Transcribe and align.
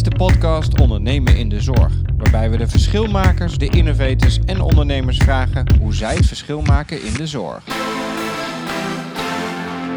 is 0.00 0.08
de 0.10 0.16
podcast 0.16 0.80
Ondernemen 0.80 1.36
in 1.36 1.48
de 1.48 1.60
Zorg, 1.60 1.92
waarbij 2.16 2.50
we 2.50 2.56
de 2.56 2.68
verschilmakers, 2.68 3.58
de 3.58 3.68
innovators 3.68 4.38
en 4.38 4.60
ondernemers 4.60 5.16
vragen 5.16 5.78
hoe 5.78 5.94
zij 5.94 6.14
het 6.14 6.26
verschil 6.26 6.62
maken 6.62 7.04
in 7.04 7.12
de 7.12 7.26
zorg. 7.26 7.64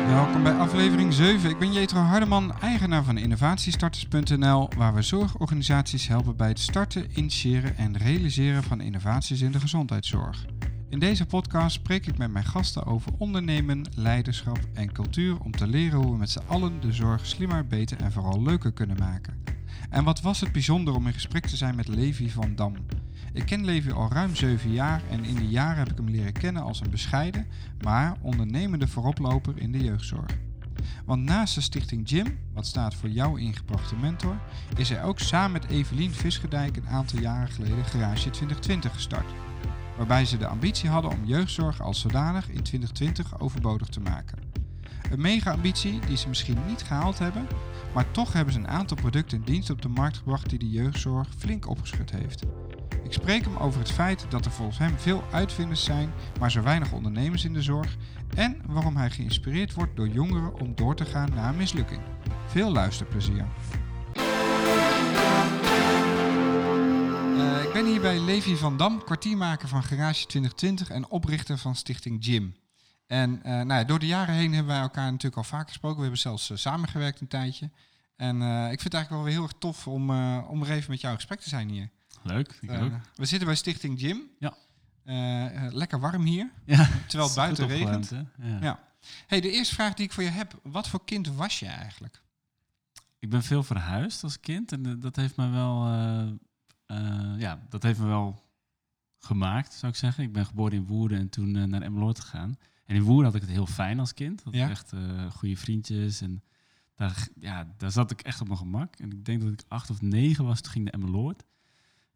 Welkom 0.07 0.43
bij 0.43 0.53
aflevering 0.53 1.13
7. 1.13 1.49
Ik 1.49 1.59
ben 1.59 1.73
Jetro 1.73 1.99
Hardeman, 1.99 2.59
eigenaar 2.59 3.03
van 3.03 3.17
innovatiestarters.nl, 3.17 4.69
waar 4.77 4.93
we 4.93 5.01
zorgorganisaties 5.01 6.07
helpen 6.07 6.35
bij 6.35 6.47
het 6.47 6.59
starten, 6.59 7.07
initiëren 7.13 7.77
en 7.77 7.97
realiseren 7.97 8.63
van 8.63 8.81
innovaties 8.81 9.41
in 9.41 9.51
de 9.51 9.59
gezondheidszorg. 9.59 10.45
In 10.89 10.99
deze 10.99 11.25
podcast 11.25 11.75
spreek 11.75 12.07
ik 12.07 12.17
met 12.17 12.31
mijn 12.31 12.45
gasten 12.45 12.85
over 12.85 13.11
ondernemen, 13.17 13.81
leiderschap 13.95 14.59
en 14.73 14.91
cultuur 14.91 15.39
om 15.39 15.51
te 15.51 15.67
leren 15.67 15.99
hoe 15.99 16.11
we 16.11 16.17
met 16.17 16.29
z'n 16.29 16.47
allen 16.47 16.81
de 16.81 16.93
zorg 16.93 17.25
slimmer, 17.25 17.67
beter 17.67 18.01
en 18.01 18.11
vooral 18.11 18.41
leuker 18.41 18.71
kunnen 18.71 18.97
maken. 18.99 19.52
En 19.93 20.03
wat 20.03 20.21
was 20.21 20.39
het 20.39 20.51
bijzonder 20.51 20.95
om 20.95 21.07
in 21.07 21.13
gesprek 21.13 21.45
te 21.45 21.55
zijn 21.55 21.75
met 21.75 21.87
Levi 21.87 22.29
van 22.29 22.55
Dam. 22.55 22.75
Ik 23.33 23.45
ken 23.45 23.65
Levi 23.65 23.91
al 23.91 24.09
ruim 24.11 24.35
7 24.35 24.71
jaar 24.71 25.01
en 25.09 25.23
in 25.23 25.35
die 25.35 25.47
jaren 25.47 25.77
heb 25.77 25.91
ik 25.91 25.97
hem 25.97 26.09
leren 26.09 26.33
kennen 26.33 26.63
als 26.63 26.81
een 26.81 26.89
bescheiden, 26.89 27.47
maar 27.83 28.15
ondernemende 28.21 28.87
vooroploper 28.87 29.57
in 29.57 29.71
de 29.71 29.83
jeugdzorg. 29.83 30.37
Want 31.05 31.23
naast 31.23 31.55
de 31.55 31.61
stichting 31.61 32.09
Jim, 32.09 32.39
wat 32.53 32.67
staat 32.67 32.95
voor 32.95 33.09
jouw 33.09 33.35
ingebrachte 33.35 33.95
mentor, 33.95 34.39
is 34.75 34.89
hij 34.89 35.03
ook 35.03 35.19
samen 35.19 35.51
met 35.51 35.69
Evelien 35.71 36.11
Visgedijk 36.11 36.77
een 36.77 36.87
aantal 36.87 37.19
jaren 37.19 37.49
geleden 37.49 37.85
Garage 37.85 38.29
2020 38.29 38.93
gestart. 38.93 39.31
Waarbij 39.97 40.25
ze 40.25 40.37
de 40.37 40.47
ambitie 40.47 40.89
hadden 40.89 41.11
om 41.11 41.25
jeugdzorg 41.25 41.81
als 41.81 41.99
zodanig 41.99 42.49
in 42.49 42.63
2020 42.63 43.39
overbodig 43.39 43.87
te 43.87 43.99
maken. 43.99 44.52
Een 45.13 45.21
mega 45.21 45.51
ambitie 45.51 45.99
die 46.07 46.17
ze 46.17 46.27
misschien 46.27 46.57
niet 46.67 46.81
gehaald 46.81 47.19
hebben, 47.19 47.47
maar 47.93 48.11
toch 48.11 48.33
hebben 48.33 48.53
ze 48.53 48.59
een 48.59 48.67
aantal 48.67 48.97
producten 48.97 49.37
en 49.37 49.43
diensten 49.43 49.75
op 49.75 49.81
de 49.81 49.87
markt 49.87 50.17
gebracht 50.17 50.49
die 50.49 50.59
de 50.59 50.69
jeugdzorg 50.69 51.27
flink 51.37 51.67
opgeschud 51.67 52.11
heeft. 52.11 52.43
Ik 53.03 53.13
spreek 53.13 53.43
hem 53.43 53.57
over 53.57 53.79
het 53.79 53.91
feit 53.91 54.25
dat 54.29 54.45
er 54.45 54.51
volgens 54.51 54.77
hem 54.77 54.97
veel 54.97 55.23
uitvinders 55.31 55.83
zijn, 55.83 56.13
maar 56.39 56.51
zo 56.51 56.61
weinig 56.61 56.91
ondernemers 56.91 57.45
in 57.45 57.53
de 57.53 57.61
zorg. 57.61 57.97
En 58.35 58.61
waarom 58.65 58.97
hij 58.97 59.09
geïnspireerd 59.09 59.73
wordt 59.73 59.95
door 59.95 60.07
jongeren 60.07 60.59
om 60.59 60.75
door 60.75 60.95
te 60.95 61.05
gaan 61.05 61.29
na 61.35 61.49
een 61.49 61.57
mislukking. 61.57 62.01
Veel 62.47 62.71
luisterplezier. 62.71 63.45
Uh, 67.35 67.63
ik 67.63 67.73
ben 67.73 67.85
hier 67.85 68.01
bij 68.01 68.19
Levi 68.19 68.55
van 68.55 68.77
Dam, 68.77 69.03
kwartiermaker 69.03 69.67
van 69.67 69.83
Garage 69.83 70.25
2020 70.25 70.89
en 70.89 71.09
oprichter 71.09 71.57
van 71.57 71.75
Stichting 71.75 72.25
Jim. 72.25 72.53
En 73.13 73.31
uh, 73.37 73.43
nou 73.43 73.73
ja, 73.73 73.83
door 73.83 73.99
de 73.99 74.05
jaren 74.05 74.35
heen 74.35 74.53
hebben 74.53 74.73
wij 74.73 74.81
elkaar 74.81 75.11
natuurlijk 75.11 75.35
al 75.35 75.43
vaak 75.43 75.67
gesproken. 75.67 75.95
We 75.95 76.01
hebben 76.01 76.19
zelfs 76.19 76.49
uh, 76.49 76.57
samengewerkt 76.57 77.21
een 77.21 77.27
tijdje. 77.27 77.69
En 78.15 78.35
ik 78.71 78.79
vind 78.79 78.83
het 78.83 78.93
eigenlijk 78.93 79.09
wel 79.09 79.23
weer 79.23 79.33
heel 79.33 79.43
erg 79.43 79.53
tof 79.57 79.87
om, 79.87 80.09
om 80.41 80.61
er 80.61 80.71
even 80.71 80.91
met 80.91 81.01
jou 81.01 81.13
in 81.13 81.19
gesprek 81.19 81.39
te 81.39 81.49
zijn 81.49 81.69
hier. 81.69 81.89
Leuk, 82.21 82.57
ik 82.61 82.71
ook. 82.71 82.91
We 83.15 83.25
zitten 83.25 83.47
bij 83.47 83.55
Stichting 83.55 83.99
Jim. 84.01 84.21
Ja. 84.39 84.53
lekker 85.71 85.99
warm 85.99 86.23
hier, 86.23 86.51
ja, 86.65 86.89
terwijl 87.07 87.29
het 87.29 87.35
buiten 87.35 87.67
regent. 87.67 88.11
ja. 88.41 88.57
ja. 88.61 88.79
Hey, 89.27 89.41
de 89.41 89.51
eerste 89.51 89.73
vraag 89.73 89.93
die 89.93 90.05
ik 90.05 90.11
voor 90.11 90.23
je 90.23 90.29
heb. 90.29 90.59
Wat 90.63 90.87
voor 90.87 91.05
kind 91.05 91.27
was 91.27 91.59
je 91.59 91.65
eigenlijk? 91.65 92.21
Ik 93.19 93.29
ben 93.29 93.43
veel 93.43 93.63
verhuisd 93.63 94.23
als 94.23 94.39
kind 94.39 94.71
en 94.71 94.99
dat 94.99 95.15
heeft 95.15 95.35
me 95.35 95.49
wel 95.49 95.87
ja, 97.37 97.59
dat 97.69 97.83
heeft 97.83 97.99
me 97.99 98.05
wel 98.05 98.43
gemaakt, 99.19 99.73
zou 99.73 99.91
ik 99.91 99.97
zeggen. 99.97 100.23
Ik 100.23 100.33
ben 100.33 100.45
geboren 100.45 100.73
in 100.73 100.85
Woerden 100.85 101.19
en 101.19 101.29
toen 101.29 101.69
naar 101.69 101.81
Emmeloord 101.81 102.19
gegaan. 102.19 102.57
En 102.85 102.95
in 102.95 103.01
Woerden 103.01 103.25
had 103.25 103.35
ik 103.35 103.41
het 103.41 103.49
heel 103.49 103.65
fijn 103.65 103.99
als 103.99 104.13
kind. 104.13 104.43
Had 104.43 104.53
ja? 104.53 104.69
echt 104.69 104.93
uh, 104.93 105.31
goede 105.31 105.57
vriendjes. 105.57 106.21
En 106.21 106.43
daar, 106.95 107.27
ja, 107.39 107.73
daar 107.77 107.91
zat 107.91 108.11
ik 108.11 108.21
echt 108.21 108.41
op 108.41 108.47
mijn 108.47 108.59
gemak. 108.59 108.95
En 108.95 109.11
ik 109.11 109.25
denk 109.25 109.41
dat 109.41 109.51
ik 109.51 109.63
acht 109.67 109.89
of 109.89 110.01
negen 110.01 110.45
was, 110.45 110.61
toen 110.61 110.71
ging 110.71 110.83
naar 110.83 110.93
Emmeloord. 110.93 111.43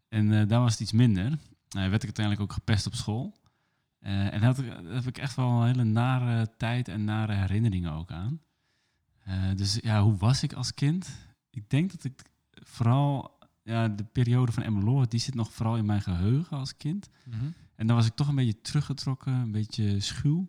En 0.08 0.48
daar 0.48 0.60
was 0.60 0.72
het 0.72 0.80
iets 0.80 0.92
minder. 0.92 1.38
werd 1.68 1.94
ik 1.94 2.04
uiteindelijk 2.04 2.40
ook 2.40 2.52
gepest 2.52 2.86
op 2.86 2.94
school. 2.94 3.34
en 4.00 4.40
daar, 4.40 4.56
heb 4.84 5.06
ik 5.06 5.18
echt 5.18 5.36
wel 5.36 5.48
een 5.48 5.66
hele 5.66 5.84
nare 5.84 6.50
tijd 6.56 6.88
en 6.88 7.04
nare 7.04 7.34
herinneringen 7.34 7.92
ook 7.92 8.10
aan. 8.10 8.40
dus 9.56 9.78
ja, 9.82 10.02
hoe 10.02 10.16
was 10.16 10.42
ik 10.42 10.52
als 10.52 10.74
kind? 10.74 11.08
Ik 11.50 11.70
denk 11.70 11.90
dat 11.90 12.04
ik 12.04 12.22
vooral 12.52 13.38
ja, 13.68 13.88
de 13.88 14.04
periode 14.04 14.52
van 14.52 14.62
Emmeloord, 14.62 15.10
die 15.10 15.20
zit 15.20 15.34
nog 15.34 15.52
vooral 15.52 15.76
in 15.76 15.86
mijn 15.86 16.02
geheugen 16.02 16.56
als 16.56 16.76
kind. 16.76 17.08
Mhm. 17.24 17.44
En 17.74 17.86
dan 17.86 17.96
was 17.96 18.06
ik 18.06 18.14
toch 18.14 18.28
een 18.28 18.34
beetje 18.34 18.60
teruggetrokken, 18.60 19.32
een 19.32 19.50
beetje 19.50 20.00
schuw. 20.00 20.48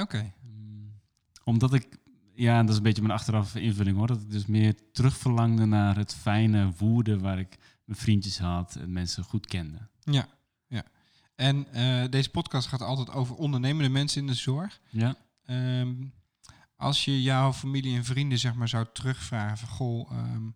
Oké. 0.00 0.32
Mm, 0.42 1.00
omdat 1.44 1.74
ik, 1.74 1.98
ja, 2.34 2.60
dat 2.60 2.70
is 2.70 2.76
een 2.76 2.82
beetje 2.82 3.02
mijn 3.02 3.14
achteraf 3.14 3.54
invulling 3.54 3.96
hoor, 3.96 4.06
dat 4.06 4.20
ik 4.20 4.30
dus 4.30 4.46
meer 4.46 4.74
terugverlangde 4.92 5.64
naar 5.64 5.96
het 5.96 6.14
fijne 6.14 6.72
woede 6.76 7.18
waar 7.18 7.38
ik 7.38 7.56
mijn 7.84 7.98
vriendjes 7.98 8.38
had 8.38 8.76
en 8.76 8.92
mensen 8.92 9.24
goed 9.24 9.46
kende. 9.46 9.88
Ja, 10.00 10.28
ja. 10.66 10.84
En 11.34 11.72
eh, 11.72 12.10
deze 12.10 12.30
podcast 12.30 12.68
gaat 12.68 12.82
altijd 12.82 13.10
over 13.10 13.34
ondernemende 13.34 13.90
mensen 13.90 14.20
in 14.20 14.26
de 14.26 14.34
zorg. 14.34 14.80
Ja. 14.90 15.16
Ehm, 15.44 15.94
als 16.76 17.04
je 17.04 17.22
jouw 17.22 17.52
familie 17.52 17.96
en 17.96 18.04
vrienden 18.04 18.38
zeg 18.38 18.54
maar 18.54 18.68
zou 18.68 18.86
terugvragen 18.92 19.58
van, 19.58 19.68
goh, 19.68 20.10
ehm, 20.10 20.46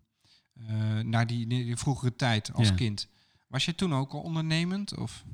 uh, 0.53 0.99
naar 0.99 1.27
die, 1.27 1.47
die, 1.47 1.77
vroegere 1.77 2.15
tijd 2.15 2.53
als 2.53 2.73
kind. 2.73 3.07
Was 3.47 3.65
je 3.65 3.75
toen 3.75 3.93
ook 3.93 4.13
al 4.13 4.21
ondernemend? 4.21 4.97
Of? 4.97 5.25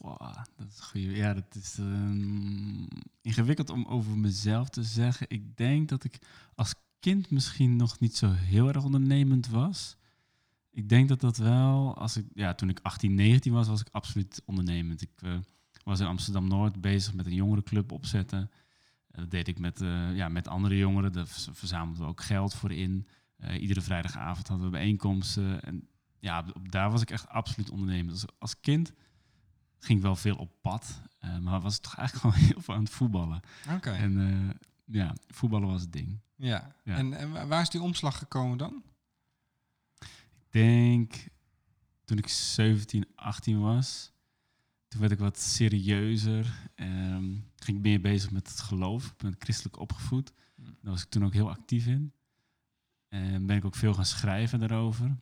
Dat 0.00 0.68
is 0.68 0.80
goeie. 0.80 1.10
Ja, 1.10 1.34
dat 1.34 1.54
is 1.54 1.78
um, 1.78 2.88
ingewikkeld 3.20 3.70
om 3.70 3.84
over 3.84 4.18
mezelf 4.18 4.68
te 4.68 4.82
zeggen. 4.82 5.26
Ik 5.28 5.56
denk 5.56 5.88
dat 5.88 6.04
ik 6.04 6.18
als 6.54 6.74
kind 7.00 7.30
misschien 7.30 7.76
nog 7.76 7.98
niet 7.98 8.16
zo 8.16 8.30
heel 8.30 8.68
erg 8.68 8.84
ondernemend 8.84 9.48
was. 9.48 9.96
Ik 10.70 10.88
denk 10.88 11.08
dat 11.08 11.20
dat 11.20 11.36
wel, 11.36 11.96
als 11.96 12.16
ik, 12.16 12.26
ja, 12.34 12.54
toen 12.54 12.68
ik 12.68 12.78
18, 12.82 13.14
19 13.14 13.52
was, 13.52 13.68
was 13.68 13.80
ik 13.80 13.88
absoluut 13.90 14.42
ondernemend. 14.44 15.02
Ik 15.02 15.22
uh, 15.24 15.38
was 15.84 16.00
in 16.00 16.06
Amsterdam 16.06 16.48
Noord 16.48 16.80
bezig 16.80 17.14
met 17.14 17.26
een 17.26 17.34
jongerenclub 17.34 17.92
opzetten. 17.92 18.50
dat 19.10 19.30
deed 19.30 19.48
ik 19.48 19.58
met, 19.58 19.80
uh, 19.80 20.16
ja, 20.16 20.28
met 20.28 20.48
andere 20.48 20.76
jongeren. 20.76 21.12
Daar 21.12 21.26
verzamelden 21.52 22.02
we 22.02 22.08
ook 22.08 22.22
geld 22.22 22.54
voor 22.54 22.72
in. 22.72 23.06
Iedere 23.58 23.80
vrijdagavond 23.80 24.48
hadden 24.48 24.66
we 24.66 24.72
bijeenkomsten. 24.72 25.62
En 25.62 25.88
ja, 26.18 26.44
daar 26.70 26.90
was 26.90 27.02
ik 27.02 27.10
echt 27.10 27.28
absoluut 27.28 27.70
ondernemer. 27.70 28.12
Dus 28.12 28.24
als 28.38 28.60
kind 28.60 28.92
ging 29.80 29.98
ik 29.98 30.04
wel 30.04 30.16
veel 30.16 30.36
op 30.36 30.52
pad. 30.60 31.00
Uh, 31.24 31.38
maar 31.38 31.60
was 31.60 31.74
het 31.74 31.82
toch 31.82 31.96
eigenlijk 31.96 32.26
gewoon 32.34 32.48
heel 32.48 32.60
veel 32.60 32.74
aan 32.74 32.82
het 32.82 32.92
voetballen. 32.92 33.40
Oké. 33.74 33.90
En 33.90 34.12
uh, 34.12 34.50
ja, 34.84 35.14
voetballen 35.28 35.68
was 35.68 35.80
het 35.80 35.92
ding. 35.92 36.18
Ja. 36.36 36.74
ja. 36.84 36.96
En, 36.96 37.12
en, 37.12 37.48
waar 37.48 37.60
is 37.60 37.70
die 37.70 37.82
omslag 37.82 38.18
gekomen 38.18 38.58
dan? 38.58 38.82
Ik 39.98 40.46
denk 40.50 41.14
toen 42.04 42.18
ik 42.18 42.28
17, 42.28 43.08
18 43.14 43.60
was. 43.60 44.12
Toen 44.88 45.00
werd 45.00 45.12
ik 45.12 45.18
wat 45.18 45.38
serieuzer. 45.38 46.70
Um, 46.74 47.50
ging 47.56 47.76
ik 47.76 47.82
meer 47.82 48.00
bezig 48.00 48.30
met 48.30 48.48
het 48.48 48.60
geloof. 48.60 49.06
Ik 49.06 49.16
ben 49.16 49.34
christelijk 49.38 49.78
opgevoed. 49.78 50.32
Hm. 50.54 50.62
Daar 50.62 50.92
was 50.92 51.02
ik 51.02 51.08
toen 51.08 51.24
ook 51.24 51.32
heel 51.32 51.50
actief 51.50 51.86
in. 51.86 52.12
En 53.08 53.46
ben 53.46 53.56
ik 53.56 53.64
ook 53.64 53.74
veel 53.74 53.94
gaan 53.94 54.04
schrijven 54.04 54.58
daarover. 54.58 55.16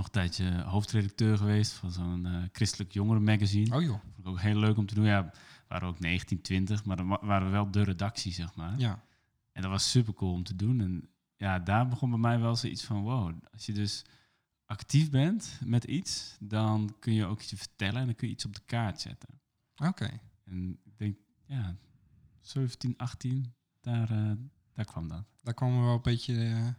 Nog 0.00 0.08
een 0.08 0.14
tijdje 0.14 0.62
hoofdredacteur 0.62 1.36
geweest 1.36 1.72
van 1.72 1.92
zo'n 1.92 2.26
uh, 2.26 2.42
christelijk 2.52 2.92
jongerenmagazine. 2.92 3.76
Oh 3.76 3.82
joh. 3.82 4.00
Vond 4.00 4.18
ik 4.18 4.26
ook 4.26 4.40
heel 4.40 4.58
leuk 4.58 4.76
om 4.76 4.86
te 4.86 4.94
doen. 4.94 5.04
Ja, 5.04 5.32
waren 5.68 5.88
ook 5.88 5.98
19, 5.98 6.40
20, 6.40 6.84
maar 6.84 6.96
dan 6.96 7.08
waren 7.08 7.46
we 7.46 7.52
wel 7.52 7.70
de 7.70 7.82
redactie, 7.82 8.32
zeg 8.32 8.54
maar. 8.54 8.78
Ja. 8.78 9.04
En 9.52 9.62
dat 9.62 9.70
was 9.70 9.90
super 9.90 10.14
cool 10.14 10.32
om 10.32 10.42
te 10.42 10.56
doen. 10.56 10.80
En 10.80 11.08
ja, 11.36 11.58
daar 11.58 11.88
begon 11.88 12.10
bij 12.10 12.18
mij 12.18 12.38
wel 12.38 12.56
zoiets 12.56 12.84
van, 12.84 13.02
wow, 13.02 13.32
als 13.52 13.66
je 13.66 13.72
dus 13.72 14.04
actief 14.64 15.10
bent 15.10 15.60
met 15.64 15.84
iets, 15.84 16.36
dan 16.40 16.96
kun 16.98 17.12
je 17.12 17.26
ook 17.26 17.40
iets 17.40 17.52
vertellen 17.56 18.00
en 18.00 18.06
dan 18.06 18.14
kun 18.14 18.28
je 18.28 18.34
iets 18.34 18.44
op 18.44 18.54
de 18.54 18.62
kaart 18.64 19.00
zetten. 19.00 19.40
Oké. 19.76 20.20
En 20.44 20.78
ik 20.84 20.98
denk, 20.98 21.16
ja, 21.46 21.76
17, 22.40 22.94
18, 22.96 23.54
daar, 23.80 24.10
uh, 24.10 24.32
daar 24.74 24.84
kwam 24.84 25.08
dat. 25.08 25.24
Daar 25.42 25.54
kwam 25.54 25.76
er 25.76 25.84
wel 25.84 25.94
een 25.94 26.02
beetje... 26.02 26.74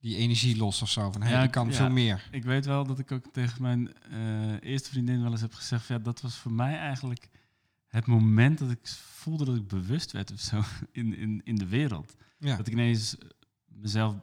Die 0.00 0.16
energie 0.16 0.56
los 0.56 0.82
of 0.82 0.90
zo. 0.90 1.12
Van 1.12 1.22
hey, 1.22 1.30
ja, 1.30 1.42
ik 1.42 1.50
kan 1.50 1.68
ja, 1.68 1.72
veel 1.72 1.90
meer. 1.90 2.28
Ik 2.30 2.44
weet 2.44 2.66
wel 2.66 2.84
dat 2.84 2.98
ik 2.98 3.12
ook 3.12 3.26
tegen 3.32 3.62
mijn 3.62 3.90
uh, 4.12 4.62
eerste 4.62 4.90
vriendin 4.90 5.22
wel 5.22 5.30
eens 5.30 5.40
heb 5.40 5.54
gezegd: 5.54 5.86
ja, 5.86 5.98
dat 5.98 6.20
was 6.20 6.36
voor 6.36 6.52
mij 6.52 6.78
eigenlijk 6.78 7.28
het 7.86 8.06
moment 8.06 8.58
dat 8.58 8.70
ik 8.70 8.88
voelde 8.88 9.44
dat 9.44 9.56
ik 9.56 9.68
bewust 9.68 10.12
werd 10.12 10.32
of 10.32 10.40
zo 10.40 10.62
in, 10.92 11.16
in, 11.16 11.40
in 11.44 11.56
de 11.56 11.66
wereld. 11.66 12.14
Ja. 12.38 12.56
Dat 12.56 12.66
ik 12.66 12.72
ineens 12.72 13.16
mezelf 13.66 14.14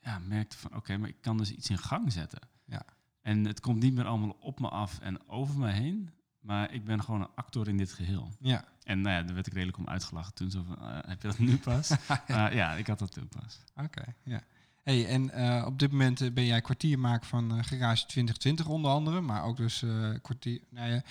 ja, 0.00 0.18
merkte 0.18 0.56
van 0.56 0.76
oké, 0.76 0.96
maar 0.96 1.08
ik 1.08 1.20
kan 1.20 1.36
dus 1.36 1.50
iets 1.50 1.70
in 1.70 1.78
gang 1.78 2.12
zetten. 2.12 2.40
Ja. 2.64 2.82
En 3.22 3.44
het 3.44 3.60
komt 3.60 3.82
niet 3.82 3.94
meer 3.94 4.04
allemaal 4.04 4.36
op 4.40 4.60
me 4.60 4.68
af 4.68 4.98
en 4.98 5.28
over 5.28 5.58
me 5.58 5.70
heen, 5.70 6.10
maar 6.40 6.72
ik 6.72 6.84
ben 6.84 7.02
gewoon 7.02 7.20
een 7.20 7.34
actor 7.34 7.68
in 7.68 7.76
dit 7.76 7.92
geheel. 7.92 8.32
Ja. 8.40 8.64
En 8.82 9.00
nou 9.00 9.16
ja, 9.16 9.22
daar 9.22 9.34
werd 9.34 9.46
ik 9.46 9.52
redelijk 9.52 9.78
om 9.78 9.88
uitgelachen 9.88 10.34
toen. 10.34 10.50
Zo 10.50 10.62
van, 10.62 10.78
uh, 10.80 10.98
heb 11.06 11.22
je 11.22 11.28
dat 11.28 11.38
nu 11.38 11.56
pas? 11.56 11.90
Uh, 12.30 12.52
ja, 12.52 12.72
ik 12.72 12.86
had 12.86 12.98
dat 12.98 13.12
toen 13.12 13.28
pas. 13.28 13.60
Oké, 13.74 14.14
ja. 14.22 14.42
Hey, 14.86 15.06
en 15.06 15.30
uh, 15.34 15.64
op 15.66 15.78
dit 15.78 15.90
moment 15.90 16.20
uh, 16.20 16.32
ben 16.32 16.46
jij 16.46 16.60
kwartiermaker 16.60 17.26
van 17.26 17.44
uh, 17.44 17.64
Garage 17.64 18.06
2020 18.06 18.66
onder 18.68 18.90
andere, 18.90 19.20
maar 19.20 19.44
ook 19.44 19.56
dus 19.56 19.84
kwartier. 20.22 20.60
Nou 20.70 20.90
ja, 20.90 21.02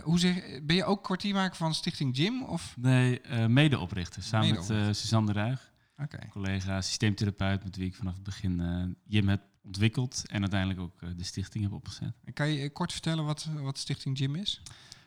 hoe 0.00 0.18
zeg, 0.18 0.62
ben 0.62 0.76
je 0.76 0.84
ook 0.84 1.04
kwartiermaker 1.04 1.56
van 1.56 1.74
Stichting 1.74 2.16
Jim? 2.16 2.42
Of? 2.42 2.74
Nee, 2.78 3.20
medeoprichter, 3.48 4.22
samen 4.22 4.54
met 4.54 4.96
Suzanne 4.96 5.32
de 5.32 5.38
Ruig. 5.38 5.72
Oké. 5.96 6.18
Collega 6.28 6.80
systeemtherapeut 6.80 7.64
met 7.64 7.76
wie 7.76 7.86
ik 7.86 7.94
vanaf 7.94 8.14
het 8.14 8.22
begin 8.22 8.60
eh 8.60 8.84
Jim 9.06 9.28
heb 9.28 9.40
ontwikkeld 9.68 10.22
en 10.26 10.40
uiteindelijk 10.40 10.80
ook 10.80 11.02
eh, 11.02 11.08
de 11.16 11.24
stichting 11.24 11.64
heb 11.64 11.72
opgezet. 11.72 12.12
En 12.24 12.32
Kan 12.32 12.48
je 12.48 12.62
eh, 12.62 12.72
kort 12.72 12.92
vertellen 12.92 13.24
wat, 13.24 13.48
wat 13.54 13.78
Stichting 13.78 14.18
Gym 14.18 14.34
is? 14.34 14.62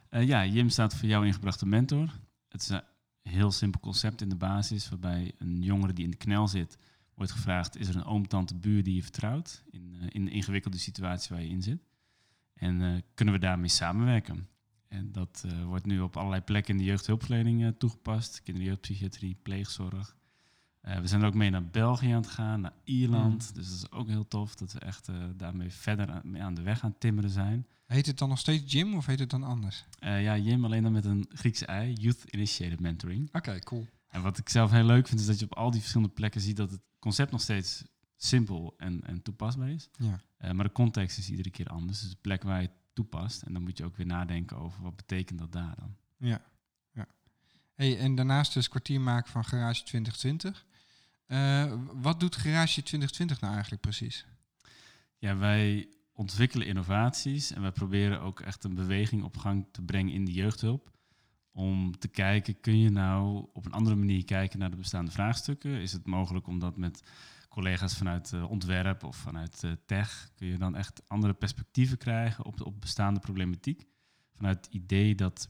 Eh, 0.09 0.27
ja, 0.27 0.45
Jim 0.45 0.69
staat 0.69 0.95
voor 0.95 1.07
jouw 1.07 1.23
ingebrachte 1.23 1.65
mentor. 1.65 2.19
Het 2.47 2.61
is 2.61 2.69
een 2.69 2.83
heel 3.21 3.51
simpel 3.51 3.79
concept 3.79 4.21
in 4.21 4.29
de 4.29 4.35
basis, 4.35 4.89
waarbij 4.89 5.31
een 5.37 5.61
jongere 5.61 5.93
die 5.93 6.03
in 6.03 6.11
de 6.11 6.17
knel 6.17 6.47
zit, 6.47 6.77
wordt 7.21 7.35
gevraagd, 7.35 7.77
is 7.77 7.87
er 7.87 7.95
een 7.95 8.03
oom, 8.03 8.27
tante, 8.27 8.55
buur 8.55 8.83
die 8.83 8.95
je 8.95 9.01
vertrouwt 9.01 9.63
in, 9.71 9.95
eh, 9.99 10.07
in 10.09 10.25
de 10.25 10.31
ingewikkelde 10.31 10.77
situatie 10.77 11.35
waar 11.35 11.43
je 11.43 11.49
in 11.49 11.61
zit? 11.61 11.83
En 12.53 12.81
eh, 12.81 13.01
kunnen 13.13 13.33
we 13.33 13.39
daarmee 13.39 13.69
samenwerken? 13.69 14.47
En 14.87 15.11
dat 15.11 15.43
eh, 15.45 15.63
wordt 15.63 15.85
nu 15.85 15.99
op 15.99 16.17
allerlei 16.17 16.41
plekken 16.41 16.73
in 16.73 16.79
de 16.79 16.85
jeugdhulpverlening 16.85 17.75
toegepast. 17.77 18.41
Kinder- 18.41 18.63
en 18.63 18.67
jeugdpsychiatrie, 18.67 19.37
pleegzorg. 19.41 20.15
We 20.81 21.07
zijn 21.07 21.21
er 21.21 21.27
ook 21.27 21.33
mee 21.33 21.49
naar 21.49 21.65
België 21.65 22.11
aan 22.11 22.21
het 22.21 22.27
gaan, 22.27 22.61
naar 22.61 22.73
Ierland. 22.83 23.55
Dus 23.55 23.67
dat 23.67 23.77
is 23.77 23.91
ook 23.91 24.07
heel 24.07 24.27
tof 24.27 24.55
dat 24.55 24.73
we 24.73 24.79
echt 24.79 25.09
daarmee 25.35 25.71
verder 25.71 26.11
aan, 26.11 26.21
mee 26.23 26.41
aan 26.41 26.53
de 26.53 26.61
weg 26.61 26.83
aan 26.83 26.97
timmeren 26.97 27.29
zijn. 27.29 27.67
Heet 27.85 28.05
het 28.05 28.17
dan 28.17 28.29
nog 28.29 28.39
steeds 28.39 28.73
Gym 28.73 28.95
of 28.95 29.05
heet 29.05 29.19
het 29.19 29.29
dan 29.29 29.43
anders? 29.43 29.85
Ja, 29.99 30.37
Jim 30.37 30.65
alleen 30.65 30.83
dan 30.83 30.91
met 30.91 31.05
een 31.05 31.29
Griekse 31.33 31.65
ei, 31.65 31.93
Youth 31.93 32.23
Initiated 32.23 32.79
Mentoring. 32.79 33.29
Oké, 33.33 33.59
cool. 33.59 33.87
En 34.11 34.21
wat 34.21 34.37
ik 34.37 34.49
zelf 34.49 34.71
heel 34.71 34.83
leuk 34.83 35.07
vind, 35.07 35.19
is 35.19 35.25
dat 35.25 35.39
je 35.39 35.45
op 35.45 35.55
al 35.55 35.71
die 35.71 35.79
verschillende 35.79 36.13
plekken 36.13 36.41
ziet 36.41 36.57
dat 36.57 36.71
het 36.71 36.81
concept 36.99 37.31
nog 37.31 37.41
steeds 37.41 37.83
simpel 38.17 38.73
en, 38.77 39.01
en 39.03 39.21
toepasbaar 39.21 39.69
is. 39.69 39.89
Ja. 39.97 40.19
Eh, 40.37 40.51
maar 40.51 40.65
de 40.65 40.71
context 40.71 41.17
is 41.17 41.29
iedere 41.29 41.49
keer 41.49 41.67
anders. 41.67 41.99
Dus 41.99 42.09
de 42.09 42.17
plek 42.21 42.43
waar 42.43 42.61
je 42.61 42.67
het 42.67 42.77
toepast. 42.93 43.41
En 43.41 43.53
dan 43.53 43.61
moet 43.61 43.77
je 43.77 43.85
ook 43.85 43.95
weer 43.95 44.05
nadenken 44.05 44.57
over 44.57 44.81
wat 44.83 44.95
betekent 44.95 45.39
dat 45.39 45.51
daar 45.51 45.75
dan. 45.75 45.95
Ja. 46.17 46.41
ja. 46.93 47.07
Hey, 47.73 47.97
en 47.99 48.15
daarnaast 48.15 48.53
dus 48.53 48.67
kwartier 48.67 49.01
maken 49.01 49.31
van 49.31 49.45
Garage 49.45 49.83
2020. 49.83 50.65
Eh, 51.25 51.73
wat 51.93 52.19
doet 52.19 52.35
Garage 52.35 52.83
2020 52.83 53.41
nou 53.41 53.53
eigenlijk 53.53 53.81
precies? 53.81 54.25
Ja, 55.17 55.37
wij 55.37 55.89
ontwikkelen 56.13 56.67
innovaties 56.67 57.51
en 57.51 57.61
wij 57.61 57.71
proberen 57.71 58.21
ook 58.21 58.39
echt 58.39 58.63
een 58.63 58.75
beweging 58.75 59.23
op 59.23 59.37
gang 59.37 59.67
te 59.71 59.81
brengen 59.81 60.13
in 60.13 60.25
de 60.25 60.33
jeugdhulp. 60.33 60.91
Om 61.53 61.99
te 61.99 62.07
kijken, 62.07 62.59
kun 62.59 62.77
je 62.77 62.89
nou 62.89 63.47
op 63.53 63.65
een 63.65 63.71
andere 63.71 63.95
manier 63.95 64.25
kijken 64.25 64.59
naar 64.59 64.69
de 64.69 64.75
bestaande 64.75 65.11
vraagstukken? 65.11 65.71
Is 65.81 65.93
het 65.93 66.05
mogelijk 66.05 66.47
om 66.47 66.59
dat 66.59 66.77
met 66.77 67.03
collega's 67.49 67.97
vanuit 67.97 68.33
eh, 68.33 68.49
ontwerp 68.49 69.03
of 69.03 69.15
vanuit 69.15 69.63
eh, 69.63 69.71
tech, 69.85 70.29
kun 70.35 70.47
je 70.47 70.57
dan 70.57 70.75
echt 70.75 71.01
andere 71.07 71.33
perspectieven 71.33 71.97
krijgen 71.97 72.45
op, 72.45 72.61
op 72.61 72.81
bestaande 72.81 73.19
problematiek? 73.19 73.85
Vanuit 74.33 74.65
het 74.65 74.73
idee 74.73 75.15
dat 75.15 75.49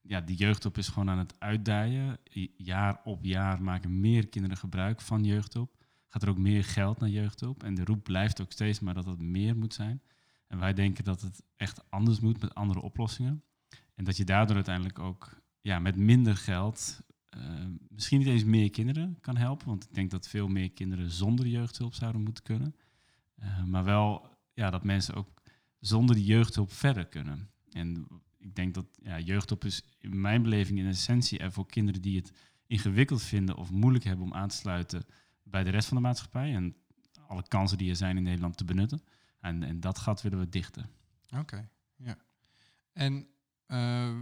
ja, 0.00 0.20
de 0.20 0.34
jeugdhulp 0.34 0.78
is 0.78 0.88
gewoon 0.88 1.10
aan 1.10 1.18
het 1.18 1.34
uitdijen. 1.38 2.18
Jaar 2.56 3.00
op 3.04 3.24
jaar 3.24 3.62
maken 3.62 4.00
meer 4.00 4.28
kinderen 4.28 4.56
gebruik 4.56 5.00
van 5.00 5.24
jeugdhulp 5.24 5.76
gaat 6.08 6.22
er 6.22 6.28
ook 6.28 6.38
meer 6.38 6.64
geld 6.64 7.00
naar 7.00 7.08
jeugdhulp. 7.08 7.62
En 7.62 7.74
de 7.74 7.84
roep 7.84 8.02
blijft 8.02 8.40
ook 8.40 8.52
steeds 8.52 8.80
maar 8.80 8.94
dat 8.94 9.06
het 9.06 9.20
meer 9.20 9.56
moet 9.56 9.74
zijn. 9.74 10.02
En 10.46 10.58
wij 10.58 10.72
denken 10.72 11.04
dat 11.04 11.20
het 11.20 11.42
echt 11.56 11.90
anders 11.90 12.20
moet 12.20 12.40
met 12.40 12.54
andere 12.54 12.80
oplossingen. 12.80 13.42
En 13.94 14.04
dat 14.04 14.16
je 14.16 14.24
daardoor 14.24 14.54
uiteindelijk 14.54 14.98
ook 14.98 15.39
ja, 15.60 15.78
met 15.78 15.96
minder 15.96 16.36
geld 16.36 17.00
eh, 17.30 17.66
misschien 17.88 18.18
niet 18.18 18.28
eens 18.28 18.44
meer 18.44 18.70
kinderen 18.70 19.18
kan 19.20 19.36
helpen. 19.36 19.66
Want 19.66 19.84
ik 19.84 19.94
denk 19.94 20.10
dat 20.10 20.28
veel 20.28 20.48
meer 20.48 20.70
kinderen 20.70 21.10
zonder 21.10 21.46
jeugdhulp 21.46 21.94
zouden 21.94 22.22
moeten 22.22 22.42
kunnen. 22.42 22.76
Eh, 23.34 23.64
maar 23.64 23.84
wel 23.84 24.28
ja, 24.52 24.70
dat 24.70 24.84
mensen 24.84 25.14
ook 25.14 25.42
zonder 25.78 26.16
die 26.16 26.24
jeugdhulp 26.24 26.72
verder 26.72 27.06
kunnen. 27.06 27.50
En 27.70 28.06
ik 28.38 28.54
denk 28.54 28.74
dat 28.74 28.86
ja, 29.02 29.18
jeugdhulp 29.18 29.64
is 29.64 29.84
in 29.98 30.20
mijn 30.20 30.42
beleving 30.42 30.78
in 30.78 30.86
essentie 30.86 31.38
er 31.38 31.52
voor 31.52 31.66
kinderen 31.66 32.02
die 32.02 32.16
het 32.16 32.32
ingewikkeld 32.66 33.22
vinden 33.22 33.56
of 33.56 33.70
moeilijk 33.70 34.04
hebben 34.04 34.24
om 34.24 34.34
aan 34.34 34.48
te 34.48 34.56
sluiten 34.56 35.04
bij 35.42 35.64
de 35.64 35.70
rest 35.70 35.88
van 35.88 35.96
de 35.96 36.02
maatschappij 36.02 36.54
en 36.54 36.76
alle 37.26 37.48
kansen 37.48 37.78
die 37.78 37.90
er 37.90 37.96
zijn 37.96 38.16
in 38.16 38.22
Nederland 38.22 38.56
te 38.56 38.64
benutten. 38.64 39.02
En, 39.40 39.62
en 39.62 39.80
dat 39.80 39.98
gat 39.98 40.22
willen 40.22 40.38
we 40.38 40.48
dichten. 40.48 40.90
Oké, 41.36 41.68
ja. 41.96 42.16
En 42.92 43.26
eh, 43.66 44.20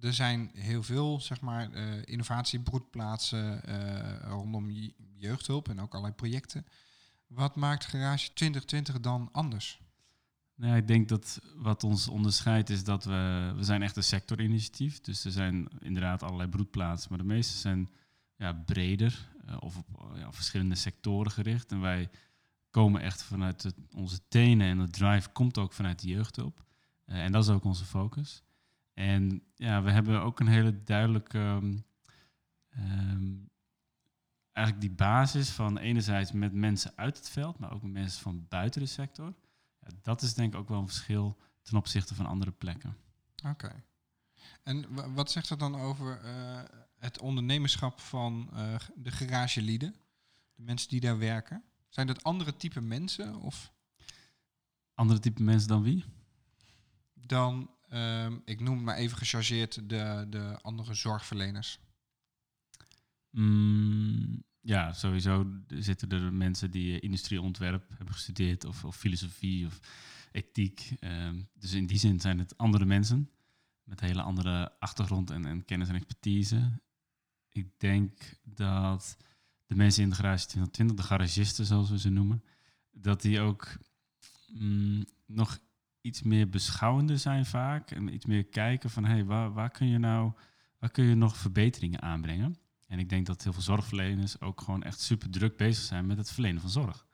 er 0.00 0.14
zijn 0.14 0.50
heel 0.54 0.82
veel, 0.82 1.20
zeg 1.20 1.40
maar, 1.40 1.72
eh 1.72 1.84
innovatiebroedplaatsen 2.04 3.62
eh, 3.64 4.28
rondom 4.28 4.70
je- 4.70 4.94
jeugdhulp 5.14 5.68
en 5.68 5.80
ook 5.80 5.90
allerlei 5.92 6.14
projecten. 6.14 6.66
Wat 7.26 7.56
maakt 7.56 7.84
Garage 7.84 8.32
2020 8.32 9.00
dan 9.00 9.28
anders? 9.32 9.80
Nou, 10.54 10.76
ik 10.76 10.86
denk 10.86 11.08
dat 11.08 11.40
wat 11.56 11.84
ons 11.84 12.08
onderscheidt 12.08 12.70
is 12.70 12.84
dat 12.84 13.04
we, 13.04 13.52
we 13.56 13.62
zijn 13.64 13.82
echt 13.82 13.96
een 13.96 14.02
sectorinitiatief. 14.02 15.00
Dus 15.00 15.24
er 15.24 15.32
zijn 15.32 15.68
inderdaad 15.80 16.22
allerlei 16.22 16.48
broedplaatsen, 16.48 17.08
maar 17.10 17.18
de 17.18 17.24
meeste 17.34 17.56
zijn 17.56 17.90
ja, 18.36 18.52
breder 18.52 19.28
eh, 19.46 19.56
of 19.60 19.76
op 19.76 20.12
ja, 20.16 20.32
verschillende 20.32 20.74
sectoren 20.74 21.32
gericht. 21.32 21.72
En 21.72 21.80
wij 21.80 22.10
komen 22.70 23.00
echt 23.00 23.22
vanuit 23.22 23.74
onze 23.94 24.20
tenen 24.28 24.66
en 24.66 24.78
de 24.78 24.90
drive 24.90 25.28
komt 25.32 25.58
ook 25.58 25.72
vanuit 25.72 26.00
de 26.00 26.08
jeugdhulp. 26.08 26.64
En 27.04 27.32
dat 27.32 27.44
is 27.44 27.50
ook 27.50 27.64
onze 27.64 27.84
focus. 27.84 28.42
En 28.96 29.42
ja, 29.54 29.82
we 29.82 29.90
hebben 29.90 30.22
ook 30.22 30.40
een 30.40 30.46
hele 30.46 30.82
duidelijke, 30.82 31.38
ehm, 31.38 31.78
ehm, 32.68 33.34
eigenlijk 34.52 34.86
die 34.86 34.96
basis 34.96 35.50
van 35.50 35.78
enerzijds 35.78 36.32
met 36.32 36.52
mensen 36.52 36.92
uit 36.96 37.16
het 37.16 37.28
veld, 37.28 37.58
maar 37.58 37.72
ook 37.72 37.82
met 37.82 37.92
mensen 37.92 38.22
van 38.22 38.46
buiten 38.48 38.80
de 38.80 38.86
sector. 38.86 39.34
Ja, 39.80 39.88
dat 40.02 40.22
is 40.22 40.34
denk 40.34 40.52
ik 40.54 40.58
ook 40.60 40.68
wel 40.68 40.80
een 40.80 40.86
verschil 40.86 41.36
ten 41.62 41.76
opzichte 41.76 42.14
van 42.14 42.26
andere 42.26 42.50
plekken. 42.52 42.96
Oké. 43.44 43.82
En 44.62 44.94
wa- 44.94 45.10
wat 45.10 45.30
zegt 45.30 45.48
dat 45.48 45.58
dan 45.58 45.74
over 45.74 46.20
eh, 46.20 46.62
het 46.98 47.20
ondernemerschap 47.20 48.00
van 48.00 48.48
eh, 48.52 48.74
de 48.94 49.10
garagelieden? 49.10 49.94
De 50.54 50.62
mensen 50.62 50.88
die 50.88 51.00
daar 51.00 51.18
werken? 51.18 51.64
Zijn 51.88 52.06
dat 52.06 52.22
andere 52.22 52.56
type 52.56 52.80
mensen 52.80 53.34
of 53.36 53.72
Andere 54.94 55.20
type 55.20 55.42
mensen 55.42 55.68
dan 55.68 55.82
wie? 55.82 56.04
dan, 57.14 57.70
ehm, 57.96 58.38
ik 58.44 58.60
noem 58.60 58.82
maar 58.82 58.96
even 58.96 59.16
gechargeerd, 59.16 59.88
de, 59.88 60.26
de 60.28 60.58
andere 60.62 60.94
zorgverleners? 60.94 61.78
Mm, 63.30 64.44
ja, 64.60 64.92
sowieso 64.92 65.46
zitten 65.68 66.08
er 66.08 66.32
mensen 66.32 66.70
die 66.70 67.00
industrieontwerp 67.00 67.88
hebben 67.88 68.14
gestudeerd 68.14 68.64
of, 68.64 68.84
of 68.84 68.96
filosofie 68.96 69.66
of 69.66 69.80
ethiek. 70.32 70.92
Ehm, 71.00 71.42
dus 71.54 71.72
in 71.72 71.86
die 71.86 71.98
zin 71.98 72.20
zijn 72.20 72.38
het 72.38 72.58
andere 72.58 72.84
mensen 72.84 73.30
met 73.82 74.00
hele 74.00 74.22
andere 74.22 74.78
achtergrond 74.78 75.30
en, 75.30 75.46
en 75.46 75.64
kennis 75.64 75.88
en 75.88 75.94
expertise. 75.94 76.80
Ik 77.48 77.78
denk 77.78 78.38
dat 78.42 79.16
de 79.66 79.74
mensen 79.74 80.02
in 80.02 80.08
de 80.08 80.14
garage 80.14 80.46
2020, 80.46 80.96
de 80.96 81.02
garagisten 81.02 81.66
zoals 81.66 81.90
we 81.90 81.98
ze 81.98 82.10
noemen, 82.10 82.44
dat 82.90 83.22
die 83.22 83.40
ook 83.40 83.78
mm, 84.52 85.04
nog 85.26 85.58
iets 86.06 86.22
meer 86.22 86.48
beschouwender 86.48 87.18
zijn 87.18 87.46
vaak 87.46 87.90
en 87.90 88.14
iets 88.14 88.26
meer 88.26 88.44
kijken 88.44 88.90
van 88.90 89.04
hey, 89.04 89.24
waar, 89.24 89.52
waar 89.52 89.70
kun 89.70 89.86
je 89.86 89.98
nou, 89.98 90.32
waar 90.78 90.90
kun 90.90 91.04
je 91.04 91.14
nog 91.14 91.36
verbeteringen 91.36 92.02
aanbrengen? 92.02 92.56
En 92.86 92.98
ik 92.98 93.08
denk 93.08 93.26
dat 93.26 93.42
heel 93.42 93.52
veel 93.52 93.62
zorgverleners 93.62 94.40
ook 94.40 94.60
gewoon 94.60 94.82
echt 94.82 95.00
super 95.00 95.30
druk 95.30 95.56
bezig 95.56 95.84
zijn 95.84 96.06
met 96.06 96.16
het 96.16 96.30
verlenen 96.30 96.60
van 96.60 96.70
zorg. 96.70 97.06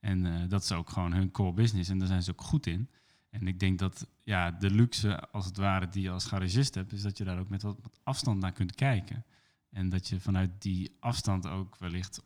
En 0.00 0.26
eh, 0.26 0.48
dat 0.48 0.62
is 0.62 0.72
ook 0.72 0.90
gewoon 0.90 1.12
hun 1.12 1.30
core 1.30 1.52
business 1.52 1.90
en 1.90 1.98
daar 1.98 2.08
zijn 2.08 2.22
ze 2.22 2.30
ook 2.30 2.40
goed 2.40 2.66
in. 2.66 2.90
En 3.30 3.46
ik 3.46 3.60
denk 3.60 3.78
dat 3.78 4.06
ja, 4.22 4.50
de 4.50 4.70
luxe, 4.70 5.20
als 5.30 5.46
het 5.46 5.56
ware, 5.56 5.88
die 5.88 6.02
je 6.02 6.10
als 6.10 6.24
garagist 6.24 6.74
hebt, 6.74 6.92
is 6.92 7.02
dat 7.02 7.18
je 7.18 7.24
daar 7.24 7.38
ook 7.38 7.48
met 7.48 7.62
wat, 7.62 7.78
wat 7.82 8.00
afstand 8.02 8.40
naar 8.40 8.52
kunt 8.52 8.74
kijken. 8.74 9.24
En 9.70 9.88
dat 9.88 10.08
je 10.08 10.20
vanuit 10.20 10.50
die 10.62 10.96
afstand 11.00 11.46
ook 11.46 11.76
wellicht 11.78 12.22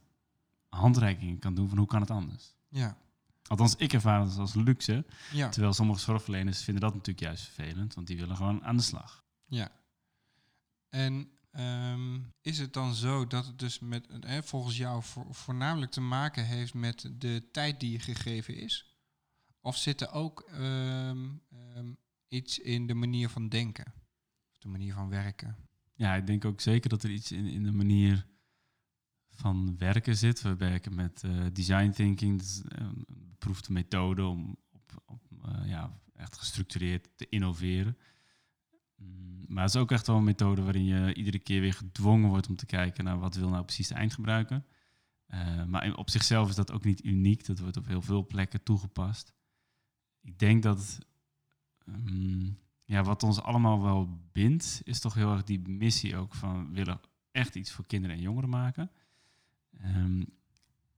handreikingen 0.68 1.38
kan 1.38 1.54
doen 1.54 1.68
van 1.68 1.78
hoe 1.78 1.86
kan 1.86 2.00
het 2.00 2.10
anders. 2.10 2.54
Ja, 2.68 2.96
Althans, 3.50 3.76
ik 3.76 3.92
ervaar 3.92 4.20
het 4.20 4.38
als 4.38 4.54
luxe. 4.54 5.04
ja, 5.32 5.48
Terwijl 5.48 5.72
sommige 5.72 6.00
zorgverleners 6.00 6.62
vinden 6.62 6.82
dat 6.82 6.92
natuurlijk 6.92 7.26
juist 7.26 7.44
vervelend, 7.44 7.94
want 7.94 8.06
die 8.06 8.16
willen 8.16 8.36
gewoon 8.36 8.64
aan 8.64 8.76
de 8.76 8.82
slag. 8.82 9.24
ja. 9.46 9.78
En 10.88 11.30
ehm, 11.50 12.20
is 12.40 12.58
het 12.58 12.72
dan 12.72 12.94
zo 12.94 13.26
dat 13.26 13.46
het 13.46 13.58
dus 13.58 13.78
met, 13.78 14.06
eh, 14.20 14.42
volgens 14.42 14.76
jou 14.76 15.02
voor, 15.02 15.34
voornamelijk 15.34 15.92
te 15.92 16.00
maken 16.00 16.46
heeft 16.46 16.74
met 16.74 17.10
de 17.18 17.48
tijd 17.52 17.80
die 17.80 17.92
je 17.92 17.98
gegeven 17.98 18.56
is? 18.56 18.96
Of 19.60 19.76
zit 19.76 20.00
er 20.00 20.10
ook 20.12 20.40
ehm, 20.40 21.28
ehm, 21.50 21.92
iets 22.28 22.58
in 22.58 22.86
de 22.86 22.94
manier 22.94 23.28
van 23.28 23.48
denken? 23.48 23.92
Of 24.52 24.58
de 24.58 24.68
manier 24.68 24.94
van 24.94 25.08
werken? 25.08 25.56
Ja, 25.94 26.14
ik 26.14 26.26
denk 26.26 26.44
ook 26.44 26.60
zeker 26.60 26.90
dat 26.90 27.02
er 27.02 27.10
iets 27.10 27.32
in, 27.32 27.46
in 27.46 27.62
de 27.62 27.72
manier 27.72 28.26
van 29.30 29.76
werken 29.78 30.16
zit. 30.16 30.42
We 30.42 30.56
werken 30.56 30.94
met 30.94 31.22
eh, 31.24 31.46
design 31.52 31.90
thinking, 31.90 32.42
een 32.64 33.29
beproefde 33.40 33.72
methode 33.72 34.24
om 34.24 34.56
op, 34.72 35.02
op, 35.06 35.22
eh, 35.44 35.68
ja, 35.68 36.00
echt 36.14 36.38
gestructureerd 36.38 37.08
te 37.16 37.28
innoveren. 37.28 37.96
Mm, 38.96 39.44
Maar 39.48 39.64
is 39.64 39.76
ook 39.76 39.90
echt 39.90 40.06
wel 40.06 40.16
een 40.16 40.24
methode 40.24 40.62
waarin 40.62 40.84
je 40.84 41.14
iedere 41.14 41.38
keer 41.38 41.60
weer 41.60 41.74
gedwongen 41.74 42.28
wordt 42.28 42.48
om 42.48 42.56
te 42.56 42.66
kijken 42.66 43.04
naar 43.04 43.18
wat 43.18 43.34
wil 43.34 43.48
nou 43.48 43.64
precies 43.64 43.88
de 43.88 43.94
eindgebruiker. 43.94 44.64
Eh, 45.26 45.64
maar 45.64 45.94
op 45.94 46.10
zichzelf 46.10 46.48
is 46.48 46.54
dat 46.54 46.72
ook 46.72 46.84
niet 46.84 47.04
uniek. 47.04 47.46
Dat 47.46 47.58
wordt 47.58 47.76
op 47.76 47.86
heel 47.86 48.02
veel 48.02 48.26
plekken 48.26 48.62
toegepast. 48.62 49.34
Ik 50.20 50.38
denk 50.38 50.62
dat 50.62 50.98
mm, 51.84 52.58
ja, 52.84 53.02
wat 53.02 53.22
ons 53.22 53.40
allemaal 53.40 53.82
wel 53.82 54.20
bindt, 54.32 54.80
is 54.84 55.00
toch 55.00 55.14
heel 55.14 55.32
erg 55.32 55.44
die 55.44 55.68
missie 55.68 56.16
ook 56.16 56.34
van 56.34 56.72
willen 56.72 57.00
echt 57.30 57.54
iets 57.54 57.72
voor 57.72 57.86
kinderen 57.86 58.16
en 58.16 58.22
jongeren 58.22 58.48
maken. 58.48 58.90
Ehm, 59.78 60.22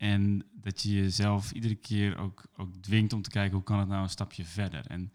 en 0.02 0.44
dat 0.52 0.82
je 0.82 0.92
jezelf 0.92 1.52
iedere 1.52 1.74
keer 1.74 2.16
ook, 2.16 2.44
ook 2.56 2.76
dwingt 2.76 3.12
om 3.12 3.22
te 3.22 3.30
kijken 3.30 3.54
hoe 3.54 3.62
kan 3.62 3.78
het 3.78 3.88
nou 3.88 4.02
een 4.02 4.08
stapje 4.08 4.44
verder. 4.44 4.86
En 4.86 5.12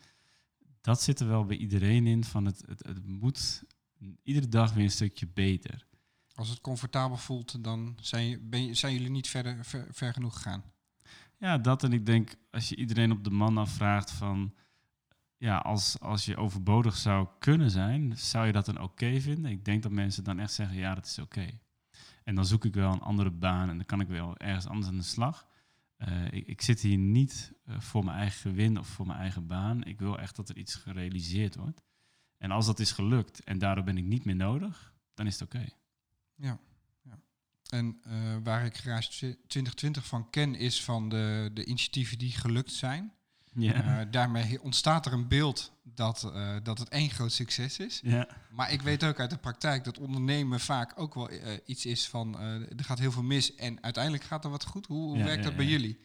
dat 0.82 1.01
zit 1.01 1.20
er 1.20 1.27
wel 1.27 1.46
bij 1.46 1.58
iedereen 1.58 2.08
in 2.08 2.24
van 2.24 2.46
het, 2.46 2.63
het, 2.67 2.86
het 2.86 3.06
moet 3.06 3.63
iedere 4.24 4.48
dag 4.48 4.74
weer 4.74 4.84
een 4.84 4.91
stukje 4.91 5.27
beter. 5.27 5.88
Als 6.34 6.50
het 6.50 6.62
comfortabel 6.62 7.17
voelt, 7.17 7.63
dan 7.63 7.98
zijn, 8.01 8.29
je, 8.29 8.39
ben 8.39 8.65
je, 8.65 8.74
zijn 8.74 8.94
jullie 8.94 9.10
niet 9.10 9.27
verder, 9.27 9.65
ver, 9.65 9.88
ver 9.91 10.13
genoeg 10.13 10.34
gegaan. 10.34 10.63
Ja, 11.38 11.58
dat 11.58 11.84
en 11.84 11.94
ik 11.94 12.06
denk 12.06 12.36
als 12.51 12.70
je 12.70 12.75
iedereen 12.75 13.12
op 13.12 13.24
de 13.24 13.32
man 13.32 13.58
afvraagt 13.58 14.12
van 14.12 14.53
ja, 15.38 15.58
als, 15.58 16.00
als 16.00 16.25
je 16.25 16.38
overbodig 16.38 16.96
zou 16.96 17.27
kunnen 17.39 17.72
zijn, 17.72 18.17
zou 18.17 18.46
je 18.46 18.51
dat 18.51 18.65
dan 18.65 18.82
oké 18.82 19.22
vinden? 19.22 19.51
Ik 19.51 19.65
denk 19.65 19.84
dat 19.84 19.91
mensen 19.91 20.24
dan 20.24 20.39
echt 20.39 20.53
zeggen, 20.53 20.77
ja, 20.77 20.96
dat 20.96 21.06
is 21.06 21.20
oké. 21.20 21.60
En 22.27 22.36
dan 22.36 22.46
zoek 22.46 22.65
ik 22.65 22.74
wel 22.74 22.91
een 22.91 23.00
andere 23.00 23.31
baan 23.31 23.69
en 23.69 23.75
dan 23.75 23.86
kan 23.86 24.00
ik 24.00 24.07
wel 24.07 24.38
ergens 24.38 24.67
anders 24.67 24.88
aan 24.88 24.98
de 24.98 25.03
slag. 25.03 25.48
Uh, 25.98 26.31
ik, 26.31 26.48
ik, 26.48 26.62
zit 26.62 26.81
hier 26.81 26.98
niet 26.98 27.53
uh, 27.65 27.79
voor 27.79 28.03
mijn 28.03 28.17
eigen 28.17 28.39
gewin 28.39 28.79
of 28.79 28.88
voor 28.88 29.07
mijn 29.07 29.19
eigen 29.19 29.48
baan. 29.48 29.84
Ik 29.84 30.00
wil 30.00 30.19
echt 30.19 30.36
dat 30.36 30.50
er 30.50 30.57
iets 30.57 30.75
gerealiseerd 30.75 31.55
wordt. 31.55 31.84
En 32.38 32.51
als 32.51 32.65
dat 32.65 32.79
is 32.79 32.91
gelukt 32.91 33.43
en 33.43 33.57
daardoor 33.57 33.84
ben 33.84 33.98
ik 33.98 34.03
niet 34.03 34.25
meer 34.25 34.36
nodig, 34.36 34.93
dan 35.13 35.27
is 35.27 35.39
het 35.39 35.53
oké. 35.53 35.65
Ja, 36.36 36.60
ja. 37.01 37.19
En 37.69 38.01
uh, 38.07 38.38
waar 38.43 38.65
ik 38.65 38.77
Garage 38.77 39.10
2020 39.10 40.05
van 40.05 40.29
ken, 40.29 40.55
is 40.55 40.84
van 40.84 41.10
de, 41.10 41.51
de 41.53 41.65
initiatieven 41.65 42.17
die 42.17 42.31
gelukt 42.31 42.72
zijn. 42.72 43.13
Ja. 43.58 44.00
Uh, 44.00 44.12
daarmee 44.12 44.62
ontstaat 44.62 45.06
er 45.06 45.14
een 45.14 45.28
beeld 45.28 45.72
dat, 45.84 46.32
uh, 46.36 46.56
dat 46.64 46.78
het 46.80 46.90
één 46.90 47.10
groot 47.10 47.32
succes 47.32 47.80
is. 47.80 48.00
Ja. 48.04 48.28
Maar 48.52 48.72
ik 48.72 48.82
weet 48.82 49.04
ook 49.04 49.20
uit 49.20 49.30
de 49.30 49.38
praktijk 49.38 49.84
dat 49.84 50.00
ondernemen 50.00 50.60
vaak 50.60 50.94
ook 50.96 51.14
wel 51.14 51.32
uh, 51.32 51.40
iets 51.66 51.86
is 51.86 52.08
van 52.08 52.40
er 52.40 52.84
gaat 52.84 53.00
heel 53.00 53.12
veel 53.12 53.24
mis 53.24 53.56
en 53.56 53.84
uiteindelijk 53.84 54.24
gaat 54.24 54.44
er 54.44 54.50
wat 54.50 54.66
goed. 54.66 54.86
Hoe, 54.86 55.08
hoe 55.08 55.18
Ja, 55.18 55.24
werkt 55.24 55.44
ja, 55.44 55.48
dat 55.48 55.56
bij 55.56 55.66
ja. 55.66 55.72
jullie? 55.72 55.98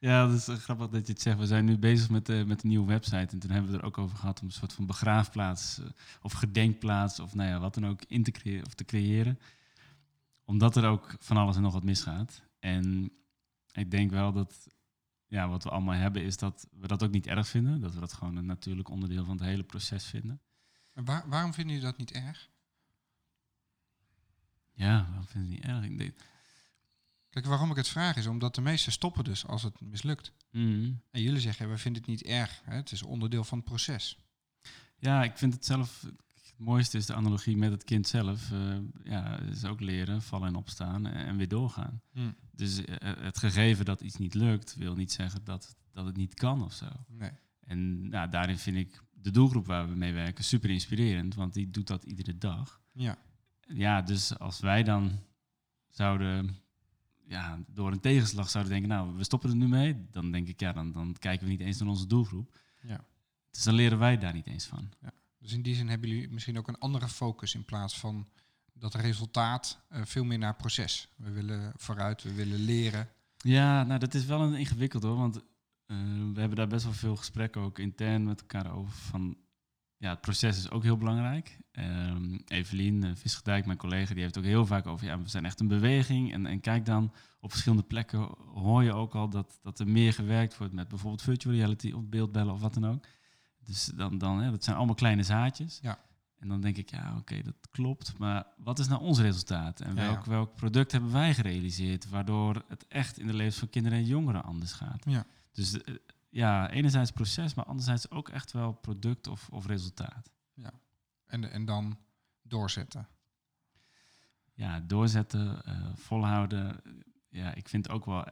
Ja, 0.00 0.26
dat 0.26 0.34
is 0.34 0.62
grappig 0.62 0.88
dat 0.88 1.06
je 1.06 1.12
het 1.12 1.22
zegt. 1.22 1.38
We 1.38 1.46
zijn 1.46 1.64
nu 1.64 1.78
bezig 1.78 2.10
met, 2.10 2.46
met 2.46 2.62
een 2.62 2.68
nieuwe 2.68 2.86
website. 2.86 3.32
En 3.32 3.38
toen 3.38 3.50
hebben 3.50 3.70
we 3.70 3.78
er 3.78 3.84
ook 3.84 3.98
over 3.98 4.16
gehad 4.16 4.40
om 4.40 4.46
een 4.46 4.52
soort 4.52 4.72
van 4.72 4.86
begraafplaats 4.86 5.78
eh, 5.78 5.86
of 6.22 6.32
gedenkplaats 6.32 7.20
of 7.20 7.34
nou 7.34 7.48
ja, 7.48 7.58
wat 7.58 7.74
dan 7.74 7.86
ook 7.86 8.02
in 8.08 8.22
te 8.22 8.30
creëren 8.30 8.66
of 8.66 8.74
te 8.74 8.84
creëren. 8.84 9.38
Omdat 10.44 10.76
er 10.76 10.84
ook 10.84 11.16
van 11.18 11.36
alles 11.36 11.56
en 11.56 11.62
nog 11.62 11.72
wat 11.72 11.84
misgaat. 11.84 12.42
En 12.58 13.10
ik 13.72 13.90
denk 13.90 14.10
wel 14.10 14.32
dat 14.32 14.66
ja, 15.28 15.48
wat 15.48 15.64
we 15.64 15.70
allemaal 15.70 15.94
hebben 15.94 16.22
is 16.22 16.36
dat 16.36 16.68
we 16.70 16.86
dat 16.86 17.02
ook 17.02 17.10
niet 17.10 17.26
erg 17.26 17.48
vinden. 17.48 17.80
Dat 17.80 17.94
we 17.94 18.00
dat 18.00 18.12
gewoon 18.12 18.36
een 18.36 18.46
natuurlijk 18.46 18.88
onderdeel 18.88 19.24
van 19.24 19.36
het 19.36 19.46
hele 19.46 19.62
proces 19.62 20.04
vinden. 20.04 20.40
En 20.92 21.04
waar, 21.04 21.28
waarom 21.28 21.54
vinden 21.54 21.74
jullie 21.74 21.90
dat 21.90 21.98
niet 21.98 22.12
erg? 22.12 22.50
Ja, 24.72 25.06
waarom 25.08 25.26
vind 25.26 25.52
je 25.52 25.66
het 25.66 25.88
niet 25.88 26.14
erg? 26.14 26.26
Kijk, 27.30 27.46
waarom 27.46 27.70
ik 27.70 27.76
het 27.76 27.88
vraag 27.88 28.16
is 28.16 28.26
omdat 28.26 28.54
de 28.54 28.60
meesten 28.60 28.92
stoppen 28.92 29.24
dus 29.24 29.46
als 29.46 29.62
het 29.62 29.80
mislukt. 29.80 30.32
Mm. 30.50 31.02
En 31.10 31.22
jullie 31.22 31.40
zeggen, 31.40 31.70
we 31.70 31.78
vinden 31.78 32.02
het 32.02 32.10
niet 32.10 32.22
erg. 32.22 32.60
Hè? 32.64 32.74
Het 32.74 32.92
is 32.92 33.02
onderdeel 33.02 33.44
van 33.44 33.58
het 33.58 33.66
proces. 33.66 34.18
Ja, 34.98 35.22
ik 35.22 35.36
vind 35.36 35.54
het 35.54 35.64
zelf. 35.64 36.06
Het 36.58 36.66
mooiste 36.66 36.96
is 36.96 37.06
de 37.06 37.14
analogie 37.14 37.56
met 37.56 37.70
het 37.70 37.84
kind 37.84 38.06
zelf. 38.06 38.52
Eh, 38.52 38.76
ja, 39.04 39.38
is 39.40 39.64
ook 39.64 39.80
leren, 39.80 40.22
vallen 40.22 40.48
en 40.48 40.54
opstaan 40.54 41.06
en, 41.06 41.26
en 41.26 41.36
weer 41.36 41.48
doorgaan. 41.48 42.02
Dus 42.50 42.84
eh, 42.84 43.12
het 43.16 43.38
gegeven 43.38 43.84
dat 43.84 44.00
iets 44.00 44.16
niet 44.16 44.34
lukt, 44.34 44.74
wil 44.76 44.94
niet 44.94 45.12
zeggen 45.12 45.44
dat, 45.44 45.76
dat 45.92 46.06
het 46.06 46.16
niet 46.16 46.34
kan 46.34 46.62
of 46.62 46.72
zo. 46.72 46.86
Nee. 47.08 47.30
En 47.60 48.08
nou, 48.08 48.30
daarin 48.30 48.58
vind 48.58 48.76
ik 48.76 49.02
de 49.10 49.30
doelgroep 49.30 49.66
waar 49.66 49.88
we 49.88 49.94
mee 49.94 50.12
werken 50.12 50.44
super 50.44 50.70
inspirerend, 50.70 51.34
want 51.34 51.54
die 51.54 51.70
doet 51.70 51.86
dat 51.86 52.04
iedere 52.04 52.38
dag. 52.38 52.80
Ja. 52.92 53.18
Ja, 53.60 54.02
dus 54.02 54.38
als 54.38 54.60
wij 54.60 54.82
dan 54.82 55.18
zouden, 55.88 56.56
ja, 57.26 57.58
door 57.66 57.92
een 57.92 58.00
tegenslag 58.00 58.50
zouden 58.50 58.72
denken, 58.72 58.90
nou, 58.90 59.16
we 59.16 59.24
stoppen 59.24 59.50
er 59.50 59.56
nu 59.56 59.68
mee, 59.68 60.06
dan 60.10 60.32
denk 60.32 60.48
ik, 60.48 60.60
ja, 60.60 60.72
dan, 60.72 60.92
dan 60.92 61.16
kijken 61.18 61.46
we 61.46 61.52
niet 61.52 61.60
eens 61.60 61.78
naar 61.78 61.88
onze 61.88 62.06
doelgroep. 62.06 62.58
Ja. 62.82 63.04
Dus 63.50 63.62
dan 63.62 63.74
leren 63.74 63.98
wij 63.98 64.18
daar 64.18 64.34
niet 64.34 64.46
eens 64.46 64.66
van. 64.66 64.88
Dus 65.38 65.52
in 65.52 65.62
die 65.62 65.74
zin 65.74 65.88
hebben 65.88 66.08
jullie 66.08 66.30
misschien 66.30 66.58
ook 66.58 66.68
een 66.68 66.78
andere 66.78 67.08
focus 67.08 67.54
in 67.54 67.64
plaats 67.64 67.98
van 67.98 68.28
dat 68.72 68.94
resultaat 68.94 69.80
uh, 69.92 70.00
veel 70.04 70.24
meer 70.24 70.38
naar 70.38 70.56
proces. 70.56 71.08
We 71.16 71.30
willen 71.30 71.72
vooruit, 71.76 72.22
we 72.22 72.34
willen 72.34 72.58
leren. 72.58 73.08
Ja, 73.36 73.84
nou 73.84 73.98
dat 73.98 74.14
is 74.14 74.24
wel 74.24 74.40
een 74.40 74.54
ingewikkeld 74.54 75.02
hoor, 75.02 75.16
want 75.16 75.36
uh, 75.36 75.96
we 76.32 76.40
hebben 76.40 76.56
daar 76.56 76.66
best 76.66 76.84
wel 76.84 76.92
veel 76.92 77.16
gesprekken 77.16 77.60
ook 77.60 77.78
intern 77.78 78.24
met 78.24 78.40
elkaar 78.40 78.72
over. 78.72 78.92
Van, 78.92 79.36
ja, 79.96 80.10
het 80.10 80.20
proces 80.20 80.58
is 80.58 80.70
ook 80.70 80.82
heel 80.82 80.96
belangrijk. 80.96 81.58
Um, 81.72 82.42
Evelien 82.46 83.04
uh, 83.04 83.10
Visgedijk, 83.14 83.66
mijn 83.66 83.78
collega, 83.78 84.14
die 84.14 84.22
heeft 84.22 84.38
ook 84.38 84.44
heel 84.44 84.66
vaak 84.66 84.86
over, 84.86 85.06
ja, 85.06 85.22
we 85.22 85.28
zijn 85.28 85.44
echt 85.44 85.60
een 85.60 85.68
beweging. 85.68 86.32
En, 86.32 86.46
en 86.46 86.60
kijk 86.60 86.86
dan, 86.86 87.12
op 87.40 87.50
verschillende 87.50 87.84
plekken 87.86 88.18
hoor 88.54 88.82
je 88.82 88.92
ook 88.92 89.14
al 89.14 89.28
dat, 89.28 89.58
dat 89.62 89.78
er 89.78 89.88
meer 89.88 90.12
gewerkt 90.12 90.56
wordt 90.56 90.72
met 90.72 90.88
bijvoorbeeld 90.88 91.22
virtual 91.22 91.54
reality 91.54 91.92
of 91.92 92.04
beeldbellen 92.04 92.54
of 92.54 92.60
wat 92.60 92.74
dan 92.74 92.86
ook. 92.86 93.04
Dus 93.68 93.84
dan, 93.84 94.18
dan 94.18 94.42
ja, 94.42 94.50
dat 94.50 94.64
zijn 94.64 94.76
allemaal 94.76 94.94
kleine 94.94 95.22
zaadjes. 95.22 95.78
Ja. 95.82 95.98
En 96.38 96.48
dan 96.48 96.60
denk 96.60 96.76
ik, 96.76 96.90
ja, 96.90 97.08
oké, 97.08 97.18
okay, 97.18 97.42
dat 97.42 97.68
klopt. 97.70 98.18
Maar 98.18 98.46
wat 98.56 98.78
is 98.78 98.88
nou 98.88 99.00
ons 99.02 99.18
resultaat? 99.18 99.80
En 99.80 99.94
Ja, 99.94 100.02
welk, 100.02 100.24
ja. 100.24 100.30
welk 100.30 100.54
product 100.54 100.92
hebben 100.92 101.12
wij 101.12 101.34
gerealiseerd... 101.34 102.08
waardoor 102.08 102.64
het 102.68 102.86
echt 102.86 103.18
in 103.18 103.26
de 103.26 103.34
levens 103.34 103.58
van 103.58 103.70
kinderen 103.70 103.98
en 103.98 104.04
jongeren 104.04 104.44
anders 104.44 104.72
gaat? 104.72 105.04
Ja. 105.04 105.26
Dus 105.52 105.74
uh, 105.74 105.80
ja, 106.28 106.70
enerzijds 106.70 107.10
proces, 107.10 107.54
maar 107.54 107.64
anderzijds 107.64 108.10
ook 108.10 108.28
echt 108.28 108.52
wel 108.52 108.72
product 108.72 109.26
of, 109.26 109.48
of 109.50 109.66
resultaat. 109.66 110.30
En, 111.28 111.50
en 111.50 111.64
dan 111.64 111.98
doorzetten. 112.42 113.08
Ja, 114.54 114.80
doorzetten, 114.80 115.62
uh, 115.66 115.88
volhouden. 115.94 116.80
Ja, 117.28 117.54
ik 117.54 117.68
vind 117.68 117.88
ook 117.88 118.04
wel... 118.04 118.24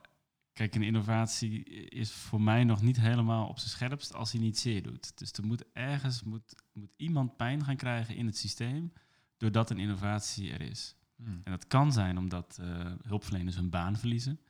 Kijk, 0.56 0.74
een 0.74 0.82
innovatie 0.82 1.64
is 1.88 2.12
voor 2.12 2.40
mij 2.40 2.64
nog 2.64 2.82
niet 2.82 3.00
helemaal 3.00 3.48
op 3.48 3.58
zijn 3.58 3.70
scherpst 3.70 4.14
als 4.14 4.32
hij 4.32 4.40
niet 4.40 4.58
zeer 4.58 4.82
doet. 4.82 5.18
Dus 5.18 5.32
er 5.32 5.46
moet 5.46 5.64
ergens 5.72 6.22
moet, 6.22 6.54
moet 6.72 6.92
iemand 6.96 7.36
pijn 7.36 7.64
gaan 7.64 7.76
krijgen 7.76 8.16
in 8.16 8.26
het 8.26 8.36
systeem 8.36 8.92
doordat 9.36 9.70
een 9.70 9.78
innovatie 9.78 10.52
er 10.52 10.60
is. 10.60 10.96
Hmm. 11.16 11.40
En 11.44 11.50
dat 11.50 11.66
kan 11.66 11.92
zijn 11.92 12.18
omdat 12.18 12.58
uh, 12.60 12.92
hulpverleners 13.02 13.56
hun 13.56 13.70
baan 13.70 13.96
verliezen. 13.96 14.40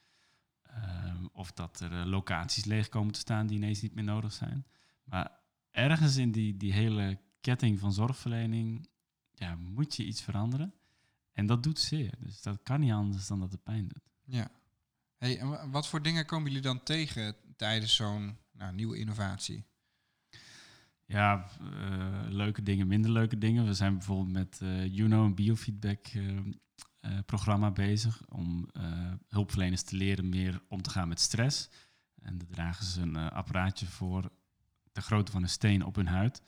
Uh, 0.70 1.14
of 1.32 1.52
dat 1.52 1.80
er 1.80 1.92
uh, 1.92 2.04
locaties 2.04 2.64
leeg 2.64 2.88
komen 2.88 3.12
te 3.12 3.18
staan 3.18 3.46
die 3.46 3.56
ineens 3.56 3.80
niet 3.80 3.94
meer 3.94 4.04
nodig 4.04 4.32
zijn. 4.32 4.66
Maar 5.04 5.40
ergens 5.70 6.16
in 6.16 6.32
die, 6.32 6.56
die 6.56 6.72
hele 6.72 7.20
ketting 7.40 7.78
van 7.78 7.92
zorgverlening 7.92 8.88
ja, 9.32 9.56
moet 9.56 9.96
je 9.96 10.04
iets 10.04 10.22
veranderen. 10.22 10.74
En 11.32 11.46
dat 11.46 11.62
doet 11.62 11.78
zeer. 11.78 12.14
Dus 12.18 12.42
dat 12.42 12.62
kan 12.62 12.80
niet 12.80 12.92
anders 12.92 13.26
dan 13.26 13.40
dat 13.40 13.52
het 13.52 13.62
pijn 13.62 13.88
doet. 13.88 14.10
Ja. 14.24 14.50
Hey, 15.16 15.38
en 15.38 15.70
wat 15.70 15.88
voor 15.88 16.02
dingen 16.02 16.26
komen 16.26 16.46
jullie 16.46 16.62
dan 16.62 16.82
tegen 16.82 17.36
tijdens 17.56 17.94
zo'n 17.94 18.38
nou, 18.52 18.74
nieuwe 18.74 18.98
innovatie? 18.98 19.64
Ja, 21.04 21.50
uh, 21.60 22.26
leuke 22.28 22.62
dingen, 22.62 22.86
minder 22.86 23.10
leuke 23.10 23.38
dingen. 23.38 23.66
We 23.66 23.74
zijn 23.74 23.92
bijvoorbeeld 23.92 24.32
met 24.32 24.60
uh, 24.62 24.94
Juno, 24.94 25.24
een 25.24 25.34
biofeedback 25.34 26.06
uh, 26.12 26.40
programma 27.26 27.70
bezig 27.70 28.28
om 28.28 28.70
hulpverleners 29.28 29.82
te 29.82 29.96
leren 29.96 30.28
meer 30.28 30.62
om 30.68 30.82
te 30.82 30.90
gaan 30.90 31.08
met 31.08 31.20
stress. 31.20 31.68
En 32.22 32.38
daar 32.38 32.48
dragen 32.48 32.84
ze 32.84 33.00
een 33.00 33.16
apparaatje 33.16 33.86
voor 33.86 34.30
de 34.92 35.00
grootte 35.00 35.32
van 35.32 35.42
een 35.42 35.48
steen 35.48 35.84
op 35.84 35.94
hun 35.94 36.06
huid. 36.06 36.42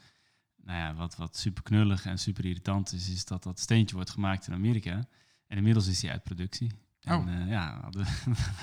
Nou 0.56 0.78
ja, 0.78 0.94
wat, 0.94 1.16
wat 1.16 1.36
super 1.36 1.62
knullig 1.62 2.06
en 2.06 2.18
super 2.18 2.44
irritant 2.44 2.92
is, 2.92 3.08
is 3.10 3.24
dat 3.24 3.42
dat 3.42 3.60
steentje 3.60 3.94
wordt 3.94 4.10
gemaakt 4.10 4.46
in 4.46 4.52
Amerika. 4.54 5.08
En 5.46 5.56
inmiddels 5.56 5.86
is 5.86 6.00
die 6.00 6.10
uit 6.10 6.22
productie. 6.22 6.70
Oh. 7.12 7.28
En 7.28 7.46
ja, 7.46 7.88
we 7.90 8.04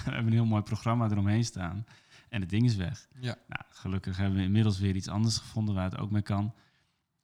hebben 0.04 0.25
een 0.25 0.34
heel 0.34 0.46
mooi 0.46 0.62
programma 0.64 1.10
eromheen 1.10 1.46
staan. 1.46 1.86
En 2.30 2.42
het 2.42 2.50
ding 2.50 2.66
is 2.66 2.75
weg. 2.75 3.08
Ja. 3.20 3.36
Nou, 3.48 3.62
gelukkig 3.70 4.18
hebben 4.18 4.38
we 4.38 4.46
inmiddels 4.46 4.80
weer 4.80 4.96
iets 4.96 5.08
anders 5.08 5.38
gevonden 5.38 5.75
waar 5.75 5.90
het 5.90 5.98
ook 5.98 6.12
mee 6.12 6.22
kan. 6.22 6.54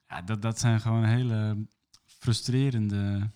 Ja, 0.08 0.22
dat, 0.22 0.42
dat 0.42 0.60
zijn 0.60 0.82
gewoon 0.82 1.04
hele 1.06 1.68
frustrerende. 2.06 3.30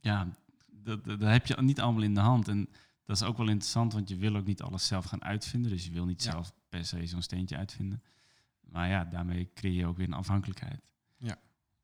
Ja, 0.00 0.28
dat, 0.66 1.04
dat, 1.04 1.20
dat, 1.20 1.30
heb 1.30 1.46
je 1.46 1.62
niet 1.62 1.80
allemaal 1.80 2.02
in 2.02 2.14
de 2.14 2.20
hand. 2.20 2.48
En 2.48 2.68
dat 3.04 3.16
is 3.16 3.22
ook 3.22 3.36
wel 3.36 3.48
interessant, 3.48 3.92
want 3.92 4.08
je 4.08 4.16
wil 4.16 4.36
ook 4.36 4.46
niet 4.46 4.62
alles 4.62 4.86
zelf 4.86 5.04
gaan 5.04 5.24
uitvinden. 5.24 5.70
Dus 5.70 5.84
je 5.84 5.92
wil 5.92 6.06
niet 6.06 6.24
Ja. 6.24 6.30
zelf 6.30 6.52
per 6.68 6.84
se 6.84 7.06
zo'n 7.06 7.22
steentje 7.22 7.56
uitvinden. 7.56 8.02
Maar 8.60 8.88
ja, 8.88 9.04
daarmee 9.04 9.50
creëer 9.54 9.74
je 9.74 9.86
ook 9.86 9.96
weer 9.96 10.06
een 10.06 10.12
afhankelijkheid. 10.12 10.90
Ja. 11.16 11.36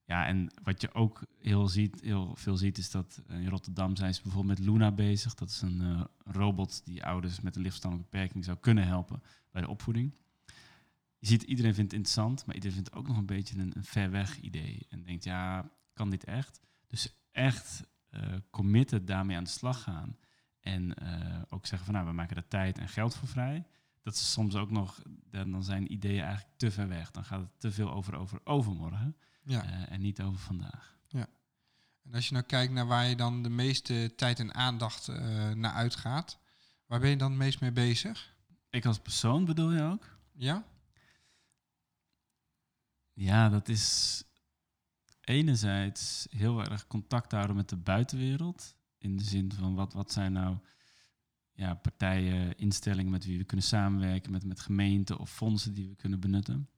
Ja, 0.04 0.26
en 0.26 0.50
wat 0.62 0.80
je 0.80 0.94
ook 0.94 1.23
heel, 1.38 1.68
ziet, 1.68 2.00
heel 2.00 2.37
veel 2.37 2.56
ziet, 2.56 2.78
is 2.78 2.90
dat 2.90 3.23
eh, 3.26 3.40
in 3.40 3.49
Rotterdam 3.49 3.97
zijn 3.97 4.14
ze 4.14 4.23
bijvoorbeeld 4.23 4.59
met 4.59 4.68
Luna 4.68 4.90
bezig. 4.92 5.35
Dat 5.35 5.49
is 5.49 5.61
een 5.61 5.80
eh, 5.80 6.04
robot 6.25 6.85
die 6.85 7.04
ouders 7.04 7.40
met 7.40 7.56
een 7.56 7.62
lichtverstandelijke 7.62 8.16
beperking 8.16 8.44
zou 8.44 8.59
kunnen 8.59 8.87
helpen 8.87 9.23
bij 9.50 9.62
de 9.62 9.68
opvoeding. 9.68 10.14
Je 11.18 11.26
ziet, 11.26 11.42
iedereen 11.42 11.75
vindt 11.75 11.90
het 11.90 12.00
interessant, 12.00 12.47
maar 12.47 12.54
iedereen 12.54 12.76
vindt 12.76 12.90
het 12.90 12.99
ook 12.99 13.09
nog 13.09 13.16
een 13.16 13.26
beetje 13.26 13.59
een, 13.59 13.75
ver 13.80 14.11
weg 14.11 14.40
idee. 14.40 14.87
En 14.88 15.02
denkt, 15.02 15.25
ja, 15.25 15.71
kan 15.92 16.11
dit 16.11 16.25
echt? 16.25 16.61
Dus 16.87 17.14
echt 17.30 17.85
uh, 18.11 18.21
committen, 18.50 19.04
daarmee 19.04 19.37
aan 19.37 19.44
de 19.44 19.50
slag 19.50 19.82
gaan. 19.82 20.16
En 20.61 20.94
uh, 21.02 21.42
ook 21.49 21.66
zeggen 21.66 21.87
van, 21.87 21.94
nou, 21.94 22.06
we 22.06 22.12
maken 22.12 22.37
er 22.37 22.49
tijd 22.49 22.78
en 22.78 22.88
geld 22.88 23.16
voor 23.16 23.28
vrij. 23.28 23.66
Dat 24.02 24.14
is 24.14 24.32
soms 24.32 24.54
ook 24.56 24.71
nog, 24.71 25.02
dan 25.30 25.64
zijn 25.64 25.92
ideeën 25.92 26.23
eigenlijk 26.23 26.59
te 26.59 26.71
ver 26.71 26.88
weg. 26.88 27.11
Dan 27.11 27.25
gaat 27.25 27.40
het 27.40 27.61
te 27.61 27.73
veel 27.73 27.92
over, 27.92 28.14
over 28.14 28.40
overmorgen 28.44 29.16
Ja. 29.44 29.64
uh, 29.64 29.92
en 29.92 30.00
niet 30.00 30.20
over 30.20 30.40
vandaag. 30.40 30.92
En 32.02 32.14
als 32.14 32.26
je 32.26 32.32
nou 32.32 32.46
kijkt 32.46 32.72
naar 32.72 32.87
waar 32.87 33.06
je 33.06 33.16
dan 33.16 33.42
de 33.42 33.49
meeste 33.49 34.12
tijd 34.16 34.38
en 34.38 34.54
aandacht 34.54 35.08
eh, 35.08 35.50
naar 35.50 35.72
uitgaat, 35.72 36.38
waar 36.87 37.00
ben 37.00 37.11
je 37.11 37.16
dan 37.16 37.30
het 37.30 37.38
meest 37.38 37.61
mee 37.61 37.72
bezig? 37.72 38.34
Ik 38.70 38.87
als 38.87 38.99
persoon 38.99 39.44
bedoel 39.44 39.70
je 39.70 39.82
ook? 39.82 40.18
Ja? 40.32 40.64
Ja, 43.12 43.49
dat 43.49 43.68
is 43.68 44.22
enerzijds 45.20 46.26
heel 46.30 46.61
erg 46.61 46.87
contact 46.87 47.32
houden 47.32 47.56
met 47.56 47.68
de 47.68 47.76
buitenwereld. 47.76 48.76
In 48.99 49.16
de 49.16 49.25
zin 49.25 49.52
van 49.52 49.75
wat, 49.75 49.92
wat 49.92 50.12
zijn 50.12 50.32
nou 50.32 50.58
ja, 51.52 51.75
partijen, 51.75 52.56
instellingen 52.56 53.11
met 53.11 53.25
wie 53.25 53.38
we 53.38 53.44
kunnen 53.44 53.66
samenwerken, 53.66 54.32
met, 54.32 54.44
met 54.44 54.61
gemeenten 54.61 55.18
of 55.18 55.30
fondsen 55.30 55.75
die 55.75 55.88
we 55.88 55.94
kunnen 55.94 56.20
benutten. 56.20 56.68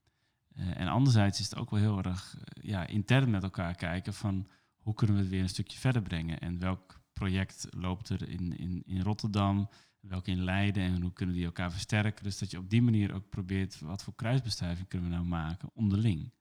Eh, 0.55 0.81
en 0.81 0.89
anderzijds 0.89 1.41
is 1.41 1.51
het 1.51 1.59
ook 1.59 1.71
wel 1.71 1.81
heel 1.81 2.03
erg 2.03 2.37
eh, 2.37 2.65
ja, 2.65 2.87
intern 2.87 3.31
met 3.31 3.43
elkaar 3.43 3.75
kijken 3.75 4.15
van 4.15 4.49
hoe 4.77 4.95
kunnen 4.95 5.17
we 5.17 5.23
het 5.23 5.31
weer 5.31 5.43
een 5.43 5.49
stukje 5.49 5.79
verder 5.79 6.03
brengen 6.03 6.41
en 6.41 6.59
welk 6.59 7.01
project 7.13 7.67
loopt 7.71 8.09
er 8.09 8.29
in, 8.29 8.59
in, 8.59 8.83
in 8.87 9.03
Rotterdam, 9.03 9.69
welke 10.01 10.31
in 10.31 10.45
Leiden 10.45 10.83
en 10.83 11.03
hoe 11.03 11.13
kunnen 11.13 11.35
die 11.35 11.45
elkaar 11.45 11.73
versterken. 11.73 12.25
Dus 12.25 12.39
dat 12.39 12.51
je 12.51 12.59
op 12.59 12.71
die 12.71 12.83
manier 12.83 13.15
ook 13.15 13.29
probeert 13.29 13.81
wat 13.81 14.03
voor 14.03 14.15
kruisbestuiving 14.15 14.89
kunnen 14.89 15.09
we 15.09 15.15
nou 15.15 15.27
maken 15.27 15.71
onderling. 15.75 16.33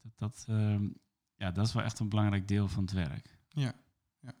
Dat, 0.00 0.12
dat, 0.16 0.44
ehm, 0.48 0.88
ja, 1.34 1.50
dat 1.50 1.66
is 1.66 1.72
wel 1.72 1.82
echt 1.82 1.98
een 1.98 2.08
belangrijk 2.08 2.48
deel 2.48 2.68
van 2.68 2.82
het 2.82 2.92
werk. 2.92 3.38
Ja. 3.48 3.74
ja. 4.20 4.34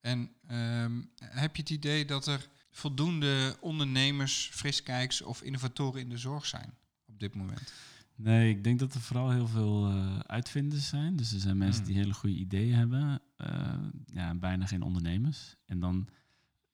En 0.00 0.36
ehm, 0.46 1.02
heb 1.18 1.56
je 1.56 1.62
het 1.62 1.70
idee 1.70 2.04
dat 2.04 2.26
er 2.26 2.48
voldoende 2.70 3.56
ondernemers, 3.60 4.50
friskijks 4.52 5.22
of 5.22 5.42
innovatoren 5.42 6.00
in 6.00 6.08
de 6.08 6.18
zorg 6.18 6.46
zijn 6.46 6.74
op 7.06 7.18
dit 7.20 7.34
moment? 7.34 7.72
Nee, 8.16 8.50
ik 8.50 8.64
denk 8.64 8.78
dat 8.78 8.94
er 8.94 9.00
vooral 9.00 9.30
heel 9.30 9.46
veel 9.46 9.90
uh, 9.90 10.18
uitvinders 10.18 10.88
zijn. 10.88 11.16
Dus 11.16 11.32
er 11.32 11.40
zijn 11.40 11.56
mensen 11.58 11.82
Hmm. 11.82 11.92
die 11.92 12.02
hele 12.02 12.14
goede 12.14 12.36
ideeën 12.36 12.74
hebben. 12.74 13.20
eh, 13.36 13.78
ja, 14.06 14.34
bijna 14.34 14.66
geen 14.66 14.82
ondernemers. 14.82 15.56
En 15.66 15.80
dan 15.80 16.08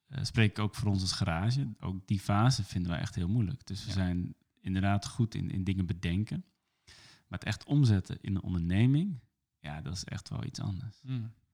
eh, 0.07 0.25
spreek 0.25 0.51
ik 0.51 0.59
ook 0.59 0.75
voor 0.75 0.89
ons 0.91 1.01
als 1.01 1.13
garage. 1.13 1.69
Ook 1.81 2.07
die 2.07 2.21
fase 2.21 2.65
vinden 2.65 2.91
wij 2.91 3.01
echt 3.01 3.15
heel 3.15 3.29
moeilijk. 3.29 3.67
Dus 3.67 3.81
we 3.83 3.89
Ja. 3.89 3.95
zijn 3.95 4.35
inderdaad 4.61 5.07
goed 5.07 5.35
in, 5.35 5.51
in 5.51 5.65
dingen 5.65 5.87
bedenken. 5.87 6.45
Maar 7.29 7.39
het 7.39 7.45
echt 7.45 7.65
omzetten 7.65 8.19
in 8.21 8.35
een 8.35 8.43
onderneming, 8.43 9.19
ja, 9.61 9.81
dat 9.81 9.93
is 9.93 10.05
echt 10.05 10.29
wel 10.29 10.45
iets 10.45 10.61
anders. 10.61 11.01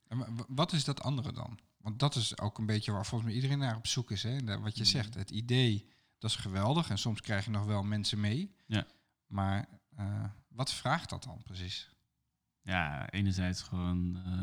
En 0.09 0.19
wa- 0.19 0.27
wat 0.49 0.73
is 0.73 0.85
dat 0.85 1.03
andere 1.03 1.33
dan? 1.33 1.59
Want 1.77 1.99
dat 1.99 2.15
is 2.15 2.39
ook 2.39 2.59
een 2.59 2.67
beetje 2.67 2.93
waar 2.93 3.07
volgens 3.07 3.31
mij 3.31 3.41
iedereen 3.41 3.59
naar 3.59 3.77
op 3.77 3.87
zoek 3.87 4.11
is. 4.11 4.23
Hè? 4.23 4.61
Wat 4.61 4.77
je 4.77 4.83
Mhm. 4.83 4.91
zegt, 4.91 5.15
het 5.15 5.31
idee, 5.31 5.89
dat 6.19 6.31
is 6.31 6.37
geweldig. 6.37 6.91
En 6.91 6.99
soms 6.99 7.21
krijg 7.21 7.45
je 7.45 7.51
nog 7.51 7.65
wel 7.65 7.83
mensen 7.83 8.21
mee. 8.21 8.55
Ja. 8.67 8.87
Maar 9.27 9.69
eh, 9.97 10.25
wat 10.49 10.73
vraagt 10.75 11.11
dat 11.11 11.23
dan 11.25 11.43
precies? 11.43 11.91
Ja, 12.63 13.11
enerzijds 13.11 13.63
gewoon 13.63 14.17
eh, 14.17 14.43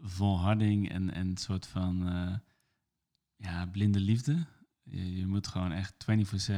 volharding 0.00 0.90
en, 0.90 1.10
en 1.14 1.26
een 1.26 1.36
soort 1.36 1.66
van 1.66 2.08
eh, 2.08 2.36
ja, 3.36 3.66
blinde 3.66 4.00
liefde. 4.00 4.46
Je, 4.82 5.26
moet 5.26 5.46
gewoon 5.46 5.72
echt 5.72 5.94
24-7 6.50 6.54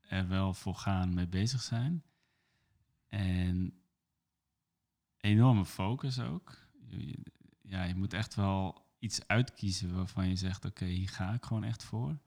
er 0.00 0.28
wel 0.28 0.54
voor 0.54 0.74
gaan 0.74 1.14
mee 1.14 1.28
bezig 1.28 1.62
zijn. 1.62 2.02
En 3.08 3.82
enorme 5.16 5.64
focus 5.64 6.18
ook. 6.18 6.58
Je- 6.86 7.22
ja, 7.62 7.82
je 7.84 7.94
moet 7.94 8.12
echt 8.12 8.34
wel 8.34 8.86
iets 8.98 9.26
uitkiezen 9.26 9.94
waarvan 9.94 10.28
je 10.28 10.36
zegt, 10.36 10.64
oké, 10.64 10.84
hier 10.84 11.08
ga 11.08 11.32
ik 11.32 11.44
gewoon 11.44 11.64
echt 11.64 11.84
voor. 11.84 12.18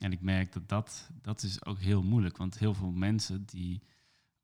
En 0.00 0.12
ik 0.12 0.20
merk 0.20 0.52
dat, 0.52 0.68
dat 0.68 1.10
dat 1.22 1.42
is 1.42 1.64
ook 1.64 1.78
heel 1.78 2.02
moeilijk, 2.02 2.36
want 2.36 2.58
heel 2.58 2.74
veel 2.74 2.92
mensen 2.92 3.44
die 3.44 3.82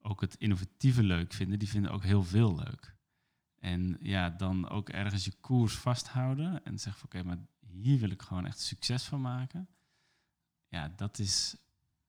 ook 0.01 0.21
het 0.21 0.35
innovatieve 0.35 1.03
leuk 1.03 1.33
vinden, 1.33 1.59
die 1.59 1.69
vinden 1.69 1.91
ook 1.91 2.03
heel 2.03 2.23
veel 2.23 2.57
leuk. 2.57 2.97
En 3.59 3.97
ja, 4.01 4.31
dan 4.31 4.69
ook 4.69 4.89
ergens 4.89 5.25
je 5.25 5.33
koers 5.41 5.75
vasthouden 5.75 6.65
en 6.65 6.79
zeggen 6.79 7.01
van 7.01 7.21
oké, 7.21 7.29
maar 7.29 7.47
hier 7.61 7.99
wil 7.99 8.11
ik 8.11 8.23
gewoon 8.23 8.47
echt 8.47 8.61
succes 8.61 9.05
van 9.05 9.21
maken. 9.21 9.69
Ja, 10.69 10.93
dat 10.97 11.19
is, 11.19 11.57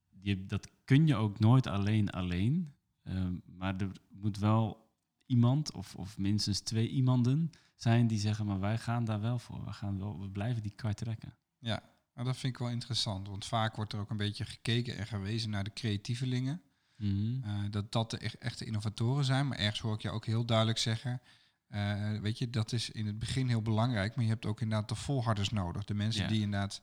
je, 0.10 0.46
dat 0.46 0.70
kun 0.86 1.08
je 1.08 1.16
ook 1.16 1.40
nooit 1.40 1.68
alleen 1.68 2.10
alleen. 2.10 2.76
Ehm, 3.04 3.36
maar 3.46 3.82
er 3.82 3.92
moet 4.10 4.38
wel 4.38 4.92
iemand 5.26 5.72
of, 5.72 5.96
of 5.96 6.18
minstens 6.18 6.60
twee 6.60 6.90
iemanden 6.90 7.52
zijn 7.76 8.08
die 8.08 8.20
zeggen, 8.20 8.46
maar 8.46 8.60
wij 8.60 8.78
gaan 8.78 9.06
daar 9.06 9.22
wel 9.22 9.40
voor. 9.40 9.64
We, 9.66 9.74
gaan 9.74 10.00
wel, 10.00 10.20
we 10.20 10.30
blijven 10.30 10.62
die 10.62 10.76
kar 10.76 10.94
trekken. 10.94 11.36
Ja, 11.58 11.84
nou, 12.18 12.30
dat 12.30 12.38
vind 12.38 12.54
ik 12.54 12.60
wel 12.60 12.70
interessant. 12.70 13.28
Want 13.28 13.46
vaak 13.46 13.76
wordt 13.76 13.94
er 13.94 14.00
ook 14.00 14.10
een 14.10 14.18
beetje 14.18 14.46
gekeken 14.46 14.98
en 14.98 15.08
gewezen 15.08 15.50
naar 15.50 15.64
de 15.64 15.74
creatievelingen. 15.74 16.62
Mhm. 16.96 17.44
Eh, 17.44 17.60
dat 17.70 17.92
dat 17.92 18.12
de 18.12 18.26
e- 18.26 18.30
echte 18.40 18.66
innovatoren 18.66 19.26
zijn. 19.26 19.48
Maar 19.48 19.58
ergens 19.58 19.80
hoor 19.80 19.94
ik 19.94 20.02
je 20.02 20.10
ook 20.10 20.26
heel 20.26 20.46
duidelijk 20.46 20.78
zeggen... 20.78 21.22
eh, 21.68 22.20
weet 22.20 22.38
je, 22.38 22.50
dat 22.50 22.72
is 22.72 22.90
in 22.90 23.06
het 23.06 23.20
begin 23.20 23.48
heel 23.48 23.62
belangrijk. 23.62 24.16
Maar 24.16 24.24
je 24.24 24.30
hebt 24.30 24.46
ook 24.46 24.62
inderdaad 24.62 24.90
de 24.90 24.96
volharders 24.96 25.50
nodig. 25.50 25.84
De 25.84 25.94
mensen 25.94 26.22
Ja. 26.24 26.28
die 26.28 26.42
inderdaad 26.42 26.82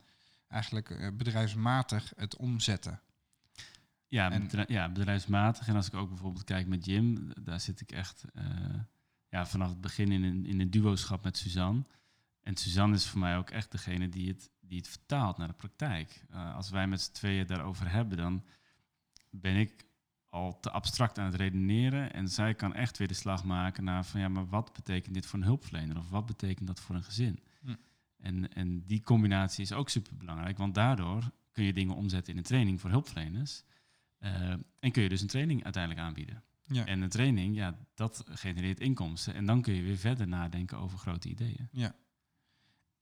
eigenlijk 0.48 0.90
eh, 0.90 1.08
bedrijfsmatig 1.16 2.12
het 2.16 2.36
omzetten. 2.36 3.00
Ja, 4.08 4.30
En- 4.30 4.50
ja, 4.66 4.88
bedrijfsmatig. 4.88 5.68
En 5.68 5.76
als 5.76 5.86
ik 5.86 5.94
ook 5.94 6.08
bijvoorbeeld 6.08 6.44
kijk 6.44 6.66
met 6.66 6.84
Jim, 6.84 7.32
daar 7.44 7.60
zit 7.60 7.80
ik 7.80 7.92
echt 7.92 8.24
ja, 9.28 9.46
vanaf 9.46 9.68
het 9.68 9.80
begin 9.80 10.12
in 10.12 10.22
een, 10.22 10.46
in 10.46 10.60
een 10.60 10.70
duoschap 10.70 11.24
met 11.24 11.36
Suzanne. 11.36 11.84
En 12.44 12.56
Suzanne 12.56 12.94
is 12.94 13.06
voor 13.06 13.20
mij 13.20 13.36
ook 13.36 13.50
echt 13.50 13.72
degene 13.72 14.08
die 14.08 14.28
het, 14.28 14.50
die 14.60 14.78
het 14.78 14.88
vertaalt 14.88 15.36
naar 15.36 15.48
de 15.48 15.54
praktijk. 15.54 16.24
Eh, 16.30 16.54
als 16.54 16.70
wij 16.70 16.86
met 16.86 17.00
z'n 17.00 17.12
tweeën 17.12 17.46
daarover 17.46 17.90
hebben, 17.90 18.16
dan 18.16 18.44
ben 19.30 19.56
ik 19.56 19.86
al 20.28 20.60
te 20.60 20.70
abstract 20.70 21.18
aan 21.18 21.26
het 21.26 21.34
redeneren. 21.34 22.12
En 22.12 22.28
zij 22.28 22.54
kan 22.54 22.74
echt 22.74 22.98
weer 22.98 23.08
de 23.08 23.14
slag 23.14 23.44
maken 23.44 23.84
naar 23.84 24.04
van 24.04 24.20
ja, 24.20 24.28
maar 24.28 24.48
wat 24.48 24.72
betekent 24.72 25.14
dit 25.14 25.26
voor 25.26 25.38
een 25.38 25.44
hulpverlener? 25.44 25.98
Of 25.98 26.10
wat 26.10 26.26
betekent 26.26 26.66
dat 26.66 26.80
voor 26.80 26.94
een 26.94 27.04
gezin? 27.04 27.38
Hm. 27.60 27.74
En, 28.16 28.52
en 28.52 28.86
die 28.86 29.02
combinatie 29.02 29.64
is 29.64 29.72
ook 29.72 29.88
super 29.88 30.16
belangrijk, 30.16 30.58
want 30.58 30.74
daardoor 30.74 31.30
kun 31.52 31.64
je 31.64 31.72
dingen 31.72 31.94
omzetten 31.94 32.32
in 32.32 32.38
een 32.38 32.44
training 32.44 32.80
voor 32.80 32.90
hulpverleners. 32.90 33.62
Eh, 34.18 34.50
en 34.78 34.92
kun 34.92 35.02
je 35.02 35.08
dus 35.08 35.20
een 35.20 35.28
training 35.28 35.64
uiteindelijk 35.64 36.06
aanbieden. 36.06 36.42
Ja. 36.66 36.86
En 36.86 37.00
een 37.00 37.08
training, 37.08 37.56
ja, 37.56 37.78
dat 37.94 38.24
genereert 38.28 38.80
inkomsten. 38.80 39.34
En 39.34 39.46
dan 39.46 39.62
kun 39.62 39.74
je 39.74 39.82
weer 39.82 39.96
verder 39.96 40.28
nadenken 40.28 40.78
over 40.78 40.98
grote 40.98 41.28
ideeën. 41.28 41.68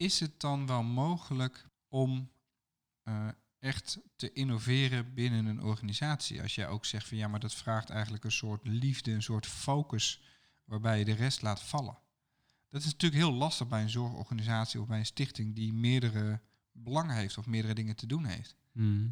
Is 0.03 0.21
het 0.21 0.41
dan 0.41 0.67
wel 0.67 0.83
mogelijk 0.83 1.69
om 1.89 2.31
eh, 3.03 3.29
echt 3.59 3.99
te 4.17 4.33
innoveren 4.33 5.15
binnen 5.15 5.47
een 5.47 5.63
organisatie? 5.63 6.43
Als 6.43 6.55
jij 6.55 6.69
ook 6.69 6.85
zegt 6.85 7.09
van 7.09 7.17
ja, 7.17 7.29
maar 7.29 7.41
dat 7.41 7.55
vraagt 7.55 7.91
eigenlijk 7.91 8.25
een 8.25 8.33
soort 8.33 8.67
liefde, 8.67 9.13
een 9.13 9.23
soort 9.23 9.47
focus, 9.47 10.23
waarbij 10.65 10.99
je 10.99 11.05
de 11.05 11.13
rest 11.13 11.43
laat 11.43 11.63
vallen. 11.63 11.99
Dat 12.71 12.81
is 12.81 12.93
natuurlijk 12.93 13.23
heel 13.23 13.33
lastig 13.33 13.69
bij 13.69 13.83
een 13.83 13.91
zorgorganisatie 13.91 14.81
of 14.81 14.87
bij 14.87 14.99
een 14.99 15.07
stichting 15.07 15.55
die 15.55 15.73
meerdere 15.73 16.41
belangen 16.73 17.17
heeft 17.17 17.39
of 17.39 17.47
meerdere 17.47 17.75
dingen 17.75 17.97
te 17.97 18.07
doen 18.07 18.25
heeft. 18.25 18.57
Mhm. 18.73 19.09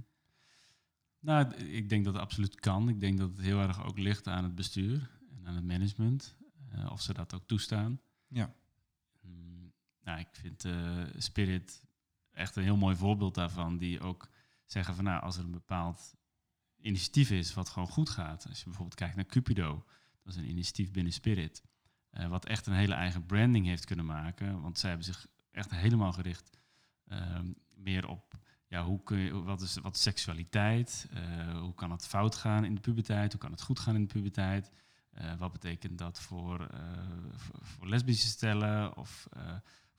Nou, 1.19 1.55
ik 1.55 1.89
denk 1.89 2.05
dat 2.05 2.15
het 2.15 2.23
absoluut 2.23 2.61
kan. 2.61 2.89
Ik 2.89 3.01
denk 3.01 3.19
dat 3.19 3.31
het 3.31 3.41
heel 3.41 3.61
erg 3.61 3.85
ook 3.85 3.99
ligt 3.99 4.27
aan 4.27 4.45
het 4.45 4.55
bestuur 4.55 5.11
en 5.37 5.47
aan 5.47 5.55
het 5.55 5.65
management. 5.65 6.37
eh, 6.69 6.91
of 6.93 7.03
ze 7.03 7.15
dat 7.15 7.35
ook 7.35 7.47
toestaan. 7.47 8.01
Ja. 8.29 8.55
Ik 10.19 10.29
vind 10.33 10.65
eh, 10.65 11.05
Spirit 11.17 11.85
echt 12.33 12.57
een 12.57 12.63
heel 12.63 12.77
mooi 12.77 12.97
voorbeeld 12.97 13.35
daarvan. 13.35 13.79
Die 13.79 14.01
ook 14.01 14.29
zeggen 14.67 14.95
van 14.95 15.05
nou, 15.05 15.23
als 15.23 15.37
er 15.37 15.45
een 15.45 15.51
bepaald 15.51 16.15
initiatief 16.81 17.31
is 17.31 17.55
wat 17.55 17.69
gewoon 17.69 17.89
goed 17.89 18.11
gaat. 18.11 18.47
Als 18.49 18.59
je 18.59 18.65
bijvoorbeeld 18.65 18.99
kijkt 18.99 19.17
naar 19.17 19.27
Cupido. 19.27 19.85
Dat 20.23 20.35
is 20.35 20.41
een 20.41 20.49
initiatief 20.49 20.91
binnen 20.91 21.13
Spirit. 21.13 21.63
eh, 22.11 22.29
wat 22.29 22.47
echt 22.47 22.67
een 22.67 22.73
hele 22.73 22.95
eigen 22.95 23.27
branding 23.27 23.67
heeft 23.67 23.85
kunnen 23.85 24.07
maken. 24.07 24.61
Want 24.61 24.79
zij 24.79 24.89
hebben 24.89 25.07
zich 25.07 25.27
echt 25.51 25.71
helemaal 25.71 26.13
gericht 26.13 26.51
ehm, 27.07 27.53
meer 27.75 28.09
op 28.09 28.39
ja, 28.67 28.85
hoe 28.85 29.03
kun 29.03 29.19
je, 29.19 29.43
wat, 29.43 29.61
is, 29.61 29.77
wat 29.77 29.97
seksualiteit? 29.97 31.09
Eh, 31.13 31.59
hoe 31.59 31.75
kan 31.75 31.91
het 31.91 32.07
fout 32.07 32.35
gaan 32.35 32.65
in 32.65 32.75
de 32.75 32.81
puberteit? 32.81 33.33
Hoe 33.33 33.41
kan 33.41 33.51
het 33.51 33.63
goed 33.63 33.79
gaan 33.79 33.95
in 33.95 34.01
de 34.01 34.15
puberteit? 34.15 34.71
Wat 35.39 35.53
betekent 35.53 35.99
dat 35.99 36.21
voor, 36.21 36.71
voor, 37.37 37.89
lesbische 37.89 38.27
stellen 38.27 38.97
of 38.97 39.29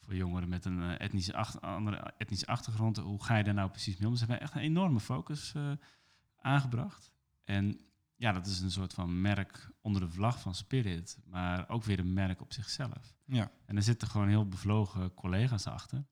voor 0.01 0.15
jongeren 0.15 0.49
met 0.49 0.65
een 0.65 0.81
eh, 0.81 0.99
etnische, 0.99 1.35
andere 1.61 2.13
etnische 2.17 2.47
achtergrond? 2.47 2.97
Hoe 2.97 3.23
ga 3.23 3.37
je 3.37 3.43
daar 3.43 3.53
nou 3.53 3.69
precies 3.69 3.97
mee 3.97 4.07
om? 4.07 4.13
Dus 4.13 4.21
we 4.21 4.27
hebben 4.27 4.47
echt 4.47 4.55
een 4.55 4.61
enorme 4.61 4.99
focus 4.99 5.53
eh, 5.55 5.71
aangebracht. 6.37 7.11
En 7.43 7.79
ja, 8.15 8.31
dat 8.31 8.45
is 8.45 8.59
een 8.59 8.71
soort 8.71 8.93
van 8.93 9.21
merk 9.21 9.69
onder 9.81 10.01
de 10.01 10.09
vlag 10.09 10.39
van 10.39 10.55
Spirit, 10.55 11.19
maar 11.25 11.69
ook 11.69 11.83
weer 11.83 11.99
een 11.99 12.13
merk 12.13 12.41
op 12.41 12.53
zichzelf. 12.53 13.15
Ja. 13.25 13.51
En 13.65 13.75
er 13.75 13.83
zitten 13.83 14.07
gewoon 14.07 14.27
heel 14.27 14.47
bevlogen 14.47 15.13
collega's 15.13 15.67
achter. 15.67 16.05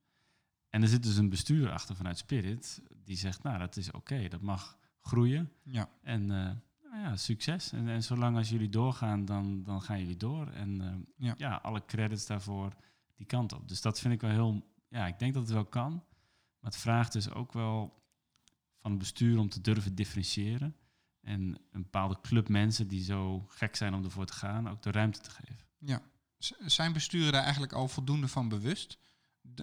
En 0.69 0.81
er 0.81 0.87
zit 0.87 1.03
dus 1.03 1.17
een 1.17 1.29
bestuur 1.29 1.71
achter 1.71 1.95
vanuit 1.95 2.17
Spirit 2.17 2.81
die 3.03 3.17
zegt, 3.17 3.43
nou, 3.43 3.59
dat 3.59 3.77
is 3.77 3.91
oké, 3.91 4.27
dat 4.27 4.41
mag 4.41 4.77
groeien. 5.01 5.51
Ja. 5.63 5.89
En 6.01 6.21
eh, 6.21 6.51
nou 6.91 7.01
ja, 7.01 7.15
succes. 7.15 7.71
En, 7.71 7.87
en 7.87 8.03
zolang 8.03 8.37
als 8.37 8.49
jullie 8.49 8.69
doorgaan, 8.69 9.25
dan, 9.25 9.63
dan 9.63 9.81
gaan 9.81 9.99
jullie 9.99 10.17
door. 10.17 10.47
En 10.47 11.05
Ja. 11.17 11.33
ja. 11.37 11.55
alle 11.55 11.85
credits 11.85 12.25
daarvoor 12.25 12.73
die 13.19 13.27
kant 13.27 13.53
op. 13.53 13.67
Dus 13.67 13.81
dat 13.81 13.99
vind 13.99 14.13
ik 14.13 14.21
wel 14.21 14.31
heel... 14.31 14.63
Ja, 14.87 15.07
ik 15.07 15.19
denk 15.19 15.33
dat 15.33 15.43
het 15.43 15.51
wel 15.51 15.65
kan. 15.65 15.91
Maar 16.59 16.71
het 16.71 16.77
vraagt 16.77 17.13
dus 17.13 17.29
ook 17.29 17.53
wel 17.53 18.03
van 18.77 18.91
het 18.91 18.99
bestuur 18.99 19.39
om 19.39 19.49
te 19.49 19.61
durven 19.61 19.95
differentiëren. 19.95 20.75
En 21.21 21.41
een 21.71 21.81
bepaalde 21.81 22.17
club 22.21 22.49
mensen 22.49 22.87
die 22.87 23.03
zo 23.03 23.45
gek 23.47 23.75
zijn 23.75 23.93
om 23.93 24.03
ervoor 24.03 24.25
te 24.25 24.33
gaan, 24.33 24.69
ook 24.69 24.81
de 24.81 24.91
ruimte 24.91 25.19
te 25.19 25.29
geven. 25.29 25.65
Ja. 25.77 26.01
Zijn 26.59 26.93
besturen 26.93 27.31
daar 27.31 27.43
eigenlijk 27.43 27.73
al 27.73 27.87
voldoende 27.87 28.27
van 28.27 28.49
bewust? 28.49 28.97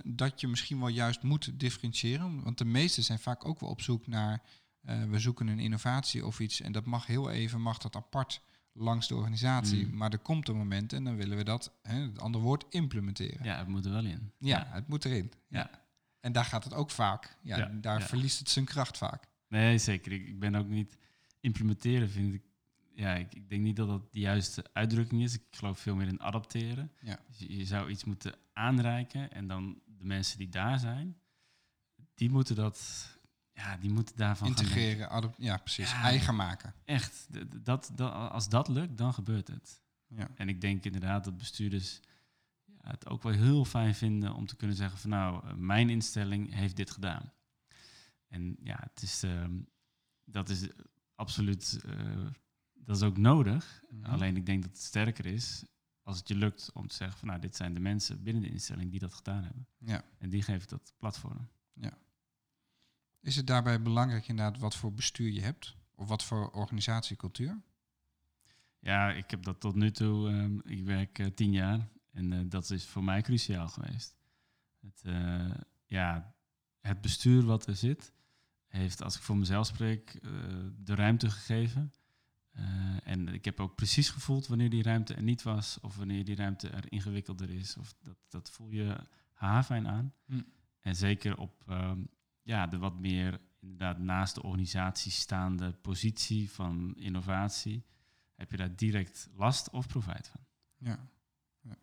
Dat 0.05 0.40
je 0.40 0.49
misschien 0.49 0.79
wel 0.79 0.88
juist 0.88 1.23
moet 1.23 1.61
differentiëren? 1.61 2.42
Want 2.42 2.59
de 2.59 2.64
meesten 2.64 3.03
zijn 3.03 3.19
vaak 3.19 3.45
ook 3.45 3.61
wel 3.61 3.71
op 3.71 3.81
zoek 3.81 4.07
naar... 4.07 4.42
eh, 4.81 5.05
we 5.05 5.19
zoeken 5.19 5.47
een 5.47 5.59
innovatie 5.59 6.27
of 6.27 6.40
iets... 6.40 6.61
en 6.61 6.73
dat 6.73 6.85
mag 6.85 7.07
heel 7.07 7.31
even, 7.31 7.61
mag 7.61 7.79
dat 7.79 7.97
apart 7.97 8.40
langs 8.77 9.09
de 9.09 9.15
organisatie. 9.15 9.87
Mm. 9.87 9.97
Maar 9.97 10.12
er 10.12 10.19
komt 10.19 10.49
een 10.49 10.57
moment 10.57 10.93
en 10.93 11.05
dan 11.05 11.17
willen 11.17 11.37
we 11.37 11.45
dat, 11.45 11.73
hè, 11.83 12.01
het 12.01 12.19
andere 12.21 12.45
woord, 12.45 12.65
implementeren. 12.71 13.45
Ja, 13.45 13.53
Ja, 13.53 13.59
het 13.59 13.69
moet 13.69 13.85
er 13.85 13.93
wel 13.93 14.05
in. 14.05 14.33
het 14.73 14.89
moet 14.89 15.05
erin. 15.05 15.33
Ja. 15.49 15.71
En 16.21 16.33
daar 16.33 16.45
gaat 16.45 16.65
het 16.65 16.75
ook 16.75 16.91
vaak. 16.91 17.37
Ja, 17.43 17.57
Ja, 17.57 17.67
daar 17.67 18.01
ja. 18.01 18.07
verliest 18.07 18.39
het 18.39 18.51
zijn 18.51 18.65
kracht 18.65 18.99
vaak. 18.99 19.29
Nee, 19.49 19.79
zeker. 19.79 20.12
Ik, 20.12 20.27
ik 20.27 20.39
ben 20.39 20.55
ook 20.55 20.69
niet... 20.69 20.97
Implementeren 21.41 22.11
vind 22.11 22.35
ik... 22.35 22.43
Ja, 22.95 23.15
ik, 23.15 23.35
ik 23.35 23.49
denk 23.49 23.62
niet 23.62 23.77
dat 23.77 23.89
dat 23.89 24.12
de 24.12 24.21
juiste 24.21 24.65
uitdrukking 24.73 25.23
is. 25.23 25.35
Ik 25.35 25.43
geloof 25.51 25.79
veel 25.79 25.95
meer 25.95 26.07
in 26.07 26.21
adapteren. 26.21 26.93
Ja. 27.01 27.19
Dus 27.29 27.39
je, 27.39 27.57
je 27.57 27.65
zou 27.65 27.91
iets 27.91 28.05
moeten 28.05 28.35
aanreiken 28.53 29.33
en 29.33 29.47
dan 29.47 29.81
de 29.99 30.05
mensen 30.05 30.39
die 30.39 30.49
daar 30.49 30.79
zijn, 30.79 31.17
die 32.15 32.31
moeten 32.31 32.55
dat... 32.57 33.09
Ja, 33.57 33.77
die 33.77 33.90
moeten 33.90 34.16
daarvan. 34.16 34.49
Integreren, 34.49 35.35
ja 35.38 35.57
precies, 35.57 35.90
Ja. 35.90 36.03
eigen 36.03 36.37
maken. 36.37 36.75
Echt, 36.85 37.27
dat, 37.64 37.90
dat, 37.95 38.12
als 38.12 38.49
dat 38.49 38.69
lukt, 38.69 38.99
dan 38.99 39.14
gebeurt 39.14 39.49
het. 39.49 39.83
Ja. 40.07 40.29
En 40.35 40.49
ik 40.49 40.61
denk 40.61 40.85
inderdaad 40.85 41.25
dat 41.25 41.37
bestuurders 41.37 42.01
ja, 42.64 42.90
het 42.90 43.09
ook 43.09 43.23
wel 43.23 43.33
heel 43.33 43.64
fijn 43.64 43.95
vinden 43.95 44.35
om 44.35 44.47
te 44.47 44.57
kunnen 44.57 44.77
zeggen 44.77 44.99
van 44.99 45.11
nou, 45.11 45.47
eh, 45.47 45.55
mijn 45.55 45.90
instelling 45.90 46.55
heeft 46.55 46.77
dit 46.77 46.90
gedaan. 46.90 47.33
En 48.29 48.57
ja, 48.61 48.79
het 48.90 49.03
is, 49.03 49.23
ehm, 49.23 49.59
dat 50.25 50.49
is 50.49 50.69
absoluut, 51.14 51.81
eh, 51.87 52.27
dat 52.73 52.97
is 52.97 53.03
ook 53.03 53.16
nodig. 53.16 53.83
Mhm. 53.90 54.05
Alleen 54.11 54.37
ik 54.37 54.47
denk 54.47 54.62
dat 54.62 54.71
het 54.71 54.83
sterker 54.83 55.27
is 55.27 55.64
als 56.03 56.19
het 56.19 56.29
je 56.29 56.35
lukt 56.35 56.71
om 56.73 56.87
te 56.87 56.95
zeggen 56.95 57.19
van 57.19 57.29
nou, 57.29 57.40
dit 57.40 57.57
zijn 57.57 57.75
de 57.75 57.81
mensen 57.81 58.23
binnen 58.23 58.42
de 58.42 58.51
instelling 58.51 58.90
die 58.90 59.01
dat 59.01 59.14
gedaan 59.14 59.42
hebben. 59.45 59.69
Ja. 59.79 60.05
En 60.19 60.31
die 60.31 60.42
geef 60.42 60.62
ik 60.62 60.69
dat 60.69 60.95
platform. 60.97 61.49
Is 63.27 63.37
het 63.37 63.47
daarbij 63.47 63.83
belangrijk 63.83 64.29
inderdaad 64.29 64.59
wat 64.59 64.77
voor 64.77 64.93
bestuur 64.93 65.31
je 65.31 65.41
hebt? 65.41 65.77
Of 65.95 66.09
wat 66.09 66.25
voor 66.25 66.51
organisatiecultuur? 66.51 67.61
Ja, 68.79 69.11
ik 69.12 69.31
heb 69.31 69.43
dat 69.43 69.61
tot 69.61 69.75
nu 69.75 69.91
toe. 69.91 70.29
ehm, 70.29 70.59
ik 70.65 70.85
werk 70.85 71.19
eh, 71.19 71.27
tien 71.27 71.53
jaar 71.53 71.89
en 72.12 72.33
eh, 72.33 72.39
dat 72.49 72.71
is 72.71 72.87
voor 72.87 73.05
mij 73.05 73.23
cruciaal 73.23 73.69
geweest. 73.69 74.17
Het, 74.81 75.03
eh, 75.05 75.51
ja, 75.87 76.35
het 76.81 77.01
bestuur 77.01 77.45
wat 77.45 77.67
er 77.67 77.77
zit, 77.77 78.12
heeft, 78.67 79.03
als 79.03 79.17
ik 79.17 79.23
voor 79.23 79.37
mezelf 79.37 79.67
spreek, 79.67 80.15
eh, 80.15 80.31
de 80.79 80.95
ruimte 80.95 81.31
gegeven. 81.31 81.93
Eh, 82.51 82.65
en 83.05 83.29
ik 83.29 83.45
heb 83.45 83.61
ook 83.61 83.75
precies 83.75 84.11
gevoeld 84.11 84.47
wanneer 84.47 84.71
die 84.71 84.83
ruimte 84.83 85.15
er 85.15 85.23
niet 85.23 85.43
was, 85.43 85.79
of 85.81 85.97
wanneer 85.97 86.25
die 86.25 86.37
ruimte 86.37 86.69
er 86.69 86.93
ingewikkelder 86.93 87.51
is. 87.51 87.77
Of 87.77 87.95
dat, 88.03 88.17
dat 88.29 88.51
voel 88.51 88.71
je 88.71 88.97
haarfijn 89.33 89.89
aan. 89.89 90.12
Hm. 90.27 90.43
En 90.81 90.97
zeker 90.97 91.39
op 91.39 91.62
ehm, 91.67 92.01
ja, 92.46 92.66
de 92.66 92.78
wat 92.78 92.98
meer 92.98 93.40
inderdaad 93.61 93.98
naast 93.98 94.35
de 94.35 94.42
organisatie 94.42 95.12
staande 95.12 95.72
positie 95.72 96.50
van 96.50 96.94
innovatie 96.96 97.85
heb 98.35 98.50
je 98.50 98.56
daar 98.56 98.76
direct 98.76 99.28
last 99.35 99.70
of 99.70 99.87
profijt 99.87 100.28
van. 100.28 100.40
Ja. 100.76 101.09
ja. 101.61 101.76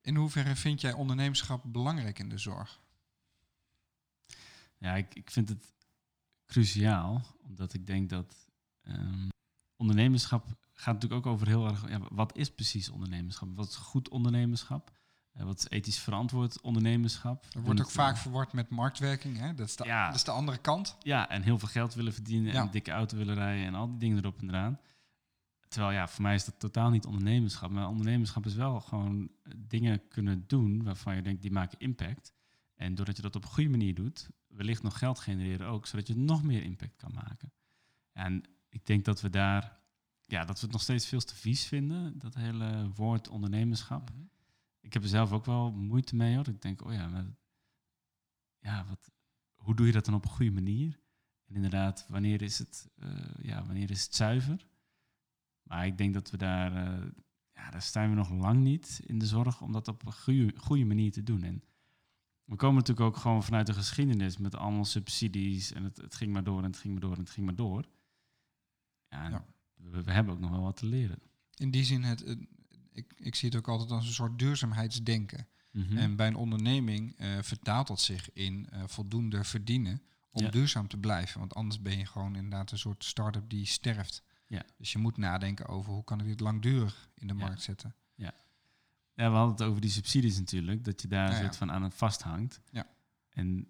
In 0.00 0.16
hoeverre 0.16 0.56
vind 0.56 0.80
jij 0.80 0.92
ondernemerschap 0.92 1.62
belangrijk 1.66 2.18
in 2.18 2.28
de 2.28 2.38
zorg? 2.38 2.80
Ja, 4.78 4.94
ik, 4.94 5.14
ik 5.14 5.30
vind 5.30 5.48
het 5.48 5.74
cruciaal, 6.46 7.22
omdat 7.42 7.74
ik 7.74 7.86
denk 7.86 8.10
dat 8.10 8.50
ehm, 8.80 9.28
ondernemerschap 9.76 10.46
gaat 10.72 10.94
natuurlijk 10.94 11.26
ook 11.26 11.32
over 11.32 11.46
heel 11.46 11.66
erg, 11.66 11.88
ja, 11.88 12.00
wat 12.10 12.36
is 12.36 12.50
precies 12.50 12.88
ondernemerschap? 12.88 13.56
Wat 13.56 13.68
is 13.68 13.76
goed 13.76 14.08
ondernemerschap? 14.08 14.92
Eh, 15.34 15.44
wat 15.44 15.58
is 15.58 15.68
ethisch 15.68 15.98
verantwoord 15.98 16.60
ondernemerschap? 16.60 17.44
Er 17.44 17.50
wordt 17.52 17.66
En 17.66 17.84
ook 17.84 17.90
het, 17.92 18.00
vaak 18.00 18.14
eh, 18.14 18.20
verward 18.20 18.52
met 18.52 18.68
marktwerking. 18.68 19.38
Hè? 19.38 19.54
Dat, 19.54 19.66
is 19.68 19.76
de, 19.76 19.84
Ja. 19.84 20.06
dat 20.06 20.14
is 20.14 20.24
de 20.24 20.30
andere 20.30 20.58
kant. 20.58 20.96
Ja, 21.02 21.28
en 21.28 21.42
heel 21.42 21.58
veel 21.58 21.68
geld 21.68 21.94
willen 21.94 22.12
verdienen 22.12 22.48
en 22.48 22.54
Ja. 22.54 22.62
een 22.62 22.70
dikke 22.70 22.90
auto 22.90 23.16
willen 23.16 23.34
rijden 23.34 23.66
en 23.66 23.74
al 23.74 23.88
die 23.88 23.98
dingen 23.98 24.18
erop 24.18 24.40
en 24.40 24.48
eraan. 24.48 24.80
Terwijl 25.68 25.92
ja, 25.92 26.08
voor 26.08 26.22
mij 26.22 26.34
is 26.34 26.44
dat 26.44 26.58
totaal 26.58 26.90
niet 26.90 27.06
ondernemerschap. 27.06 27.70
Maar 27.70 27.88
ondernemerschap 27.88 28.46
is 28.46 28.54
wel 28.54 28.80
gewoon 28.80 29.28
eh, 29.42 29.52
dingen 29.56 30.08
kunnen 30.08 30.44
doen 30.46 30.82
waarvan 30.82 31.16
je 31.16 31.22
denkt 31.22 31.42
die 31.42 31.52
maken 31.52 31.78
impact. 31.78 32.32
En 32.74 32.94
doordat 32.94 33.16
je 33.16 33.22
dat 33.22 33.36
op 33.36 33.44
een 33.44 33.50
goede 33.50 33.70
manier 33.70 33.94
doet, 33.94 34.28
wellicht 34.48 34.82
nog 34.82 34.98
geld 34.98 35.18
genereren 35.18 35.66
ook, 35.66 35.86
zodat 35.86 36.06
je 36.06 36.16
nog 36.16 36.42
meer 36.42 36.62
impact 36.62 36.96
kan 36.96 37.12
maken. 37.14 37.52
En 38.12 38.42
ik 38.68 38.86
denk 38.86 39.04
dat 39.04 39.20
we 39.20 39.30
daar, 39.30 39.78
ja, 40.26 40.44
dat 40.44 40.56
we 40.56 40.62
het 40.64 40.72
nog 40.72 40.82
steeds 40.82 41.06
veel 41.06 41.20
te 41.20 41.34
vies 41.34 41.64
vinden, 41.66 42.18
dat 42.18 42.34
hele 42.34 42.90
woord 42.94 43.28
ondernemerschap. 43.28 44.10
Ik 44.84 44.92
heb 44.92 45.02
er 45.02 45.08
zelf 45.08 45.32
ook 45.32 45.44
wel 45.44 45.72
moeite 45.72 46.16
mee 46.16 46.34
hoor. 46.34 46.48
Ik 46.48 46.62
denk, 46.62 46.84
oh 46.84 46.92
ja, 46.92 47.08
maar, 47.08 47.36
ja 48.58 48.84
wat, 48.84 49.10
hoe 49.54 49.74
doe 49.74 49.86
je 49.86 49.92
dat 49.92 50.04
dan 50.04 50.14
op 50.14 50.24
een 50.24 50.30
goede 50.30 50.50
manier? 50.52 51.00
En 51.44 51.54
inderdaad, 51.54 52.06
wanneer 52.08 52.42
is 52.42 52.58
het, 52.58 52.90
eh, 52.96 53.34
ja, 53.42 53.64
wanneer 53.64 53.90
is 53.90 54.02
het 54.02 54.14
zuiver? 54.14 54.66
Maar 55.62 55.86
ik 55.86 55.98
denk 55.98 56.14
dat 56.14 56.30
we 56.30 56.36
daar, 56.36 56.72
eh, 56.76 57.10
ja, 57.52 57.70
daar 57.70 57.82
staan 57.82 58.08
we 58.08 58.14
nog 58.14 58.30
lang 58.30 58.62
niet 58.62 59.00
in 59.06 59.18
de 59.18 59.26
zorg 59.26 59.60
om 59.60 59.72
dat 59.72 59.88
op 59.88 60.06
een 60.06 60.12
goede, 60.12 60.52
goede 60.56 60.84
manier 60.84 61.12
te 61.12 61.22
doen. 61.22 61.42
En 61.42 61.62
we 62.44 62.56
komen 62.56 62.74
natuurlijk 62.76 63.06
ook 63.06 63.16
gewoon 63.16 63.42
vanuit 63.42 63.66
de 63.66 63.74
geschiedenis 63.74 64.38
met 64.38 64.54
allemaal 64.54 64.84
subsidies 64.84 65.72
en 65.72 65.84
het, 65.84 65.96
het 65.96 66.14
ging 66.14 66.32
maar 66.32 66.44
door 66.44 66.58
en 66.58 66.64
het 66.64 66.76
ging 66.78 66.92
maar 66.92 67.02
door 67.02 67.12
en 67.12 67.20
het 67.20 67.30
ging 67.30 67.46
maar 67.46 67.56
door. 67.56 67.88
Ja. 69.08 69.46
We, 69.74 70.02
we 70.02 70.12
hebben 70.12 70.34
ook 70.34 70.40
nog 70.40 70.50
wel 70.50 70.62
wat 70.62 70.76
te 70.76 70.86
leren. 70.86 71.18
In 71.54 71.70
die 71.70 71.84
zin, 71.84 72.02
het- 72.02 72.36
ik, 72.94 73.12
ik 73.16 73.34
zie 73.34 73.48
het 73.48 73.58
ook 73.58 73.68
altijd 73.68 73.90
als 73.90 74.06
een 74.06 74.12
soort 74.12 74.38
duurzaamheidsdenken. 74.38 75.46
Mhm. 75.70 75.96
En 75.96 76.16
bij 76.16 76.26
een 76.26 76.34
onderneming 76.36 77.16
eh, 77.18 77.38
vertaalt 77.42 77.86
dat 77.86 78.00
zich 78.00 78.32
in 78.32 78.66
eh, 78.70 78.82
voldoende 78.86 79.44
verdienen 79.44 80.02
om 80.30 80.42
Ja. 80.42 80.50
duurzaam 80.50 80.88
te 80.88 80.96
blijven. 80.96 81.38
Want 81.38 81.54
anders 81.54 81.82
ben 81.82 81.98
je 81.98 82.06
gewoon 82.06 82.34
inderdaad 82.36 82.70
een 82.70 82.78
soort 82.78 83.04
start-up 83.04 83.48
die 83.50 83.66
sterft. 83.66 84.22
Ja. 84.46 84.62
Dus 84.78 84.92
je 84.92 84.98
moet 84.98 85.16
nadenken 85.16 85.66
over 85.66 85.92
hoe 85.92 86.04
kan 86.04 86.20
ik 86.20 86.26
dit 86.26 86.40
langdurig 86.40 87.08
in 87.14 87.26
de 87.26 87.34
Ja. 87.34 87.40
markt 87.40 87.62
zetten. 87.62 87.94
Ja, 89.16 89.30
we 89.30 89.36
hadden 89.36 89.54
het 89.56 89.62
over 89.62 89.80
die 89.80 89.90
subsidies 89.90 90.38
natuurlijk, 90.38 90.84
dat 90.84 91.02
je 91.02 91.08
daar 91.08 91.22
Ja, 91.28 91.28
een 91.30 91.36
ja. 91.36 91.42
soort 91.42 91.56
van 91.56 91.72
aan 91.72 91.82
het 91.82 91.94
vasthangt. 91.94 92.60
Ja. 92.70 92.86
En 93.28 93.68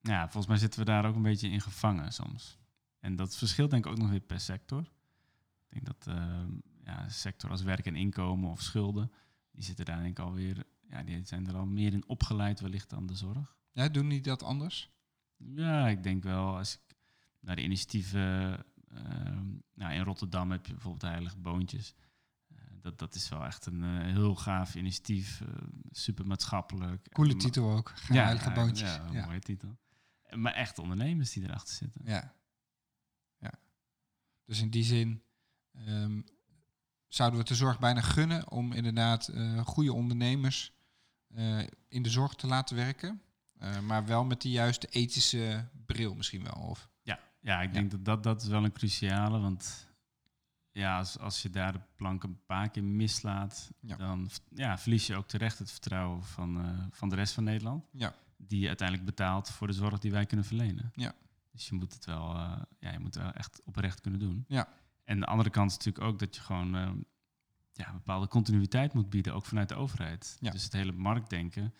ja, 0.00 0.22
volgens 0.22 0.46
mij 0.46 0.56
zitten 0.56 0.78
we 0.80 0.84
daar 0.86 1.04
ook 1.06 1.14
een 1.14 1.22
beetje 1.22 1.48
in 1.48 1.60
gevangen 1.60 2.12
soms. 2.12 2.58
En 3.00 3.16
dat 3.16 3.36
verschilt 3.36 3.70
denk 3.70 3.84
ik 3.86 3.90
ook 3.90 3.98
nog 3.98 4.10
weer 4.10 4.20
per 4.20 4.40
sector. 4.40 4.80
Ik 5.68 5.68
denk 5.68 5.86
dat 5.86 6.06
ehm, 6.16 6.50
ja, 6.86 7.08
sector 7.08 7.50
als 7.50 7.62
werk 7.62 7.86
en 7.86 7.96
inkomen 7.96 8.50
of 8.50 8.62
schulden, 8.62 9.12
die 9.50 9.64
zitten 9.64 9.84
daar 9.84 10.02
denk 10.02 10.18
ik 10.18 10.24
alweer, 10.24 10.64
ja, 10.90 11.02
die 11.02 11.24
zijn 11.24 11.46
er 11.46 11.56
al 11.56 11.66
meer 11.66 11.92
in 11.92 12.08
opgeleid 12.08 12.60
wellicht 12.60 12.90
dan 12.90 13.06
de 13.06 13.14
zorg. 13.14 13.56
Ja, 13.72 13.88
doen 13.88 14.08
die 14.08 14.20
dat 14.20 14.42
anders? 14.42 14.90
Ja, 15.36 15.88
ik 15.88 16.02
denk 16.02 16.22
wel 16.22 16.56
als 16.56 16.74
ik 16.74 16.96
naar 17.40 17.56
de 17.56 17.62
initiatieven. 17.62 18.20
ehm, 18.88 19.46
nou, 19.74 19.94
in 19.94 20.02
Rotterdam 20.02 20.50
heb 20.50 20.66
je 20.66 20.72
bijvoorbeeld 20.72 21.02
Heilige 21.02 21.38
Boontjes. 21.38 21.94
Eh, 22.48 22.56
dat, 22.80 22.98
dat 22.98 23.14
is 23.14 23.28
wel 23.28 23.44
echt 23.44 23.66
een 23.66 23.82
eh, 23.84 24.12
heel 24.12 24.34
gaaf 24.34 24.74
initiatief. 24.74 25.40
eh, 25.40 25.48
super 25.90 26.26
maatschappelijk. 26.26 27.08
Coole 27.12 27.36
titel 27.36 27.70
ook. 27.70 27.92
Ja, 28.08 28.24
Heilige 28.24 28.50
boontjes. 28.50 28.94
Ja, 28.94 29.26
mooie 29.26 29.40
titel. 29.40 29.78
Maar 30.34 30.52
echt 30.52 30.78
ondernemers 30.78 31.32
die 31.32 31.42
erachter 31.42 31.74
zitten. 31.74 32.00
Ja. 32.04 32.34
ja. 33.38 33.52
Dus 34.44 34.60
in 34.60 34.70
die 34.70 34.84
zin 34.84 35.22
ehm, 35.72 36.20
zouden 37.08 37.38
we 37.38 37.44
het 37.44 37.56
de 37.58 37.64
zorg 37.64 37.78
bijna 37.78 38.00
gunnen 38.00 38.50
om 38.50 38.72
inderdaad 38.72 39.28
eh, 39.28 39.58
goede 39.60 39.92
ondernemers 39.92 40.72
eh, 41.34 41.58
in 41.88 42.02
de 42.02 42.10
zorg 42.10 42.34
te 42.34 42.46
laten 42.46 42.76
werken. 42.76 43.20
Eh, 43.58 43.80
maar 43.80 44.06
wel 44.06 44.24
met 44.24 44.42
de 44.42 44.50
juiste 44.50 44.86
ethische 44.86 45.68
bril 45.86 46.14
misschien 46.14 46.42
wel. 46.42 46.62
Of, 46.62 46.88
Ja, 47.02 47.18
ja 47.40 47.62
ik 47.62 47.72
denk 47.72 47.90
dat, 47.90 48.04
dat 48.04 48.22
dat 48.22 48.42
is 48.42 48.48
wel 48.48 48.64
een 48.64 48.72
cruciale. 48.72 49.38
Want 49.38 49.88
ja, 50.72 50.98
als, 50.98 51.18
als 51.18 51.42
je 51.42 51.50
daar 51.50 51.72
de 51.72 51.80
plank 51.96 52.22
een 52.22 52.44
paar 52.46 52.70
keer 52.70 52.84
mislaat, 52.84 53.70
Ja. 53.80 53.96
dan 53.96 54.30
ja, 54.54 54.78
verlies 54.78 55.06
je 55.06 55.16
ook 55.16 55.28
terecht 55.28 55.58
het 55.58 55.70
vertrouwen 55.70 56.22
van, 56.22 56.78
van 56.90 57.08
de 57.08 57.14
rest 57.14 57.34
van 57.34 57.44
Nederland. 57.44 57.88
Ja. 57.92 58.14
Die 58.36 58.66
uiteindelijk 58.68 59.06
betaalt 59.08 59.50
voor 59.50 59.66
de 59.66 59.72
zorg 59.72 59.98
die 59.98 60.10
wij 60.10 60.26
kunnen 60.26 60.46
verlenen. 60.46 60.90
Ja. 60.94 61.14
Dus 61.52 61.68
je 61.68 61.74
moet 61.74 61.94
het 61.94 62.04
wel, 62.04 62.34
ja, 62.78 62.92
je 62.92 62.98
moet 62.98 63.14
het 63.14 63.22
wel 63.22 63.32
echt 63.32 63.62
oprecht 63.64 64.00
kunnen 64.00 64.20
doen. 64.20 64.44
Ja. 64.48 64.68
En 65.06 65.20
de 65.20 65.26
andere 65.26 65.50
kant 65.50 65.70
is 65.70 65.76
natuurlijk 65.76 66.04
ook 66.04 66.18
dat 66.18 66.34
je 66.36 66.40
gewoon 66.42 66.74
eh, 66.76 66.90
ja, 67.72 67.88
een 67.88 67.94
bepaalde 67.94 68.28
continuïteit 68.28 68.92
moet 68.94 69.10
bieden, 69.10 69.34
ook 69.34 69.44
vanuit 69.44 69.68
de 69.68 69.74
overheid. 69.74 70.36
Ja. 70.40 70.50
Dus 70.50 70.64
het 70.64 70.72
hele 70.72 70.92
marktdenken. 70.92 71.74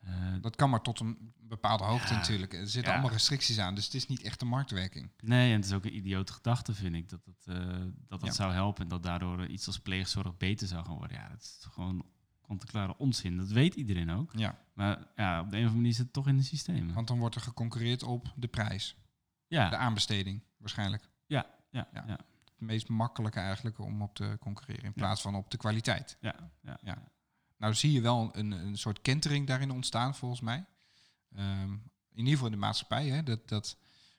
eh, 0.00 0.34
dat 0.40 0.56
kan 0.56 0.70
maar 0.70 0.80
tot 0.82 1.00
een 1.00 1.32
bepaalde 1.40 1.84
hoogte 1.84 2.12
Ja. 2.12 2.18
natuurlijk. 2.18 2.52
Er 2.52 2.68
zitten 2.68 2.82
Ja. 2.82 2.92
allemaal 2.92 3.10
restricties 3.12 3.58
aan, 3.58 3.74
dus 3.74 3.84
het 3.84 3.94
is 3.94 4.06
niet 4.06 4.22
echt 4.22 4.40
een 4.42 4.48
marktwerking. 4.48 5.10
Nee, 5.20 5.48
en 5.50 5.56
het 5.56 5.64
is 5.64 5.72
ook 5.72 5.84
een 5.84 5.96
idiote 5.96 6.32
gedachte, 6.32 6.74
vind 6.74 6.94
ik, 6.94 7.08
dat 7.08 7.24
het, 7.24 7.46
eh, 7.56 7.66
dat, 8.08 8.20
dat 8.20 8.24
Ja. 8.24 8.30
zou 8.32 8.52
helpen 8.52 8.82
en 8.82 8.88
dat 8.88 9.02
daardoor 9.02 9.46
iets 9.46 9.66
als 9.66 9.78
pleegzorg 9.80 10.36
beter 10.36 10.66
zou 10.66 10.84
gaan 10.84 10.96
worden. 10.96 11.16
Ja, 11.16 11.28
dat 11.28 11.40
is 11.40 11.66
gewoon 11.70 12.04
kant-en-klare 12.46 12.96
onzin. 12.96 13.36
Dat 13.36 13.48
weet 13.50 13.74
iedereen 13.74 14.10
ook. 14.10 14.32
Ja, 14.36 14.58
Maar 14.74 15.06
ja, 15.16 15.40
op 15.40 15.50
de 15.50 15.56
een 15.56 15.62
of 15.62 15.68
andere 15.68 15.74
manier 15.74 15.92
zit 15.92 16.04
het 16.04 16.12
toch 16.12 16.28
in 16.28 16.36
de 16.36 16.42
systemen. 16.42 16.94
want 16.94 17.08
dan 17.08 17.18
wordt 17.18 17.34
er 17.34 17.40
geconcurreerd 17.40 18.02
op 18.02 18.32
de 18.36 18.48
prijs. 18.48 18.96
Ja, 19.46 19.68
De 19.68 19.76
aanbesteding 19.76 20.42
waarschijnlijk. 20.56 21.08
ja, 21.26 21.46
ja, 21.70 21.88
Ja. 21.92 22.18
Meest 22.64 22.88
makkelijke 22.88 23.40
eigenlijk 23.40 23.78
om 23.78 24.02
op 24.02 24.14
te 24.14 24.36
concurreren. 24.40 24.84
In 24.84 24.92
plaats 24.92 25.22
van 25.22 25.34
op 25.34 25.50
de 25.50 25.56
kwaliteit. 25.56 26.16
Ja, 26.20 26.50
ja, 26.62 26.78
Ja. 26.82 27.10
Nou 27.56 27.74
zie 27.74 27.92
je 27.92 28.00
wel 28.00 28.30
een, 28.32 28.50
een 28.50 28.78
soort 28.78 29.00
kentering 29.00 29.46
daarin 29.46 29.70
ontstaan 29.70 30.14
volgens 30.14 30.40
mij. 30.40 30.64
Ehm, 31.34 31.72
in 31.72 32.18
ieder 32.18 32.32
geval 32.32 32.46
in 32.46 32.52
de 32.52 32.58
maatschappij. 32.58 33.08
Hè, 33.08 33.22
dat, 33.22 33.48
dat 33.48 33.78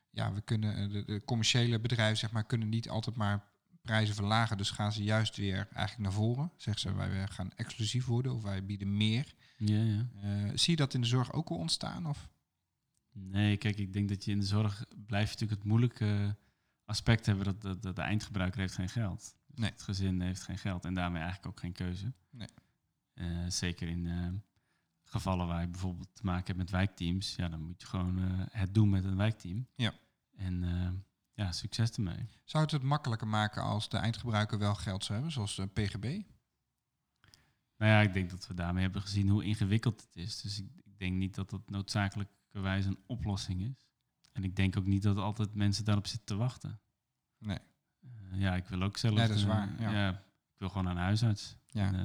ja, 0.09 0.33
we 0.33 0.41
kunnen, 0.41 0.75
eh, 0.75 0.91
de, 0.91 1.03
de 1.05 1.21
commerciële 1.25 1.79
bedrijven 1.79 2.17
zeg 2.17 2.31
maar, 2.31 2.43
kunnen 2.43 2.69
niet 2.69 2.89
altijd 2.89 3.15
maar 3.15 3.51
prijzen 3.81 4.15
verlagen. 4.15 4.57
Dus 4.57 4.71
gaan 4.71 4.91
ze 4.91 5.03
juist 5.03 5.35
weer 5.35 5.67
eigenlijk 5.73 5.97
naar 5.97 6.11
voren. 6.11 6.51
Zeggen 6.57 6.81
ze 6.81 6.95
wij 6.95 7.27
gaan 7.27 7.51
exclusief 7.55 8.05
worden 8.05 8.33
of 8.33 8.41
wij 8.41 8.65
bieden 8.65 8.97
meer. 8.97 9.33
ja, 9.57 9.81
ja. 9.81 10.09
Eh, 10.21 10.51
zie 10.53 10.71
je 10.71 10.75
dat 10.75 10.93
in 10.93 11.01
de 11.01 11.07
zorg 11.07 11.33
ook 11.33 11.49
al 11.49 11.57
ontstaan? 11.57 12.05
Of? 12.05 12.29
Nee, 13.11 13.57
kijk, 13.57 13.77
ik 13.77 13.93
denk 13.93 14.09
dat 14.09 14.25
je 14.25 14.31
in 14.31 14.39
de 14.39 14.45
zorg 14.45 14.85
blijf 15.07 15.25
je 15.25 15.33
natuurlijk 15.33 15.61
het 15.61 15.69
moeilijke 15.69 16.35
aspect 16.93 17.25
hebben 17.25 17.45
dat, 17.45 17.61
dat, 17.61 17.81
dat 17.81 17.95
de 17.95 18.01
eindgebruiker 18.01 18.59
heeft 18.59 18.75
geen 18.75 18.89
geld. 18.89 19.35
Dus 19.47 19.59
Nee. 19.59 19.69
Het 19.69 19.81
gezin 19.81 20.21
heeft 20.21 20.43
geen 20.43 20.57
geld 20.57 20.85
en 20.85 20.93
daarmee 20.93 21.21
eigenlijk 21.21 21.51
ook 21.51 21.59
geen 21.59 21.71
keuze. 21.71 22.13
Nee. 22.29 22.47
Eh, 23.13 23.45
zeker 23.47 23.87
in 23.87 24.07
eh, 24.07 24.27
gevallen 25.03 25.47
waar 25.47 25.61
je 25.61 25.67
bijvoorbeeld 25.67 26.15
te 26.15 26.25
maken 26.25 26.45
hebt 26.45 26.57
met 26.57 26.69
wijkteams, 26.69 27.35
ja, 27.35 27.49
dan 27.49 27.61
moet 27.61 27.81
je 27.81 27.87
gewoon 27.87 28.17
eh, 28.19 28.45
het 28.49 28.73
doen 28.73 28.89
met 28.89 29.03
een 29.03 29.17
wijkteam. 29.17 29.67
Ja. 29.75 29.93
En 30.35 31.05
ja, 31.33 31.51
succes 31.51 31.91
ermee. 31.91 32.27
Zou 32.43 32.63
het 32.63 32.71
het 32.71 32.83
makkelijker 32.83 33.27
maken 33.27 33.63
als 33.63 33.89
de 33.89 33.97
eindgebruiker 33.97 34.59
wel 34.59 34.75
geld 34.75 35.03
zou 35.03 35.13
hebben, 35.13 35.31
zoals 35.31 35.55
de 35.55 35.67
PGB? 35.67 36.03
Nou 37.77 37.91
ja, 37.91 38.01
ik 38.01 38.13
denk 38.13 38.29
dat 38.29 38.47
we 38.47 38.53
daarmee 38.53 38.83
hebben 38.83 39.01
gezien 39.01 39.29
hoe 39.29 39.43
ingewikkeld 39.43 40.01
het 40.01 40.15
is. 40.15 40.41
Dus 40.41 40.59
ik, 40.59 40.67
ik 40.83 40.97
denk 40.97 41.15
niet 41.15 41.35
dat 41.35 41.49
dat 41.49 41.69
noodzakelijkerwijs 41.69 42.85
een 42.85 43.03
oplossing 43.05 43.61
is. 43.61 43.87
En 44.31 44.43
ik 44.43 44.55
denk 44.55 44.77
ook 44.77 44.85
niet 44.85 45.03
dat 45.03 45.17
altijd 45.17 45.53
mensen 45.53 45.85
daarop 45.85 46.07
zitten 46.07 46.25
te 46.25 46.35
wachten. 46.35 46.81
Eh, 48.33 48.39
ja, 48.41 48.55
ik 48.55 48.67
wil 48.67 48.81
ook 48.81 48.97
zelf. 48.97 49.15
Nee, 49.15 49.27
dat 49.27 49.35
is 49.37 49.43
eh, 49.43 49.47
waar, 49.49 49.69
ja. 49.79 50.09
ik 50.09 50.15
wil 50.57 50.67
gewoon 50.69 50.83
naar 50.83 50.95
een 50.95 51.01
huisarts. 51.01 51.55
Ja, 51.67 51.87
En, 51.87 51.95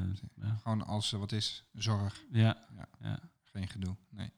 eh, 0.40 0.46
ja. 0.48 0.56
gewoon 0.62 0.86
als 0.86 1.12
er 1.12 1.18
wat 1.18 1.32
is, 1.32 1.64
zorg, 1.72 2.22
Ja, 2.32 2.56
Ja. 2.76 2.88
ja. 3.00 3.18
geen 3.52 3.68
gedoe. 3.68 3.96
Nee. 4.10 4.32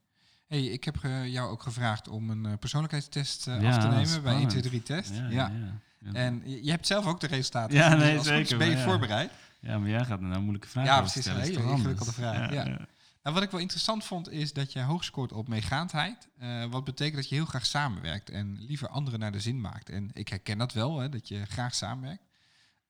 Hey, 0.46 0.64
ik 0.64 0.84
heb 0.84 0.96
jou 1.24 1.50
ook 1.50 1.62
gevraagd 1.62 2.08
om 2.08 2.30
een 2.30 2.46
eh, 2.46 2.52
persoonlijkheidstest 2.58 3.46
eh, 3.48 3.60
Ja, 3.60 3.68
af 3.68 3.74
te 3.82 3.86
nemen 3.88 3.96
bij 3.96 4.06
spannend. 4.06 4.40
1, 4.40 4.48
2, 4.48 4.62
3 4.62 4.82
test. 4.82 5.14
Ja, 5.14 5.22
Ja. 5.22 5.28
ja, 5.30 5.48
ja. 5.48 5.72
Ja. 5.98 6.12
En 6.12 6.42
je 6.62 6.70
hebt 6.70 6.86
zelf 6.86 7.06
ook 7.06 7.20
de 7.20 7.26
resultaten. 7.26 7.76
Ja, 7.76 7.90
dus 7.90 7.98
nee, 7.98 8.14
is 8.16 8.24
zeker, 8.24 8.58
Ben 8.58 8.68
je 8.70 8.76
ja. 8.76 8.84
voorbereid? 8.84 9.30
Ja, 9.60 9.78
maar 9.78 9.88
jij 9.88 10.04
gaat 10.04 10.20
nou 10.20 10.40
moeilijke 10.40 10.68
vragen 10.68 10.90
Ja, 10.92 11.00
precies, 11.00 11.26
een 11.26 11.40
hele 11.40 11.62
ingewikkelde 11.62 12.12
vraag, 12.12 12.52
ja. 12.52 12.78
Nou, 13.22 13.34
wat 13.34 13.44
ik 13.44 13.50
wel 13.50 13.60
interessant 13.60 14.04
vond, 14.04 14.30
is 14.30 14.52
dat 14.52 14.72
jij 14.72 14.84
hoog 14.84 15.04
scoort 15.04 15.32
op 15.32 15.48
meegaandheid. 15.48 16.28
Eh, 16.36 16.70
wat 16.70 16.84
betekent 16.84 17.16
dat 17.16 17.28
je 17.28 17.34
heel 17.34 17.44
graag 17.44 17.66
samenwerkt 17.66 18.30
en 18.30 18.60
liever 18.60 18.88
anderen 18.88 19.20
naar 19.20 19.32
de 19.32 19.40
zin 19.40 19.60
maakt. 19.60 19.88
En 19.88 20.10
ik 20.12 20.28
herken 20.28 20.58
dat 20.58 20.72
wel, 20.72 20.98
hè, 20.98 21.08
dat 21.08 21.28
je 21.28 21.46
graag 21.46 21.74
samenwerkt. 21.74 22.24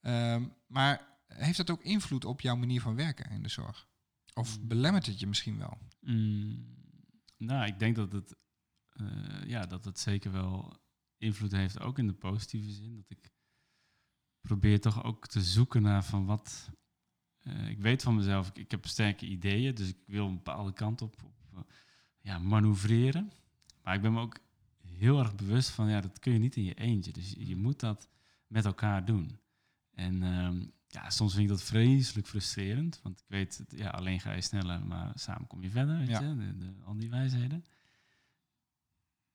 Ehm, 0.00 0.48
maar 0.66 1.18
heeft 1.26 1.56
dat 1.56 1.70
ook 1.70 1.82
invloed 1.82 2.24
op 2.24 2.40
jouw 2.40 2.56
manier 2.56 2.80
van 2.80 2.94
werken 2.94 3.30
in 3.30 3.42
de 3.42 3.48
zorg? 3.48 3.88
Of 4.34 4.60
belemmert 4.60 5.06
het 5.06 5.20
je 5.20 5.26
misschien 5.26 5.58
wel? 5.58 5.78
Mm, 6.00 6.76
nou, 7.36 7.66
ik 7.66 7.78
denk 7.78 7.96
dat 7.96 8.12
het, 8.12 8.36
eh, 8.90 9.42
ja, 9.46 9.66
dat 9.66 9.84
het 9.84 9.98
zeker 9.98 10.32
wel 10.32 10.80
invloed 11.18 11.52
heeft, 11.52 11.80
ook 11.80 11.98
in 11.98 12.06
de 12.06 12.12
positieve 12.12 12.70
zin. 12.70 12.96
Dat 12.96 13.10
ik 13.10 13.32
probeer 14.40 14.80
toch 14.80 15.04
ook 15.04 15.26
te 15.26 15.42
zoeken 15.42 15.82
naar 15.82 16.04
van 16.04 16.24
wat... 16.24 16.70
eh, 17.42 17.68
ik 17.68 17.78
weet 17.78 18.02
van 18.02 18.14
mezelf, 18.14 18.48
ik, 18.48 18.58
ik 18.58 18.70
heb 18.70 18.86
sterke 18.86 19.26
ideeën, 19.26 19.74
dus 19.74 19.88
ik 19.88 19.96
wil 20.06 20.26
een 20.26 20.34
bepaalde 20.34 20.72
kant 20.72 21.02
op, 21.02 21.16
op 21.24 21.32
eh, 21.54 21.60
ja, 22.20 22.38
manoeuvreren. 22.38 23.32
Maar 23.82 23.94
ik 23.94 24.02
ben 24.02 24.12
me 24.12 24.20
ook 24.20 24.38
heel 24.80 25.18
erg 25.18 25.34
bewust 25.34 25.70
van, 25.70 25.88
ja, 25.88 26.00
dat 26.00 26.18
kun 26.18 26.32
je 26.32 26.38
niet 26.38 26.56
in 26.56 26.64
je 26.64 26.74
eentje. 26.74 27.12
Dus 27.12 27.30
je, 27.30 27.46
je 27.46 27.56
moet 27.56 27.80
dat 27.80 28.08
met 28.46 28.64
elkaar 28.64 29.04
doen. 29.04 29.38
En 29.94 30.22
ehm, 30.22 30.66
ja, 30.86 31.10
soms 31.10 31.32
vind 31.32 31.44
ik 31.44 31.50
dat 31.50 31.62
vreselijk 31.62 32.26
frustrerend. 32.26 33.00
Want 33.02 33.18
ik 33.20 33.24
weet, 33.28 33.64
ja, 33.68 33.88
alleen 33.90 34.20
ga 34.20 34.32
je 34.32 34.40
sneller, 34.40 34.86
maar 34.86 35.12
samen 35.14 35.46
kom 35.46 35.62
je 35.62 35.70
verder. 35.70 35.98
Weet 35.98 36.08
Ja. 36.08 36.20
je? 36.20 36.36
De, 36.36 36.56
de- 36.56 36.74
al 36.84 36.96
die 36.96 37.10
wijsheden. 37.10 37.64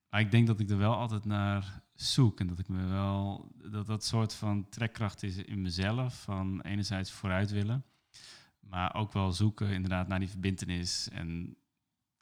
Maar 0.10 0.20
ik 0.20 0.32
denk 0.32 0.48
dat 0.48 0.60
ik 0.60 0.70
er 0.70 0.78
wel 0.78 0.96
altijd 0.96 1.26
naar 1.26 1.84
zoek. 1.94 2.39
En 2.39 2.48
dat 2.48 2.60
ik 2.60 2.68
me 2.68 2.86
wel, 2.86 3.52
dat 3.72 3.86
dat 3.86 4.06
soort 4.06 4.34
van 4.34 4.70
trekkracht 4.70 5.24
is 5.24 5.38
in 5.38 5.62
mezelf. 5.62 6.22
Van 6.22 6.62
enerzijds 6.62 7.12
vooruit 7.12 7.52
willen. 7.52 7.84
Maar 8.69 8.95
ook 8.95 9.13
wel 9.13 9.32
zoeken 9.32 9.69
inderdaad 9.69 10.08
naar 10.08 10.19
die 10.19 10.30
verbindenis. 10.30 11.10
En 11.10 11.58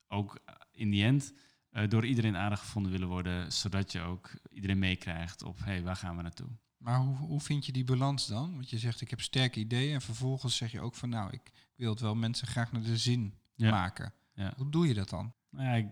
ook 0.07 0.39
in 0.71 0.89
die 0.89 1.03
end 1.03 1.33
eh, 1.69 1.89
door 1.89 2.05
iedereen 2.05 2.35
aardig 2.35 2.59
gevonden 2.59 2.91
willen 2.91 3.07
worden. 3.07 3.51
Zodat 3.51 3.91
je 3.91 4.01
ook 4.01 4.31
iedereen 4.49 4.79
meekrijgt 4.79 5.43
op, 5.43 5.57
hé, 5.59 5.63
hey, 5.65 5.83
waar 5.83 5.95
gaan 5.95 6.15
we 6.15 6.21
naartoe? 6.21 6.49
Maar 6.77 6.99
hoe, 6.99 7.15
hoe 7.15 7.39
vind 7.41 7.65
je 7.65 7.71
die 7.71 7.83
balans 7.83 8.27
dan? 8.27 8.53
Want 8.53 8.69
je 8.69 8.77
zegt, 8.77 9.01
ik 9.01 9.09
heb 9.09 9.21
sterke 9.21 9.59
ideeën. 9.59 9.93
En 9.93 10.01
vervolgens 10.01 10.55
zeg 10.55 10.71
je 10.71 10.81
ook 10.81 10.95
van, 10.95 11.09
nou, 11.09 11.31
ik 11.31 11.51
wil 11.75 11.89
het 11.89 11.99
wel 11.99 12.15
mensen 12.15 12.47
graag 12.47 12.71
naar 12.71 12.81
de 12.81 12.97
zin 12.97 13.33
Ja. 13.55 13.69
maken. 13.69 14.13
Ja. 14.33 14.53
Hoe 14.57 14.69
doe 14.69 14.87
je 14.87 14.93
dat 14.93 15.09
dan? 15.09 15.33
Nou 15.49 15.65
ja, 15.67 15.73
ik 15.73 15.87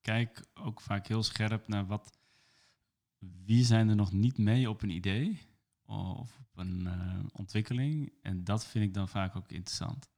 kijk 0.00 0.44
ook 0.54 0.80
vaak 0.80 1.06
heel 1.06 1.22
scherp 1.22 1.68
naar 1.68 1.86
wat. 1.86 2.18
Wie 3.44 3.64
zijn 3.64 3.88
er 3.88 3.96
nog 3.96 4.12
niet 4.12 4.38
mee 4.38 4.68
op 4.70 4.82
een 4.82 4.90
idee 4.90 5.40
of 5.86 6.38
op 6.38 6.58
een 6.58 6.86
eh, 6.86 7.18
ontwikkeling? 7.32 8.12
En 8.22 8.44
dat 8.44 8.66
vind 8.66 8.84
ik 8.84 8.94
dan 8.94 9.08
vaak 9.08 9.36
ook 9.36 9.50
interessant. 9.50 10.08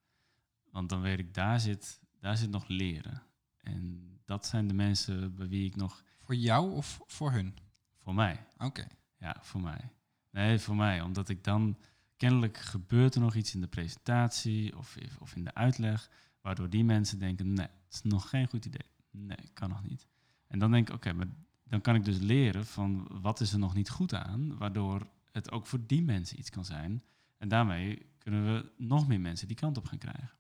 Want 0.70 0.88
dan 0.88 1.00
weet 1.00 1.18
ik, 1.18 1.34
daar 1.34 1.60
zit, 1.60 2.00
daar 2.20 2.36
zit 2.36 2.50
nog 2.50 2.68
leren. 2.68 3.22
En 3.56 4.02
dat 4.24 4.46
zijn 4.46 4.68
de 4.68 4.74
mensen 4.74 5.34
bij 5.34 5.48
wie 5.48 5.66
ik 5.66 5.76
nog, 5.76 6.02
Voor 6.22 6.34
jou 6.34 6.72
of 6.72 7.00
voor 7.06 7.32
hun? 7.32 7.54
voor 7.98 8.14
mij, 8.14 8.46
Oké. 8.58 8.86
ja, 9.18 9.36
voor 9.40 9.60
mij. 9.60 9.90
Nee, 10.30 10.58
voor 10.58 10.76
mij, 10.76 11.00
omdat 11.00 11.28
ik 11.28 11.44
dan 11.44 11.76
kennelijk 12.16 12.58
gebeurt 12.58 13.14
er 13.14 13.20
nog 13.20 13.34
iets 13.34 13.54
in 13.54 13.60
de 13.60 13.66
presentatie 13.66 14.76
of, 14.76 14.96
of 15.18 15.36
in 15.36 15.44
de 15.44 15.54
uitleg, 15.54 16.10
waardoor 16.40 16.70
die 16.70 16.84
mensen 16.84 17.18
denken, 17.18 17.52
nee, 17.52 17.66
het 17.84 17.94
is 17.94 18.02
nog 18.02 18.28
geen 18.28 18.46
goed 18.48 18.64
idee. 18.64 18.86
Nee, 19.10 19.50
kan 19.52 19.68
nog 19.68 19.82
niet. 19.82 20.06
En 20.46 20.58
dan 20.58 20.70
denk 20.70 20.88
ik, 20.88 20.94
oké, 20.94 21.12
maar 21.12 21.26
dan 21.64 21.80
kan 21.80 21.94
ik 21.94 22.04
dus 22.04 22.18
leren 22.18 22.66
van 22.66 23.08
wat 23.20 23.40
is 23.40 23.52
er 23.52 23.58
nog 23.58 23.74
niet 23.74 23.90
goed 23.90 24.14
aan, 24.14 24.56
waardoor 24.56 25.06
het 25.36 25.50
ook 25.50 25.66
voor 25.66 25.86
die 25.86 26.02
mensen 26.02 26.38
iets 26.38 26.50
kan 26.50 26.64
zijn. 26.64 27.02
En 27.38 27.48
daarmee 27.48 28.06
kunnen 28.18 28.54
we 28.54 28.72
nog 28.76 29.08
meer 29.08 29.20
mensen 29.20 29.46
die 29.46 29.56
kant 29.56 29.76
op 29.76 29.86
gaan 29.86 29.98
krijgen. 29.98 30.36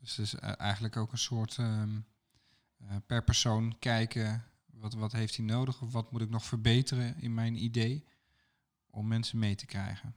Dus 0.00 0.16
het 0.16 0.26
is 0.26 0.34
eh, 0.34 0.60
eigenlijk 0.60 0.96
ook 0.96 1.12
een 1.12 1.18
soort 1.18 1.58
ehm, 1.58 2.00
eh, 2.76 2.96
per 3.06 3.24
persoon 3.24 3.78
kijken, 3.78 4.44
wat, 4.66 4.94
wat 4.94 5.12
heeft 5.12 5.36
hij 5.36 5.44
nodig 5.44 5.82
of 5.82 5.92
wat 5.92 6.12
moet 6.12 6.20
ik 6.20 6.30
nog 6.30 6.44
verbeteren 6.44 7.20
in 7.20 7.34
mijn 7.34 7.62
idee 7.64 8.04
om 8.86 9.08
mensen 9.08 9.38
mee 9.38 9.54
te 9.54 9.66
krijgen. 9.66 10.14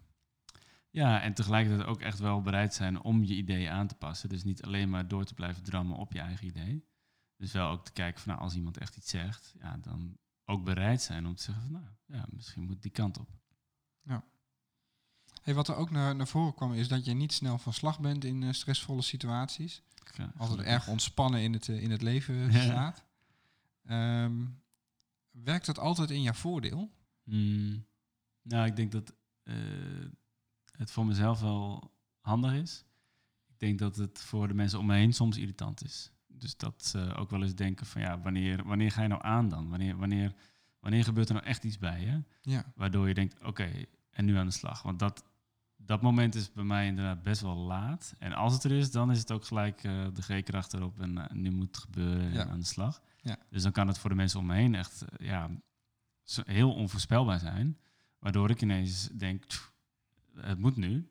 Ja, 0.89 1.21
en 1.21 1.33
tegelijkertijd 1.33 1.87
ook 1.87 2.01
echt 2.01 2.19
wel 2.19 2.41
bereid 2.41 2.73
zijn 2.73 3.01
om 3.01 3.23
je 3.23 3.35
idee 3.35 3.69
aan 3.69 3.87
te 3.87 3.95
passen. 3.95 4.29
Dus 4.29 4.43
niet 4.43 4.63
alleen 4.63 4.89
maar 4.89 5.07
door 5.07 5.25
te 5.25 5.33
blijven 5.33 5.63
drammen 5.63 5.97
op 5.97 6.13
je 6.13 6.19
eigen 6.19 6.47
idee. 6.47 6.85
Dus 7.37 7.51
wel 7.51 7.69
ook 7.69 7.85
te 7.85 7.91
kijken 7.91 8.21
van, 8.21 8.31
nou, 8.31 8.43
als 8.43 8.55
iemand 8.55 8.77
echt 8.77 8.97
iets 8.97 9.09
zegt, 9.09 9.55
ja, 9.59 9.77
dan 9.77 10.17
ook 10.45 10.63
bereid 10.63 11.01
zijn 11.01 11.25
om 11.25 11.35
te 11.35 11.43
zeggen 11.43 11.63
van, 11.63 11.71
nou, 11.71 11.85
ja, 12.05 12.25
misschien 12.29 12.63
moet 12.63 12.81
die 12.81 12.91
kant 12.91 13.19
op. 13.19 13.29
Hey, 15.41 15.53
wat 15.53 15.67
er 15.67 15.75
ook 15.75 15.89
naar, 15.91 16.15
naar 16.15 16.27
voren 16.27 16.53
kwam 16.53 16.73
is 16.73 16.87
dat 16.87 17.05
je 17.05 17.13
niet 17.13 17.33
snel 17.33 17.57
van 17.57 17.73
slag 17.73 17.99
bent 17.99 18.23
in 18.23 18.43
eh, 18.43 18.51
stressvolle 18.53 19.01
situaties. 19.01 19.81
Ja, 20.15 20.23
Altijd 20.23 20.49
gelukkig. 20.49 20.65
erg 20.73 20.87
ontspannen 20.87 21.41
in 21.41 21.53
het, 21.53 21.69
eh, 21.69 21.81
in 21.83 21.91
het 21.91 22.01
leven 22.01 22.51
Ja. 22.51 22.61
staat. 22.61 23.03
Ehm, 23.85 24.45
werkt 25.31 25.65
dat 25.65 25.79
altijd 25.79 26.09
in 26.11 26.21
jouw 26.21 26.33
voordeel? 26.33 26.91
Mm, 27.23 27.85
nou, 28.41 28.65
ik 28.65 28.75
denk 28.75 28.91
dat 28.91 29.13
eh, 29.43 29.55
het 30.71 30.91
voor 30.91 31.05
mezelf 31.05 31.39
wel 31.39 31.93
handig 32.19 32.53
is. 32.53 32.85
Ik 33.47 33.59
denk 33.59 33.79
dat 33.79 33.95
het 33.95 34.21
voor 34.21 34.47
de 34.47 34.53
mensen 34.53 34.79
om 34.79 34.85
me 34.85 34.95
heen 34.95 35.13
soms 35.13 35.37
irritant 35.37 35.83
is. 35.83 36.11
Dus 36.43 36.57
dat 36.57 36.85
ze 36.85 37.15
ook 37.15 37.29
wel 37.29 37.41
eens 37.41 37.55
denken 37.55 37.85
van 37.85 38.01
ja, 38.01 38.19
wanneer, 38.19 38.63
wanneer 38.65 38.91
ga 38.91 39.01
je 39.01 39.07
nou 39.07 39.23
aan 39.23 39.49
dan? 39.49 39.69
Wanneer, 39.69 39.97
wanneer, 39.97 40.33
wanneer 40.79 41.03
gebeurt 41.03 41.27
er 41.29 41.33
nou 41.35 41.45
echt 41.45 41.63
iets 41.63 41.77
bij 41.77 42.01
je? 42.01 42.23
Ja. 42.41 42.71
Waardoor 42.75 43.07
je 43.07 43.13
denkt, 43.13 43.43
oké, 43.43 43.69
en 44.09 44.25
nu 44.25 44.35
aan 44.37 44.45
de 44.45 44.51
slag. 44.51 44.81
Want 44.81 44.99
dat, 44.99 45.23
dat 45.77 46.01
moment 46.01 46.35
is 46.35 46.51
bij 46.51 46.63
mij 46.63 46.87
inderdaad 46.87 47.23
best 47.23 47.41
wel 47.41 47.55
laat. 47.55 48.15
En 48.19 48.33
als 48.33 48.53
het 48.53 48.63
er 48.63 48.71
is, 48.71 48.91
dan 48.91 49.11
is 49.11 49.19
het 49.19 49.31
ook 49.31 49.45
gelijk 49.45 49.83
eh, 49.83 50.07
de 50.13 50.21
G-kracht 50.21 50.73
erop 50.73 50.99
en 50.99 51.17
eh, 51.17 51.35
nu 51.35 51.51
moet 51.51 51.67
het 51.67 51.77
gebeuren 51.77 52.33
Ja. 52.33 52.41
en 52.41 52.49
aan 52.49 52.59
de 52.59 52.65
slag. 52.65 53.01
Ja. 53.21 53.37
Dus 53.49 53.63
dan 53.63 53.71
kan 53.71 53.87
het 53.87 53.97
voor 53.97 54.09
de 54.09 54.15
mensen 54.15 54.39
om 54.39 54.45
me 54.45 54.53
heen 54.55 54.75
echt 54.75 55.01
eh, 55.01 55.27
ja, 55.27 55.49
heel 56.45 56.73
onvoorspelbaar 56.73 57.39
zijn. 57.39 57.77
Waardoor 58.19 58.49
ik 58.49 58.61
ineens 58.61 59.07
denk, 59.07 59.47
"Pff, 59.47 59.73
het 60.35 60.59
moet 60.59 60.75
nu. 60.75 61.07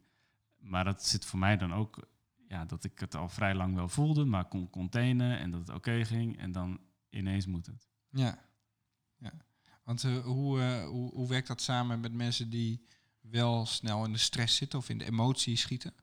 Maar 0.59 0.85
dat 0.85 1.05
zit 1.07 1.25
voor 1.25 1.39
mij 1.39 1.57
dan 1.57 1.75
ook, 1.75 1.99
ja, 2.53 2.65
dat 2.65 2.85
ik 2.85 2.99
het 2.99 3.15
al 3.15 3.29
vrij 3.29 3.55
lang 3.55 3.75
wel 3.75 3.89
voelde, 3.89 4.25
maar 4.25 4.45
kon 4.45 4.71
containen 4.71 5.39
en 5.39 5.51
dat 5.51 5.61
het 5.61 5.77
oké 5.77 6.05
ging. 6.05 6.39
En 6.39 6.53
dan 6.53 6.81
ineens 7.11 7.47
moet 7.47 7.67
het. 7.67 7.89
Ja. 8.11 8.49
ja. 9.19 9.33
Want 9.85 10.05
eh, 10.05 10.19
hoe, 10.19 10.61
eh, 10.61 10.85
hoe, 10.85 11.15
hoe 11.15 11.29
werkt 11.29 11.47
dat 11.47 11.61
samen 11.61 12.01
met 12.01 12.13
mensen 12.13 12.51
die 12.51 12.87
wel 13.21 13.67
snel 13.67 14.05
in 14.05 14.13
de 14.13 14.19
stress 14.19 14.57
zitten 14.57 14.79
of 14.79 14.89
in 14.89 14.99
de 14.99 15.05
emotie 15.05 15.57
schieten? 15.57 15.95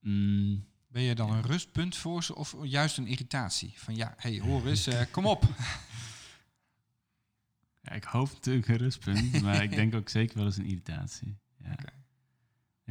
Mm, 0.00 0.66
Ben 0.86 1.02
je 1.02 1.14
dan 1.14 1.30
een 1.30 1.42
rustpunt 1.42 1.96
voor 1.96 2.24
ze 2.24 2.34
of 2.34 2.56
juist 2.62 2.98
een 2.98 3.06
irritatie? 3.06 3.72
Van 3.76 3.96
ja, 3.96 4.14
hey, 4.16 4.40
hoor 4.40 4.66
eens, 4.66 4.86
eh, 4.86 5.02
kom 5.10 5.26
op. 5.26 5.42
Ja, 7.80 7.90
ik 7.90 7.96
ik 7.96 8.04
hoop 8.04 8.32
natuurlijk 8.32 8.68
een 8.68 8.76
rustpunt, 8.76 9.42
maar 9.42 9.62
ik 9.62 9.70
denk 9.70 9.94
ook 9.94 10.08
zeker 10.08 10.36
wel 10.36 10.46
eens 10.46 10.56
een 10.56 10.66
irritatie. 10.66 11.38
Ja, 11.58 11.76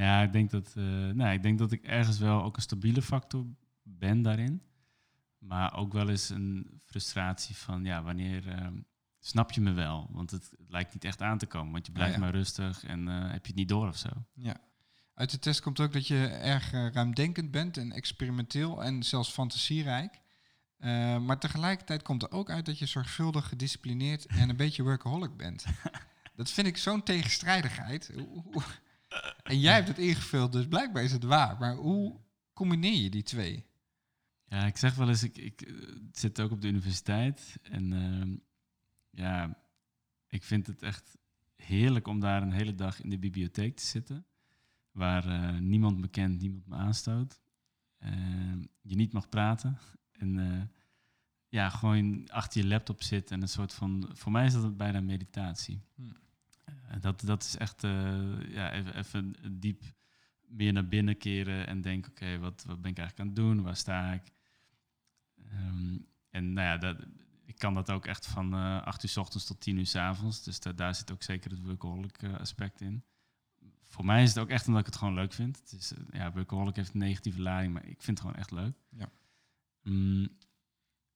ja 0.02 0.22
ik, 0.22 0.32
denk 0.34 0.50
dat, 0.50 0.72
nou, 1.14 1.34
ik 1.34 1.44
denk 1.44 1.60
dat 1.60 1.72
ik 1.72 1.84
ergens 1.84 2.20
wel 2.20 2.44
ook 2.44 2.56
een 2.56 2.62
stabiele 2.62 3.02
factor 3.02 3.46
ben 3.84 4.22
daarin. 4.22 4.62
Maar 5.38 5.76
ook 5.76 5.94
wel 5.94 6.10
eens 6.10 6.30
een 6.30 6.82
frustratie 6.86 7.56
van, 7.56 7.84
ja, 7.84 8.04
wanneer 8.04 8.48
ehm, 8.48 8.80
snap 9.20 9.52
je 9.52 9.62
me 9.62 9.72
wel? 9.72 10.10
Want 10.12 10.32
het, 10.32 10.52
het 10.58 10.70
lijkt 10.70 10.94
niet 10.94 11.04
echt 11.04 11.22
aan 11.22 11.38
te 11.38 11.46
komen, 11.46 11.72
want 11.72 11.86
je 11.86 11.92
blijft 11.92 12.14
ja. 12.14 12.20
maar 12.20 12.32
rustig 12.32 12.84
en 12.84 13.08
eh, 13.08 13.22
heb 13.22 13.42
je 13.42 13.48
het 13.48 13.56
niet 13.56 13.70
door 13.70 13.88
of 13.88 13.98
zo. 13.98 14.10
Ja. 14.34 14.56
Uit 15.14 15.32
de 15.32 15.40
test 15.40 15.62
komt 15.62 15.80
ook 15.80 15.94
dat 15.94 16.08
je 16.08 16.26
erg 16.28 16.74
eh, 16.74 16.88
ruimdenkend 16.88 17.52
bent 17.52 17.78
en 17.78 17.92
experimenteel 17.92 18.84
en 18.84 19.04
zelfs 19.04 19.32
fantasierijk. 19.32 20.20
Maar 21.20 21.40
tegelijkertijd 21.40 22.02
komt 22.02 22.24
er 22.24 22.32
ook 22.32 22.50
uit 22.50 22.66
dat 22.66 22.80
je 22.80 22.86
zorgvuldig, 22.86 23.48
gedisciplineerd 23.48 24.26
en 24.26 24.50
een 24.50 24.56
beetje 24.56 24.84
workaholic 24.84 25.38
bent. 25.38 25.66
dat 26.36 26.52
vind 26.52 26.68
ik 26.68 26.78
zo'n 26.78 27.04
tegenstrijdigheid. 27.04 28.12
Hoe- 28.14 28.44
hoe- 28.52 28.64
En 29.44 29.60
jij 29.60 29.74
hebt 29.74 29.88
het 29.88 29.98
ingevuld, 29.98 30.52
dus 30.52 30.68
blijkbaar 30.68 31.04
is 31.04 31.12
het 31.12 31.24
waar. 31.24 31.58
Maar 31.60 31.76
hoe 31.76 32.20
combineer 32.54 33.02
je 33.02 33.10
die 33.10 33.24
twee? 33.24 33.66
Ja, 34.46 34.66
ik 34.66 34.78
zeg 34.78 34.96
wel 34.96 35.10
eens, 35.10 35.24
ik, 35.24 35.38
ik 35.38 35.62
eh, 35.62 35.74
zit 36.12 36.42
ook 36.42 36.52
op 36.52 36.62
de 36.62 36.68
universiteit 36.68 37.58
en 37.62 37.94
ehm, 37.94 38.36
ja, 39.10 39.58
ik 40.28 40.44
vind 40.44 40.68
het 40.68 40.82
echt 40.82 41.18
heerlijk 41.56 42.08
om 42.08 42.20
daar 42.20 42.42
een 42.42 42.52
hele 42.52 42.76
dag 42.76 43.02
in 43.02 43.10
de 43.10 43.20
bibliotheek 43.20 43.76
te 43.76 43.86
zitten, 43.86 44.26
waar 44.92 45.28
eh, 45.28 45.60
niemand 45.60 45.98
me 45.98 46.08
kent, 46.08 46.42
niemand 46.42 46.68
me 46.68 46.76
aanstoot, 46.76 47.42
Ehm, 48.02 48.60
je 48.82 48.96
niet 48.96 49.14
mag 49.14 49.30
praten 49.30 49.78
en 50.12 50.40
eh, 50.40 50.62
ja, 51.48 51.70
gewoon 51.70 52.30
achter 52.30 52.62
je 52.62 52.68
laptop 52.68 53.04
zit 53.04 53.32
en 53.32 53.42
een 53.42 53.48
soort 53.48 53.74
van, 53.74 54.10
voor 54.14 54.32
mij 54.32 54.46
is 54.46 54.54
dat 54.54 54.78
bijna 54.78 55.02
meditatie. 55.02 55.82
Hmm. 55.96 56.16
Eh, 56.92 57.02
dat, 57.02 57.22
dat 57.22 57.44
is 57.44 57.58
echt, 57.58 57.84
eh, 57.84 58.52
ja, 58.54 58.72
even, 58.72 58.98
even 58.98 59.36
diep 59.60 59.84
meer 60.48 60.74
naar 60.74 60.88
binnen 60.88 61.18
keren 61.18 61.68
en 61.68 61.82
denken, 61.82 62.12
oké, 62.12 62.38
wat, 62.40 62.64
wat 62.68 62.82
ben 62.82 62.92
ik 62.92 62.98
eigenlijk 62.98 63.20
aan 63.20 63.36
het 63.36 63.46
doen? 63.46 63.62
Waar 63.62 63.76
sta 63.76 64.12
ik? 64.14 64.24
Ehm, 65.50 65.98
en 66.30 66.54
nou 66.54 66.68
ja, 66.68 66.78
dat, 66.78 66.98
ik 67.46 67.58
kan 67.58 67.74
dat 67.74 67.92
ook 67.92 68.06
echt 68.06 68.28
van 68.28 68.54
eh 68.54 68.82
8 68.82 69.04
uur 69.04 69.10
s 69.10 69.18
ochtends 69.18 69.46
tot 69.46 69.60
10 69.62 69.78
uur 69.78 69.86
s 69.88 69.96
avonds. 69.96 70.44
Dus 70.44 70.60
da- 70.60 70.74
daar 70.74 70.96
zit 70.96 71.12
ook 71.12 71.24
zeker 71.24 71.52
het 71.52 71.60
workaholic 71.62 72.24
aspect 72.24 72.82
in. 72.82 73.04
Voor 73.82 74.06
mij 74.06 74.24
is 74.24 74.30
het 74.30 74.40
ook 74.40 74.50
echt 74.50 74.66
omdat 74.68 74.80
ik 74.80 74.86
het 74.88 74.96
gewoon 74.96 75.14
leuk 75.14 75.34
vind. 75.34 75.58
Het 75.60 75.72
is, 75.72 75.94
ja, 76.12 76.32
workaholic 76.32 76.76
heeft 76.76 76.94
een 76.94 77.00
negatieve 77.00 77.42
lading, 77.42 77.74
maar 77.74 77.86
ik 77.86 78.02
vind 78.02 78.18
het 78.18 78.20
gewoon 78.20 78.36
echt 78.36 78.52
leuk. 78.52 78.76
Ja. 78.90 79.10
Mm, 79.82 80.38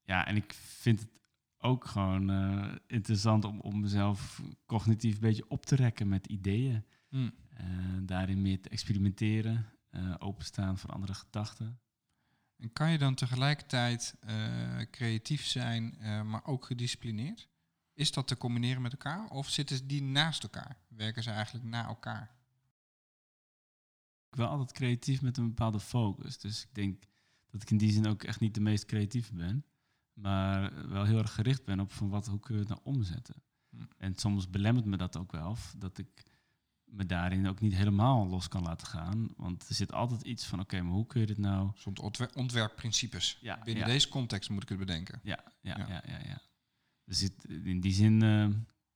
ja, 0.03 0.27
en 0.27 0.35
ik 0.35 0.53
vind 0.53 0.99
het 0.99 1.09
ook 1.58 1.86
gewoon 1.86 2.30
eh, 2.30 2.76
interessant 2.88 3.46
om, 3.46 3.60
om 3.60 3.80
mezelf 3.80 4.41
cognitief 4.65 5.13
een 5.13 5.20
beetje 5.20 5.50
op 5.50 5.65
te 5.65 5.76
rekken 5.76 6.08
met 6.08 6.28
ideeën. 6.28 6.86
Eh, 7.10 7.65
daarin 8.02 8.41
meer 8.41 8.62
te 8.62 8.70
experimenteren, 8.70 9.74
eh, 9.89 10.15
openstaan 10.18 10.78
voor 10.78 10.89
andere 10.89 11.13
gedachten. 11.13 11.80
En 12.58 12.74
kan 12.74 12.91
je 12.91 12.98
dan 12.98 13.15
tegelijkertijd 13.15 14.15
creatief 14.91 15.46
zijn, 15.46 15.98
maar 16.26 16.46
ook 16.46 16.65
gedisciplineerd? 16.65 17.50
Is 17.94 18.12
dat 18.12 18.28
te 18.28 18.38
combineren 18.38 18.82
met 18.82 18.91
elkaar? 18.91 19.30
Of 19.30 19.50
zitten 19.50 19.88
die 19.88 20.02
naast 20.02 20.44
elkaar? 20.44 20.78
Werken 20.88 21.24
ze 21.24 21.30
eigenlijk 21.30 21.65
na 21.65 21.88
elkaar? 21.88 22.36
Ik 24.30 24.38
ben 24.38 24.50
altijd 24.50 24.72
creatief 24.72 25.22
met 25.22 25.38
een 25.38 25.48
bepaalde 25.48 25.80
focus. 25.80 26.38
Dus 26.38 26.63
ik 26.63 26.76
denk 26.76 27.04
dat 27.50 27.62
ik 27.62 27.70
in 27.70 27.78
die 27.78 27.91
zin 27.91 28.08
ook 28.08 28.24
echt 28.24 28.39
niet 28.39 28.54
de 28.54 28.62
meest 28.62 28.86
creatieve 28.86 29.34
ben. 29.34 29.65
Maar 30.15 30.89
wel 30.89 31.04
heel 31.04 31.17
erg 31.17 31.34
gericht 31.34 31.65
ben 31.65 31.80
op 31.80 31.91
van 31.91 32.10
wat, 32.10 32.28
hoe 32.28 32.39
kun 32.39 32.54
je 32.54 32.60
het 32.60 32.69
nou 32.69 32.82
omzetten. 32.84 33.36
Hm. 33.69 33.84
En 33.97 34.15
soms 34.15 34.49
belemmert 34.49 34.86
me 34.86 34.97
dat 34.97 35.17
ook 35.17 35.32
wel. 35.32 35.58
Dat 35.78 35.97
ik 35.97 36.23
me 36.84 37.06
daarin 37.06 37.47
ook 37.47 37.60
niet 37.60 37.75
helemaal 37.75 38.28
los 38.28 38.47
kan 38.47 38.62
laten 38.63 38.88
gaan. 38.88 39.28
Want 39.38 39.67
er 39.69 39.75
zit 39.75 39.91
altijd 39.93 40.21
iets 40.21 40.45
van, 40.45 40.60
oké, 40.60 40.82
maar 40.82 40.93
hoe 40.93 41.06
kun 41.06 41.21
je 41.21 41.28
dit 41.28 41.38
nou... 41.38 41.69
Soms 41.75 41.99
ontwer- 41.99 42.36
ontwerpprincipes. 42.36 43.38
Ja, 43.41 43.60
Binnen 43.63 43.88
ja. 43.88 43.89
deze 43.91 44.10
context 44.10 44.49
moet 44.49 44.63
ik 44.63 44.69
het 44.69 44.78
bedenken. 44.78 45.19
Ja, 45.23 45.43
ja, 45.62 45.78
Ja. 45.78 45.88
ja, 45.88 46.01
ja. 46.08 46.19
ja, 46.25 46.41
Dus 47.06 47.19
het, 47.21 47.45
in 47.45 47.80
die 47.82 47.93
zin 47.93 48.21
eh, 48.21 48.47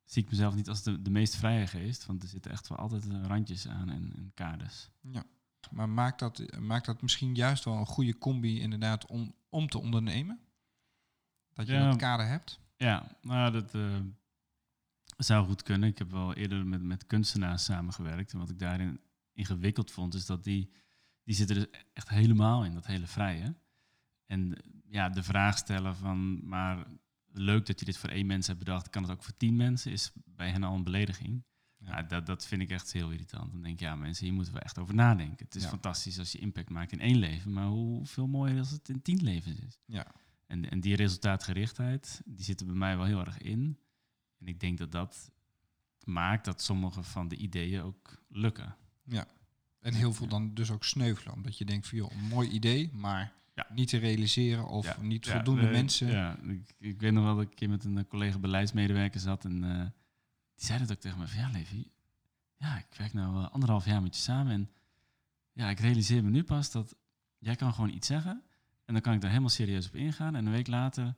zie 0.04 0.24
ik 0.24 0.30
mezelf 0.30 0.56
niet 0.56 0.70
als 0.70 0.84
de, 0.84 1.02
de 1.02 1.10
meest 1.10 1.36
vrije 1.36 1.68
geest. 1.68 2.06
Want 2.06 2.24
er 2.24 2.30
zitten 2.30 2.52
echt 2.52 2.68
wel 2.68 2.78
altijd 2.78 3.10
eh, 3.10 3.22
randjes 3.26 3.68
aan 3.68 3.90
en, 3.90 4.14
en 4.16 4.32
kaders. 4.34 4.90
Ja. 5.02 5.24
Maar 5.72 5.90
maakt 5.90 6.20
dat, 6.20 6.60
maakt 6.60 6.86
dat 6.86 7.02
misschien 7.02 7.36
juist 7.36 7.64
wel 7.64 7.78
een 7.78 7.86
goede 7.86 8.18
combi 8.18 8.60
inderdaad 8.60 9.06
om, 9.06 9.36
om 9.50 9.68
te 9.70 9.78
ondernemen? 9.80 10.40
Dat 11.60 11.68
je 11.68 11.74
Ja. 11.74 11.90
dat 11.90 11.96
kader 11.98 12.28
hebt? 12.28 12.60
Ja, 12.76 13.18
nou, 13.22 13.52
dat 13.52 13.74
eh, 13.76 14.00
zou 15.18 15.46
goed 15.46 15.64
kunnen. 15.64 15.90
Ik 15.90 15.98
heb 15.98 16.12
wel 16.12 16.34
eerder 16.34 16.66
met, 16.66 16.82
met 16.82 17.08
kunstenaars 17.08 17.64
samengewerkt. 17.64 18.34
En 18.34 18.40
wat 18.40 18.50
ik 18.50 18.60
daarin 18.60 19.00
ingewikkeld 19.34 19.92
vond, 19.92 20.14
is 20.14 20.26
dat 20.26 20.44
die, 20.44 20.72
die 21.24 21.36
zitten 21.36 21.56
dus 21.56 21.66
echt 21.94 22.10
helemaal 22.10 22.66
in 22.66 22.74
dat 22.74 22.86
hele 22.86 23.08
vrije. 23.08 23.56
En 24.26 24.56
eh, 24.56 24.64
ja, 24.90 25.10
de 25.10 25.24
vraag 25.24 25.58
stellen 25.58 25.96
van, 25.96 26.48
maar 26.48 26.86
leuk 27.32 27.66
dat 27.66 27.80
je 27.80 27.86
dit 27.86 27.98
voor 27.98 28.10
één 28.10 28.26
mens 28.26 28.48
hebt 28.48 28.60
bedacht, 28.60 28.90
kan 28.90 29.04
het 29.04 29.12
ook 29.12 29.24
voor 29.24 29.38
tien 29.38 29.56
mensen, 29.56 29.92
is 29.92 30.12
bij 30.26 30.50
hen 30.50 30.64
al 30.64 30.76
een 30.76 30.84
belediging. 30.84 31.44
Ja. 31.78 31.98
Ja. 31.98 32.04
dat, 32.04 32.26
dat 32.26 32.46
vind 32.48 32.62
ik 32.62 32.70
echt 32.70 32.92
heel 32.94 33.12
irritant. 33.12 33.52
Dan 33.52 33.62
denk 33.62 33.74
ik, 33.74 33.80
ja 33.80 33.96
mensen, 33.96 34.26
hier 34.26 34.34
moeten 34.34 34.54
we 34.54 34.60
echt 34.60 34.78
over 34.78 34.96
nadenken. 34.96 35.46
Het 35.46 35.56
is 35.56 35.64
Ja. 35.64 35.70
fantastisch 35.70 36.20
als 36.20 36.32
je 36.32 36.38
impact 36.40 36.70
maakt 36.70 36.92
in 36.92 37.00
één 37.00 37.18
leven, 37.18 37.54
maar 37.54 37.66
hoeveel 37.68 38.28
mooier 38.28 38.60
als 38.60 38.72
het 38.72 38.90
in 38.90 39.02
tien 39.02 39.24
levens 39.24 39.60
is. 39.60 39.80
Ja. 39.86 40.06
En, 40.50 40.70
en 40.70 40.80
die 40.80 40.96
resultaatgerichtheid, 40.96 42.22
die 42.26 42.44
zit 42.46 42.60
er 42.60 42.66
bij 42.66 42.76
mij 42.76 42.98
wel 42.98 43.06
heel 43.06 43.20
erg 43.20 43.38
in. 43.38 43.78
En 44.40 44.48
ik 44.48 44.60
denk 44.60 44.78
dat 44.78 44.92
dat 44.92 45.32
maakt 46.04 46.46
dat 46.46 46.62
sommige 46.62 47.04
van 47.04 47.28
de 47.28 47.36
ideeën 47.36 47.82
ook 47.82 48.24
lukken. 48.30 48.76
ja. 49.04 49.28
En 49.80 49.94
heel 49.94 50.14
veel 50.14 50.28
dan 50.28 50.54
dus 50.54 50.72
ook 50.72 50.84
sneuvelen. 50.84 51.34
Omdat 51.34 51.58
je 51.58 51.66
denkt 51.66 51.88
van 51.88 51.98
joh, 51.98 52.12
een 52.12 52.28
mooi 52.28 52.50
idee, 52.50 52.90
maar 52.94 53.34
Ja. 53.56 53.68
niet 53.74 53.88
te 53.90 53.98
realiseren 53.98 54.68
of 54.68 54.86
Ja, 54.86 55.02
niet 55.02 55.26
Ja, 55.26 55.34
voldoende 55.34 55.62
de- 55.62 55.68
mensen. 55.72 56.08
Ja, 56.08 56.38
ik, 56.40 56.76
ik 56.80 57.00
weet 57.00 57.12
nog 57.12 57.24
wel 57.24 57.36
dat 57.36 57.44
ik 57.44 57.50
een 57.50 57.56
keer 57.56 57.70
met 57.70 57.84
een 57.84 57.98
eh, 57.98 58.04
collega 58.08 58.38
beleidsmedewerker 58.40 59.20
zat 59.20 59.46
en 59.46 59.64
eh, 59.64 59.80
die 60.56 60.66
zei 60.66 60.80
dat 60.80 60.92
ook 60.92 61.00
tegen 61.00 61.20
me 61.20 61.28
van 61.28 61.40
ja, 61.40 61.50
Levi, 61.50 61.92
ja, 62.58 62.78
ik 62.78 62.96
werk 62.98 63.14
nou 63.14 63.44
eh, 63.44 63.52
anderhalf 63.52 63.86
jaar 63.86 64.02
met 64.02 64.16
je 64.16 64.22
samen 64.22 64.52
en 64.54 64.70
ja, 65.54 65.70
ik 65.70 65.80
realiseer 65.80 66.24
me 66.24 66.30
nu 66.30 66.44
pas 66.44 66.72
dat 66.72 66.96
jij 67.38 67.56
kan 67.56 67.74
gewoon 67.74 67.90
iets 67.90 68.08
zeggen 68.08 68.44
en 68.90 68.96
dan 68.96 69.04
kan 69.04 69.14
ik 69.14 69.22
daar 69.22 69.30
helemaal 69.30 69.50
serieus 69.52 69.88
op 69.88 69.96
ingaan 69.96 70.36
en 70.36 70.46
een 70.46 70.52
week 70.52 70.68
later, 70.68 71.16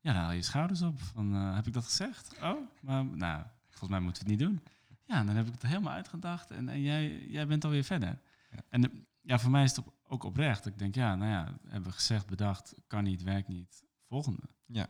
ja, 0.00 0.12
haal 0.12 0.30
je 0.30 0.36
je 0.36 0.42
schouders 0.42 0.82
op 0.82 1.00
van 1.00 1.34
eh, 1.34 1.54
heb 1.54 1.66
ik 1.66 1.72
dat 1.72 1.84
gezegd? 1.84 2.34
Oh, 2.42 2.60
maar 2.80 3.04
nou, 3.04 3.44
volgens 3.68 3.90
mij 3.90 4.00
moeten 4.00 4.24
we 4.24 4.30
het 4.30 4.38
niet 4.40 4.48
doen. 4.48 4.60
Ja, 5.04 5.24
dan 5.24 5.36
heb 5.36 5.46
ik 5.46 5.52
het 5.52 5.62
helemaal 5.62 5.92
uitgedacht 5.92 6.50
en, 6.50 6.68
en 6.68 6.80
jij, 6.80 7.26
jij 7.26 7.46
bent 7.46 7.64
alweer 7.64 7.84
verder. 7.84 8.18
Ja. 8.50 8.58
En 8.68 9.06
ja, 9.20 9.38
voor 9.38 9.50
mij 9.50 9.62
is 9.62 9.76
het 9.76 9.86
op- 9.86 9.94
ook 10.06 10.24
oprecht. 10.24 10.66
Ik 10.66 10.78
denk, 10.78 10.94
ja, 10.94 11.14
nou 11.14 11.30
ja, 11.30 11.58
hebben 11.66 11.90
we 11.90 11.96
gezegd, 11.96 12.26
bedacht, 12.26 12.74
kan 12.86 13.04
niet, 13.04 13.22
werkt 13.22 13.48
niet. 13.48 13.84
Volgende. 14.08 14.42
Ja. 14.66 14.88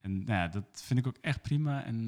En 0.00 0.24
nou 0.24 0.38
ja, 0.38 0.48
dat 0.48 0.82
vind 0.84 0.98
ik 0.98 1.06
ook 1.06 1.16
echt 1.16 1.42
prima. 1.42 1.84
En 1.84 2.04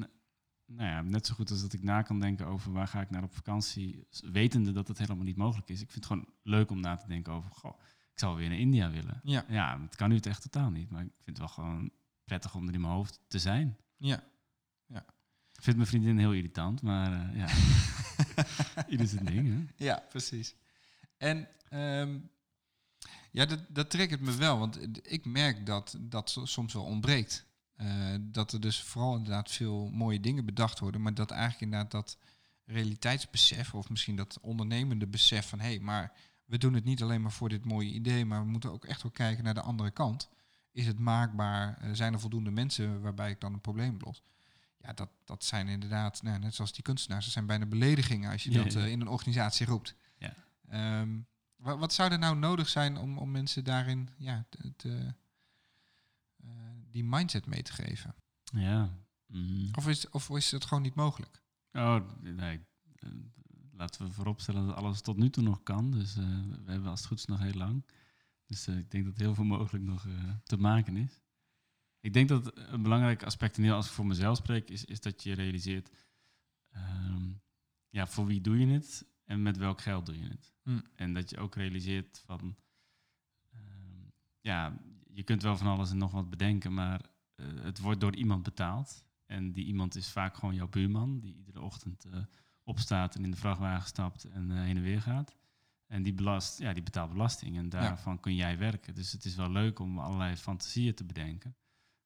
nou 0.65 0.89
ja, 0.89 1.01
net 1.01 1.25
zo 1.25 1.33
goed 1.33 1.51
als 1.51 1.61
dat 1.61 1.73
ik 1.73 1.83
na 1.83 2.01
kan 2.01 2.19
denken 2.19 2.45
over 2.45 2.71
waar 2.71 2.87
ga 2.87 3.01
ik 3.01 3.09
naar 3.09 3.23
op 3.23 3.33
vakantie, 3.33 4.07
wetende 4.21 4.71
dat 4.71 4.87
het 4.87 4.97
helemaal 4.97 5.25
niet 5.25 5.37
mogelijk 5.37 5.69
is. 5.69 5.81
Ik 5.81 5.91
vind 5.91 6.05
het 6.05 6.13
gewoon 6.13 6.33
leuk 6.43 6.69
om 6.69 6.79
na 6.79 6.95
te 6.95 7.07
denken 7.07 7.33
over, 7.33 7.51
goh, 7.51 7.79
ik 8.13 8.19
zou 8.19 8.37
weer 8.37 8.49
naar 8.49 8.59
India 8.59 8.89
willen. 8.89 9.19
Ja. 9.23 9.45
Ja, 9.47 9.81
het 9.81 9.95
kan 9.95 10.09
nu 10.09 10.15
het 10.15 10.25
echt 10.25 10.41
totaal 10.41 10.69
niet, 10.69 10.89
maar 10.89 11.01
ik 11.03 11.11
vind 11.23 11.37
het 11.37 11.37
wel 11.37 11.47
gewoon 11.47 11.91
prettig 12.25 12.55
om 12.55 12.67
er 12.67 12.73
in 12.73 12.81
mijn 12.81 12.93
hoofd 12.93 13.19
te 13.27 13.39
zijn. 13.39 13.77
Ja. 13.97 14.23
Ik 15.55 15.63
vind 15.63 15.75
mijn 15.75 15.87
vriendin 15.87 16.17
heel 16.17 16.33
irritant, 16.33 16.81
maar 16.81 17.11
eh, 17.11 17.37
ja, 17.37 17.47
ieder 18.93 19.07
zijn 19.07 19.25
ding, 19.25 19.47
hè? 19.47 19.85
Ja, 19.85 20.03
precies. 20.09 20.55
En 21.17 21.47
ehm, 21.69 22.19
ja, 23.31 23.45
dat, 23.45 23.59
dat 23.69 23.89
triggert 23.89 24.21
me 24.21 24.35
wel, 24.35 24.59
want 24.59 24.79
ik 25.11 25.25
merk 25.25 25.65
dat 25.65 25.97
dat 25.99 26.29
so- 26.29 26.45
soms 26.45 26.73
wel 26.73 26.83
ontbreekt. 26.83 27.45
Eh, 27.75 28.15
dat 28.21 28.51
er 28.51 28.61
dus 28.61 28.81
vooral 28.81 29.15
inderdaad 29.15 29.51
veel 29.51 29.89
mooie 29.89 30.19
dingen 30.19 30.45
bedacht 30.45 30.79
worden, 30.79 31.01
maar 31.01 31.13
dat 31.13 31.31
eigenlijk 31.31 31.61
inderdaad 31.61 31.91
dat 31.91 32.17
realiteitsbesef, 32.65 33.73
of 33.73 33.89
misschien 33.89 34.15
dat 34.15 34.39
ondernemende 34.41 35.07
besef 35.07 35.49
van 35.49 35.59
hé, 35.59 35.67
hey, 35.67 35.79
maar 35.79 36.13
we 36.53 36.59
doen 36.59 36.73
het 36.73 36.83
niet 36.83 37.01
alleen 37.01 37.21
maar 37.21 37.31
voor 37.31 37.49
dit 37.49 37.65
mooie 37.65 37.91
idee, 37.93 38.25
maar 38.25 38.43
we 38.43 38.49
moeten 38.49 38.71
ook 38.71 38.85
echt 38.85 39.01
wel 39.03 39.11
kijken 39.11 39.43
naar 39.43 39.53
de 39.53 39.61
andere 39.61 39.91
kant. 39.91 40.29
Is 40.71 40.87
het 40.87 40.99
maakbaar? 40.99 41.77
Eh, 41.77 41.89
zijn 41.93 42.13
er 42.13 42.19
voldoende 42.19 42.51
mensen 42.51 43.01
waarbij 43.01 43.29
ik 43.31 43.41
dan 43.41 43.53
een 43.53 43.61
probleem 43.61 43.97
los? 43.99 44.23
Ja, 44.77 44.93
dat, 44.93 45.09
dat 45.25 45.43
zijn 45.43 45.67
inderdaad, 45.67 46.21
nou, 46.23 46.39
net 46.39 46.55
zoals 46.55 46.73
die 46.73 46.83
kunstenaars, 46.83 47.23
dat 47.25 47.33
zijn 47.33 47.45
bijna 47.45 47.65
beledigingen 47.65 48.31
als 48.31 48.43
je 48.43 48.51
Ja, 48.51 48.63
dat 48.63 48.73
ja. 48.73 48.79
eh, 48.79 48.91
in 48.91 49.01
een 49.01 49.07
organisatie 49.07 49.65
roept. 49.65 49.95
Ja. 50.17 50.33
Ehm, 50.69 51.19
wa- 51.55 51.77
wat, 51.77 51.93
zou 51.93 52.11
er 52.11 52.19
nou 52.19 52.35
nodig 52.37 52.69
zijn 52.69 52.97
om, 52.97 53.17
om 53.17 53.31
mensen 53.31 53.63
daarin 53.63 54.09
ja, 54.17 54.45
te, 54.49 54.73
te, 54.75 55.13
eh, 56.43 56.49
die 56.89 57.03
mindset 57.03 57.45
mee 57.45 57.61
te 57.61 57.73
geven? 57.73 58.15
Ja. 58.43 58.89
mhm. 59.27 59.67
Of 59.77 59.87
is, 59.87 60.09
of 60.09 60.29
is 60.29 60.51
het 60.51 60.65
gewoon 60.65 60.83
niet 60.83 60.95
mogelijk? 60.95 61.41
Oh, 61.71 61.99
nee. 62.19 62.65
Laten 63.83 64.05
we 64.05 64.11
vooropstellen 64.11 64.67
dat 64.67 64.75
alles 64.75 65.01
tot 65.01 65.17
nu 65.17 65.29
toe 65.29 65.43
nog 65.43 65.63
kan. 65.63 65.91
Dus 65.91 66.17
eh, 66.17 66.23
we 66.65 66.71
hebben 66.71 66.89
als 66.89 66.99
het 66.99 67.07
goed 67.07 67.17
is 67.17 67.25
nog 67.25 67.39
heel 67.39 67.53
lang. 67.53 67.85
Dus 68.45 68.67
eh, 68.67 68.77
ik 68.77 68.91
denk 68.91 69.05
dat 69.05 69.17
heel 69.17 69.35
veel 69.35 69.43
mogelijk 69.43 69.85
nog 69.85 70.07
eh, 70.07 70.13
te 70.43 70.57
maken 70.57 70.97
is. 70.97 71.21
Ik 71.99 72.13
denk 72.13 72.29
dat 72.29 72.57
een 72.57 72.81
belangrijk 72.81 73.23
aspect, 73.23 73.57
en 73.57 73.63
heel 73.63 73.73
als 73.73 73.85
ik 73.85 73.91
voor 73.91 74.05
mezelf 74.05 74.37
spreek, 74.37 74.69
is, 74.69 74.85
is 74.85 75.01
dat 75.01 75.23
je 75.23 75.33
realiseert, 75.33 75.89
ehm, 76.69 77.31
ja, 77.89 78.07
voor 78.07 78.25
wie 78.25 78.41
doe 78.41 78.59
je 78.59 78.67
het 78.67 79.05
en 79.23 79.41
met 79.41 79.57
welk 79.57 79.81
geld 79.81 80.05
doe 80.05 80.19
je 80.19 80.27
het? 80.27 80.53
Hm. 80.63 80.79
En 80.95 81.13
dat 81.13 81.29
je 81.29 81.37
ook 81.37 81.55
realiseert 81.55 82.21
van, 82.25 82.55
ehm, 83.51 84.07
ja, 84.41 84.79
je 85.09 85.23
kunt 85.23 85.41
wel 85.41 85.57
van 85.57 85.67
alles 85.67 85.91
en 85.91 85.97
nog 85.97 86.11
wat 86.11 86.29
bedenken, 86.29 86.73
maar 86.73 87.01
het 87.41 87.79
wordt 87.79 87.99
door 87.99 88.15
iemand 88.15 88.43
betaald. 88.43 89.05
En 89.25 89.51
die 89.51 89.65
iemand 89.65 89.95
is 89.95 90.09
vaak 90.09 90.35
gewoon 90.35 90.55
jouw 90.55 90.69
buurman, 90.69 91.19
die 91.19 91.35
iedere 91.35 91.61
ochtend 91.61 92.05
opstaat 92.63 93.15
en 93.15 93.23
in 93.23 93.31
de 93.31 93.37
vrachtwagen 93.37 93.87
stapt 93.87 94.23
en 94.23 94.51
eh, 94.51 94.57
heen 94.63 94.77
en 94.77 94.83
weer 94.83 95.01
gaat. 95.01 95.35
En 95.87 96.03
die, 96.03 96.13
belast, 96.13 96.59
ja, 96.59 96.73
die 96.73 96.83
betaalt 96.83 97.11
belasting 97.11 97.57
en 97.57 97.69
daarvan 97.69 98.19
kun 98.19 98.35
jij 98.35 98.57
werken. 98.57 98.95
Dus 98.95 99.11
het 99.11 99.25
is 99.25 99.35
wel 99.35 99.51
leuk 99.51 99.79
om 99.79 99.99
allerlei 99.99 100.35
fantasieën 100.35 100.93
te 100.95 101.03
bedenken. 101.03 101.55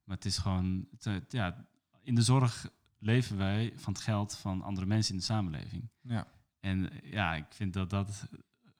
Maar 0.04 0.16
het 0.16 0.26
is 0.26 0.38
gewoon, 0.38 0.88
het- 1.00 1.32
ja, 1.32 1.68
in 2.02 2.16
de 2.16 2.22
zorg 2.22 2.70
leven 3.00 3.38
wij 3.38 3.74
van 3.76 3.94
het 3.94 4.02
geld 4.02 4.36
van 4.38 4.62
andere 4.62 4.86
mensen 4.88 5.14
in 5.14 5.20
de 5.20 5.26
samenleving. 5.26 5.90
Ja. 6.02 6.28
En 6.60 6.92
eh, 6.92 7.12
ja, 7.12 7.36
ik 7.36 7.46
vind 7.50 7.74
dat 7.74 7.90
dat 7.90 8.30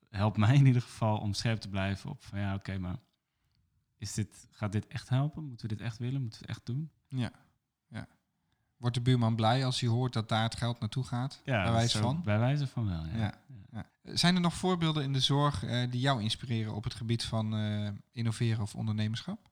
helpt 0.10 0.38
mij 0.38 0.56
in 0.56 0.66
ieder 0.66 0.82
geval 0.82 1.18
om 1.18 1.34
scherp 1.34 1.60
te 1.60 1.70
blijven 1.70 2.10
op 2.10 2.24
van 2.24 2.40
ja, 2.40 2.54
oké, 2.56 2.78
maar 2.78 2.98
is 3.98 4.14
dit, 4.14 4.48
gaat 4.52 4.72
dit 4.72 4.88
echt 4.88 5.10
helpen? 5.10 5.44
Moeten 5.44 5.70
we 5.70 5.76
dit 5.76 5.86
echt 5.86 5.98
willen? 5.98 6.22
Moeten 6.22 6.40
we 6.42 6.46
het 6.48 6.56
echt 6.58 6.66
doen? 6.66 6.92
Ja. 7.08 7.32
Wordt 8.78 8.96
de 8.96 9.02
buurman 9.02 9.36
blij 9.36 9.66
als 9.66 9.80
hij 9.80 9.90
hoort 9.90 10.14
dat 10.14 10.30
daar 10.30 10.44
het 10.44 10.56
geld 10.56 10.80
naartoe 10.80 11.04
gaat? 11.04 11.42
Ja, 11.46 11.64
bij 11.64 11.72
wijze 11.72 11.98
van? 11.98 12.22
Bij 12.24 12.40
wijze 12.40 12.68
van 12.68 12.86
wel, 12.88 13.06
ja. 13.06 13.18
Ja. 13.18 13.34
Ja. 13.72 13.86
Zijn 14.04 14.36
er 14.36 14.42
nog 14.42 14.54
voorbeelden 14.54 15.04
in 15.04 15.14
de 15.14 15.20
zorg 15.20 15.64
eh, 15.64 15.92
die 15.92 16.00
jou 16.00 16.22
inspireren 16.22 16.76
op 16.76 16.84
het 16.84 16.94
gebied 16.94 17.24
van 17.24 17.54
eh, 17.56 17.90
innoveren 18.12 18.62
of 18.62 18.76
ondernemerschap? 18.76 19.50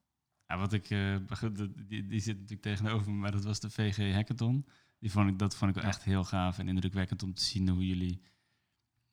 Ja, 0.47 0.57
wat 0.57 0.73
ik, 0.73 0.87
de- 0.89 1.71
die, 1.87 2.07
die 2.07 2.19
zit 2.19 2.35
natuurlijk 2.35 2.61
tegenover 2.61 3.11
me, 3.11 3.17
maar 3.17 3.31
dat 3.31 3.43
was 3.43 3.59
de 3.59 3.69
VG 3.69 4.13
Hackathon. 4.13 4.65
Die 4.99 5.11
vond 5.11 5.29
ik, 5.29 5.39
dat 5.39 5.55
vond 5.55 5.75
ik 5.77 5.83
echt 5.83 6.03
heel 6.03 6.23
gaaf 6.23 6.59
en 6.59 6.67
indrukwekkend 6.67 7.23
om 7.23 7.33
te 7.33 7.43
zien 7.43 7.69
hoe 7.69 7.87
jullie 7.87 8.21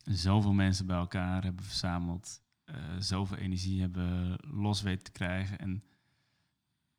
zoveel 0.04 0.52
mensen 0.52 0.86
bij 0.86 0.96
elkaar 0.96 1.42
hebben 1.44 1.64
verzameld. 1.64 2.40
zoveel 2.98 3.36
energie 3.36 3.80
hebben 3.80 4.38
los 4.40 4.82
weten 4.82 5.04
te 5.04 5.12
krijgen. 5.12 5.58
En 5.58 5.82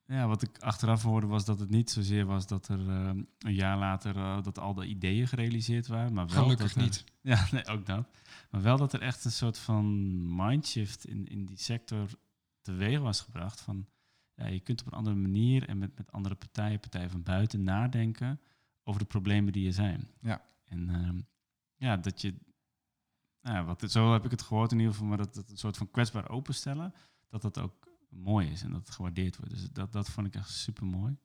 ja, 0.05 0.27
wat 0.27 0.41
ik 0.41 0.57
achteraf 0.59 1.03
hoorde 1.03 1.27
was 1.27 1.45
dat 1.45 1.59
het 1.59 1.69
niet 1.69 1.89
zozeer 1.89 2.25
was 2.25 2.47
dat 2.47 2.67
er 2.67 2.89
eh, 2.89 3.09
een 3.39 3.53
jaar 3.53 3.77
later 3.77 4.15
eh, 4.15 4.41
dat 4.43 4.59
al 4.59 4.73
de 4.73 4.85
ideeën 4.85 5.27
gerealiseerd 5.27 5.87
waren. 5.87 6.13
Maar 6.13 6.27
wel 6.27 6.43
Gelukkig 6.43 6.67
dat 6.67 6.75
er- 6.75 6.81
niet. 6.81 7.03
Ja, 7.21 7.47
nee, 7.51 7.67
ook 7.67 7.85
dat. 7.85 8.07
Maar 8.51 8.61
wel 8.61 8.77
dat 8.77 8.93
er 8.93 9.01
echt 9.01 9.25
een 9.25 9.31
soort 9.31 9.57
van 9.57 10.35
mindshift 10.35 11.05
in, 11.05 11.27
in 11.27 11.45
die 11.45 11.57
sector 11.57 12.09
teweeg 12.61 12.99
was 12.99 13.21
gebracht. 13.21 13.61
Van, 13.61 13.85
ja, 14.35 14.45
je 14.47 14.59
kunt 14.59 14.81
op 14.81 14.87
een 14.87 14.97
andere 14.97 15.15
manier 15.15 15.67
en 15.67 15.77
met, 15.77 15.97
met 15.97 16.11
andere 16.11 16.35
partijen, 16.35 16.79
partijen 16.79 17.09
van 17.09 17.23
buiten, 17.23 17.63
nadenken 17.63 18.39
over 18.83 18.99
de 19.01 19.07
problemen 19.07 19.53
die 19.53 19.67
er 19.67 19.73
zijn. 19.73 20.07
Ja. 20.21 20.41
En 20.65 20.89
ehm, 20.89 21.21
ja, 21.75 21.97
dat 21.97 22.21
je, 22.21 22.33
nou, 23.41 23.65
wat, 23.65 23.91
zo 23.91 24.13
heb 24.13 24.25
ik 24.25 24.31
het 24.31 24.41
gehoord 24.41 24.71
in 24.71 24.77
ieder 24.77 24.93
geval, 24.93 25.07
maar 25.07 25.17
dat, 25.17 25.33
dat 25.33 25.49
een 25.49 25.57
soort 25.57 25.77
van 25.77 25.91
kwetsbaar 25.91 26.29
openstellen, 26.29 26.93
dat 27.29 27.41
dat 27.41 27.57
ook 27.59 27.87
mooi 28.15 28.49
is 28.49 28.61
en 28.61 28.71
dat 28.71 28.79
het 28.79 28.89
gewaardeerd 28.89 29.37
wordt. 29.37 29.51
Dus 29.53 29.69
dat, 29.71 29.91
dat 29.91 30.09
vond 30.09 30.27
ik 30.27 30.35
echt 30.35 30.49
super 30.49 30.85
mooi. 30.85 31.17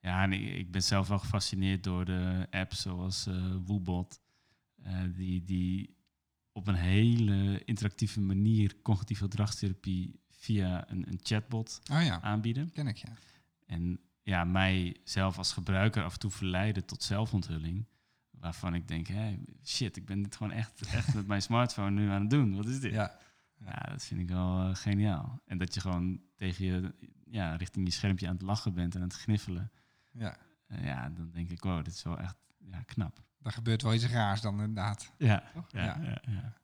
ja, 0.00 0.22
en 0.22 0.32
ik, 0.32 0.54
ik 0.54 0.70
ben 0.70 0.82
zelf 0.82 1.08
wel 1.08 1.18
gefascineerd 1.18 1.84
door 1.84 2.04
de 2.04 2.46
apps 2.50 2.80
zoals 2.80 3.26
eh 3.26 3.56
Woebot, 3.64 4.20
eh, 4.82 5.02
die, 5.14 5.44
die 5.44 5.96
op 6.52 6.66
een 6.66 6.74
hele 6.74 7.64
interactieve 7.64 8.20
manier 8.20 8.82
cognitieve 8.82 9.22
gedragstherapie 9.22 10.20
via 10.30 10.90
een, 10.90 11.08
een 11.08 11.18
chatbot 11.22 11.80
Oh 11.92 12.02
ja, 12.02 12.20
aanbieden. 12.20 12.72
ken 12.72 12.86
ik 12.86 12.96
ja. 12.96 13.12
En 13.66 14.00
ja, 14.22 14.44
mij 14.44 14.96
zelf 15.04 15.38
als 15.38 15.52
gebruiker 15.52 16.04
af 16.04 16.12
en 16.12 16.18
toe 16.18 16.30
verleiden 16.30 16.84
tot 16.84 17.02
zelfonthulling. 17.02 17.86
Waarvan 18.30 18.74
ik 18.74 18.88
denk, 18.88 19.06
hé, 19.06 19.38
shit, 19.64 19.96
ik 19.96 20.06
ben 20.06 20.22
dit 20.22 20.36
gewoon 20.36 20.52
echt, 20.52 20.86
echt 20.86 21.14
met 21.14 21.26
mijn 21.26 21.42
smartphone 21.48 21.90
nu 21.90 22.08
aan 22.08 22.20
het 22.20 22.30
doen. 22.30 22.56
Wat 22.56 22.66
is 22.66 22.80
dit? 22.80 22.92
Ja, 22.92 23.18
Ja, 23.64 23.90
dat 23.90 24.04
vind 24.04 24.20
ik 24.20 24.28
wel 24.28 24.60
eh, 24.60 24.74
geniaal. 24.74 25.40
En 25.46 25.58
dat 25.58 25.74
je 25.74 25.80
gewoon 25.80 26.20
tegen 26.36 26.64
je, 26.64 26.94
ja, 27.24 27.56
richting 27.56 27.86
je 27.86 27.92
schermpje 27.92 28.26
aan 28.26 28.34
het 28.34 28.42
lachen 28.42 28.74
bent 28.74 28.94
en 28.94 29.00
aan 29.00 29.08
het 29.08 29.16
gniffelen. 29.16 29.70
ja. 30.10 30.36
Eh, 30.66 30.84
ja, 30.84 31.08
dan 31.08 31.30
denk 31.30 31.50
ik, 31.50 31.62
wow, 31.62 31.84
dit 31.84 31.94
is 31.94 32.02
wel 32.02 32.18
echt 32.18 32.36
ja, 32.58 32.82
knap. 32.82 33.22
Daar 33.38 33.52
gebeurt 33.52 33.82
wel 33.82 33.94
iets 33.94 34.06
raars 34.06 34.40
dan 34.40 34.52
inderdaad. 34.60 35.12
Ja, 35.18 35.42
Toch? 35.54 35.66
ja, 35.70 36.00
ja. 36.02 36.22
ja. 36.26 36.60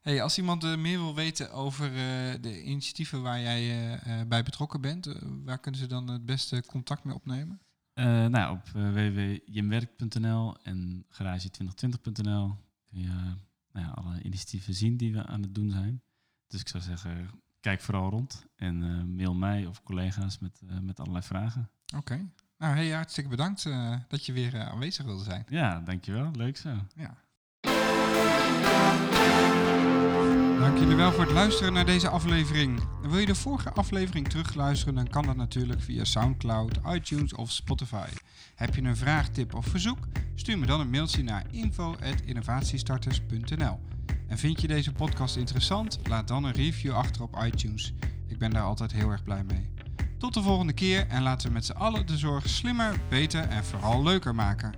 Hey, 0.00 0.22
als 0.22 0.38
iemand 0.38 0.64
eh, 0.64 0.76
meer 0.76 0.98
wil 0.98 1.14
weten 1.14 1.52
over 1.52 1.92
de 2.40 2.62
initiatieven 2.62 3.22
waar 3.22 3.40
jij 3.40 3.98
bij 4.28 4.42
betrokken 4.42 4.80
bent, 4.80 5.18
waar 5.44 5.58
kunnen 5.58 5.80
ze 5.80 5.86
dan 5.86 6.08
het 6.08 6.26
beste 6.26 6.64
contact 6.66 7.04
mee 7.04 7.14
opnemen? 7.14 7.60
Nou, 8.30 8.56
op 8.56 8.68
www.jimwerk.nl 8.68 10.56
en 10.62 11.06
garage2020.nl 11.10 12.56
kun 12.84 13.00
je 13.00 13.34
nou 13.74 13.86
ja, 13.86 13.92
alle 13.92 14.22
initiatieven 14.22 14.74
zien 14.74 14.96
die 14.96 15.12
we 15.12 15.26
aan 15.26 15.42
het 15.42 15.54
doen 15.54 15.70
zijn. 15.70 16.02
Dus 16.46 16.60
ik 16.60 16.68
zou 16.68 16.82
zeggen, 16.82 17.30
kijk 17.60 17.80
vooral 17.80 18.10
rond 18.10 18.46
en 18.56 18.82
eh, 18.82 19.16
mail 19.16 19.34
mij 19.34 19.66
of 19.66 19.82
collega's 19.82 20.38
met, 20.38 20.60
eh, 20.68 20.78
met 20.78 21.00
allerlei 21.00 21.24
vragen. 21.24 21.70
Oké. 21.96 22.28
Nou, 22.58 22.74
hey, 22.74 22.90
hartstikke 22.90 23.30
bedankt 23.30 23.66
eh, 23.66 23.96
dat 24.08 24.26
je 24.26 24.32
weer 24.32 24.60
aanwezig 24.60 25.04
wilde 25.04 25.24
zijn. 25.24 25.44
Ja, 25.48 25.80
dankjewel. 25.80 26.30
Leuk 26.30 26.56
zo. 26.56 26.70
Ja. 26.94 27.22
Dank 30.58 30.78
jullie 30.78 30.96
wel 30.96 31.12
voor 31.12 31.24
het 31.24 31.32
luisteren 31.32 31.72
naar 31.72 31.86
deze 31.86 32.08
aflevering. 32.08 32.88
Wil 33.02 33.18
je 33.18 33.26
de 33.26 33.34
vorige 33.34 33.70
aflevering 33.70 34.28
terugluisteren, 34.28 34.94
dan 34.94 35.08
kan 35.08 35.26
dat 35.26 35.36
natuurlijk 35.36 35.80
via 35.80 36.04
SoundCloud, 36.04 36.80
iTunes 36.86 37.34
of 37.34 37.50
Spotify. 37.50 38.08
Heb 38.54 38.74
je 38.74 38.82
een 38.82 38.96
vraag, 38.96 39.28
tip 39.28 39.54
of 39.54 39.66
verzoek? 39.66 39.98
Stuur 40.34 40.58
me 40.58 40.66
dan 40.66 40.80
een 40.80 40.90
mailtje 40.90 41.22
naar 41.22 41.46
info.innovatiestarters.nl. 41.50 43.80
En 44.26 44.38
vind 44.38 44.60
je 44.60 44.66
deze 44.66 44.92
podcast 44.92 45.36
interessant? 45.36 45.98
Laat 46.08 46.28
dan 46.28 46.44
een 46.44 46.52
review 46.52 46.92
achter 46.92 47.22
op 47.22 47.42
iTunes. 47.44 47.92
Ik 48.26 48.38
ben 48.38 48.50
daar 48.50 48.62
altijd 48.62 48.92
heel 48.92 49.10
erg 49.10 49.22
blij 49.22 49.44
mee. 49.44 49.72
Tot 50.18 50.34
de 50.34 50.42
volgende 50.42 50.72
keer 50.72 51.06
en 51.08 51.22
laten 51.22 51.48
we 51.48 51.54
met 51.54 51.64
z'n 51.64 51.72
allen 51.72 52.06
de 52.06 52.16
zorg 52.16 52.48
slimmer, 52.48 53.00
beter 53.08 53.48
en 53.48 53.64
vooral 53.64 54.02
leuker 54.02 54.34
maken. 54.34 54.74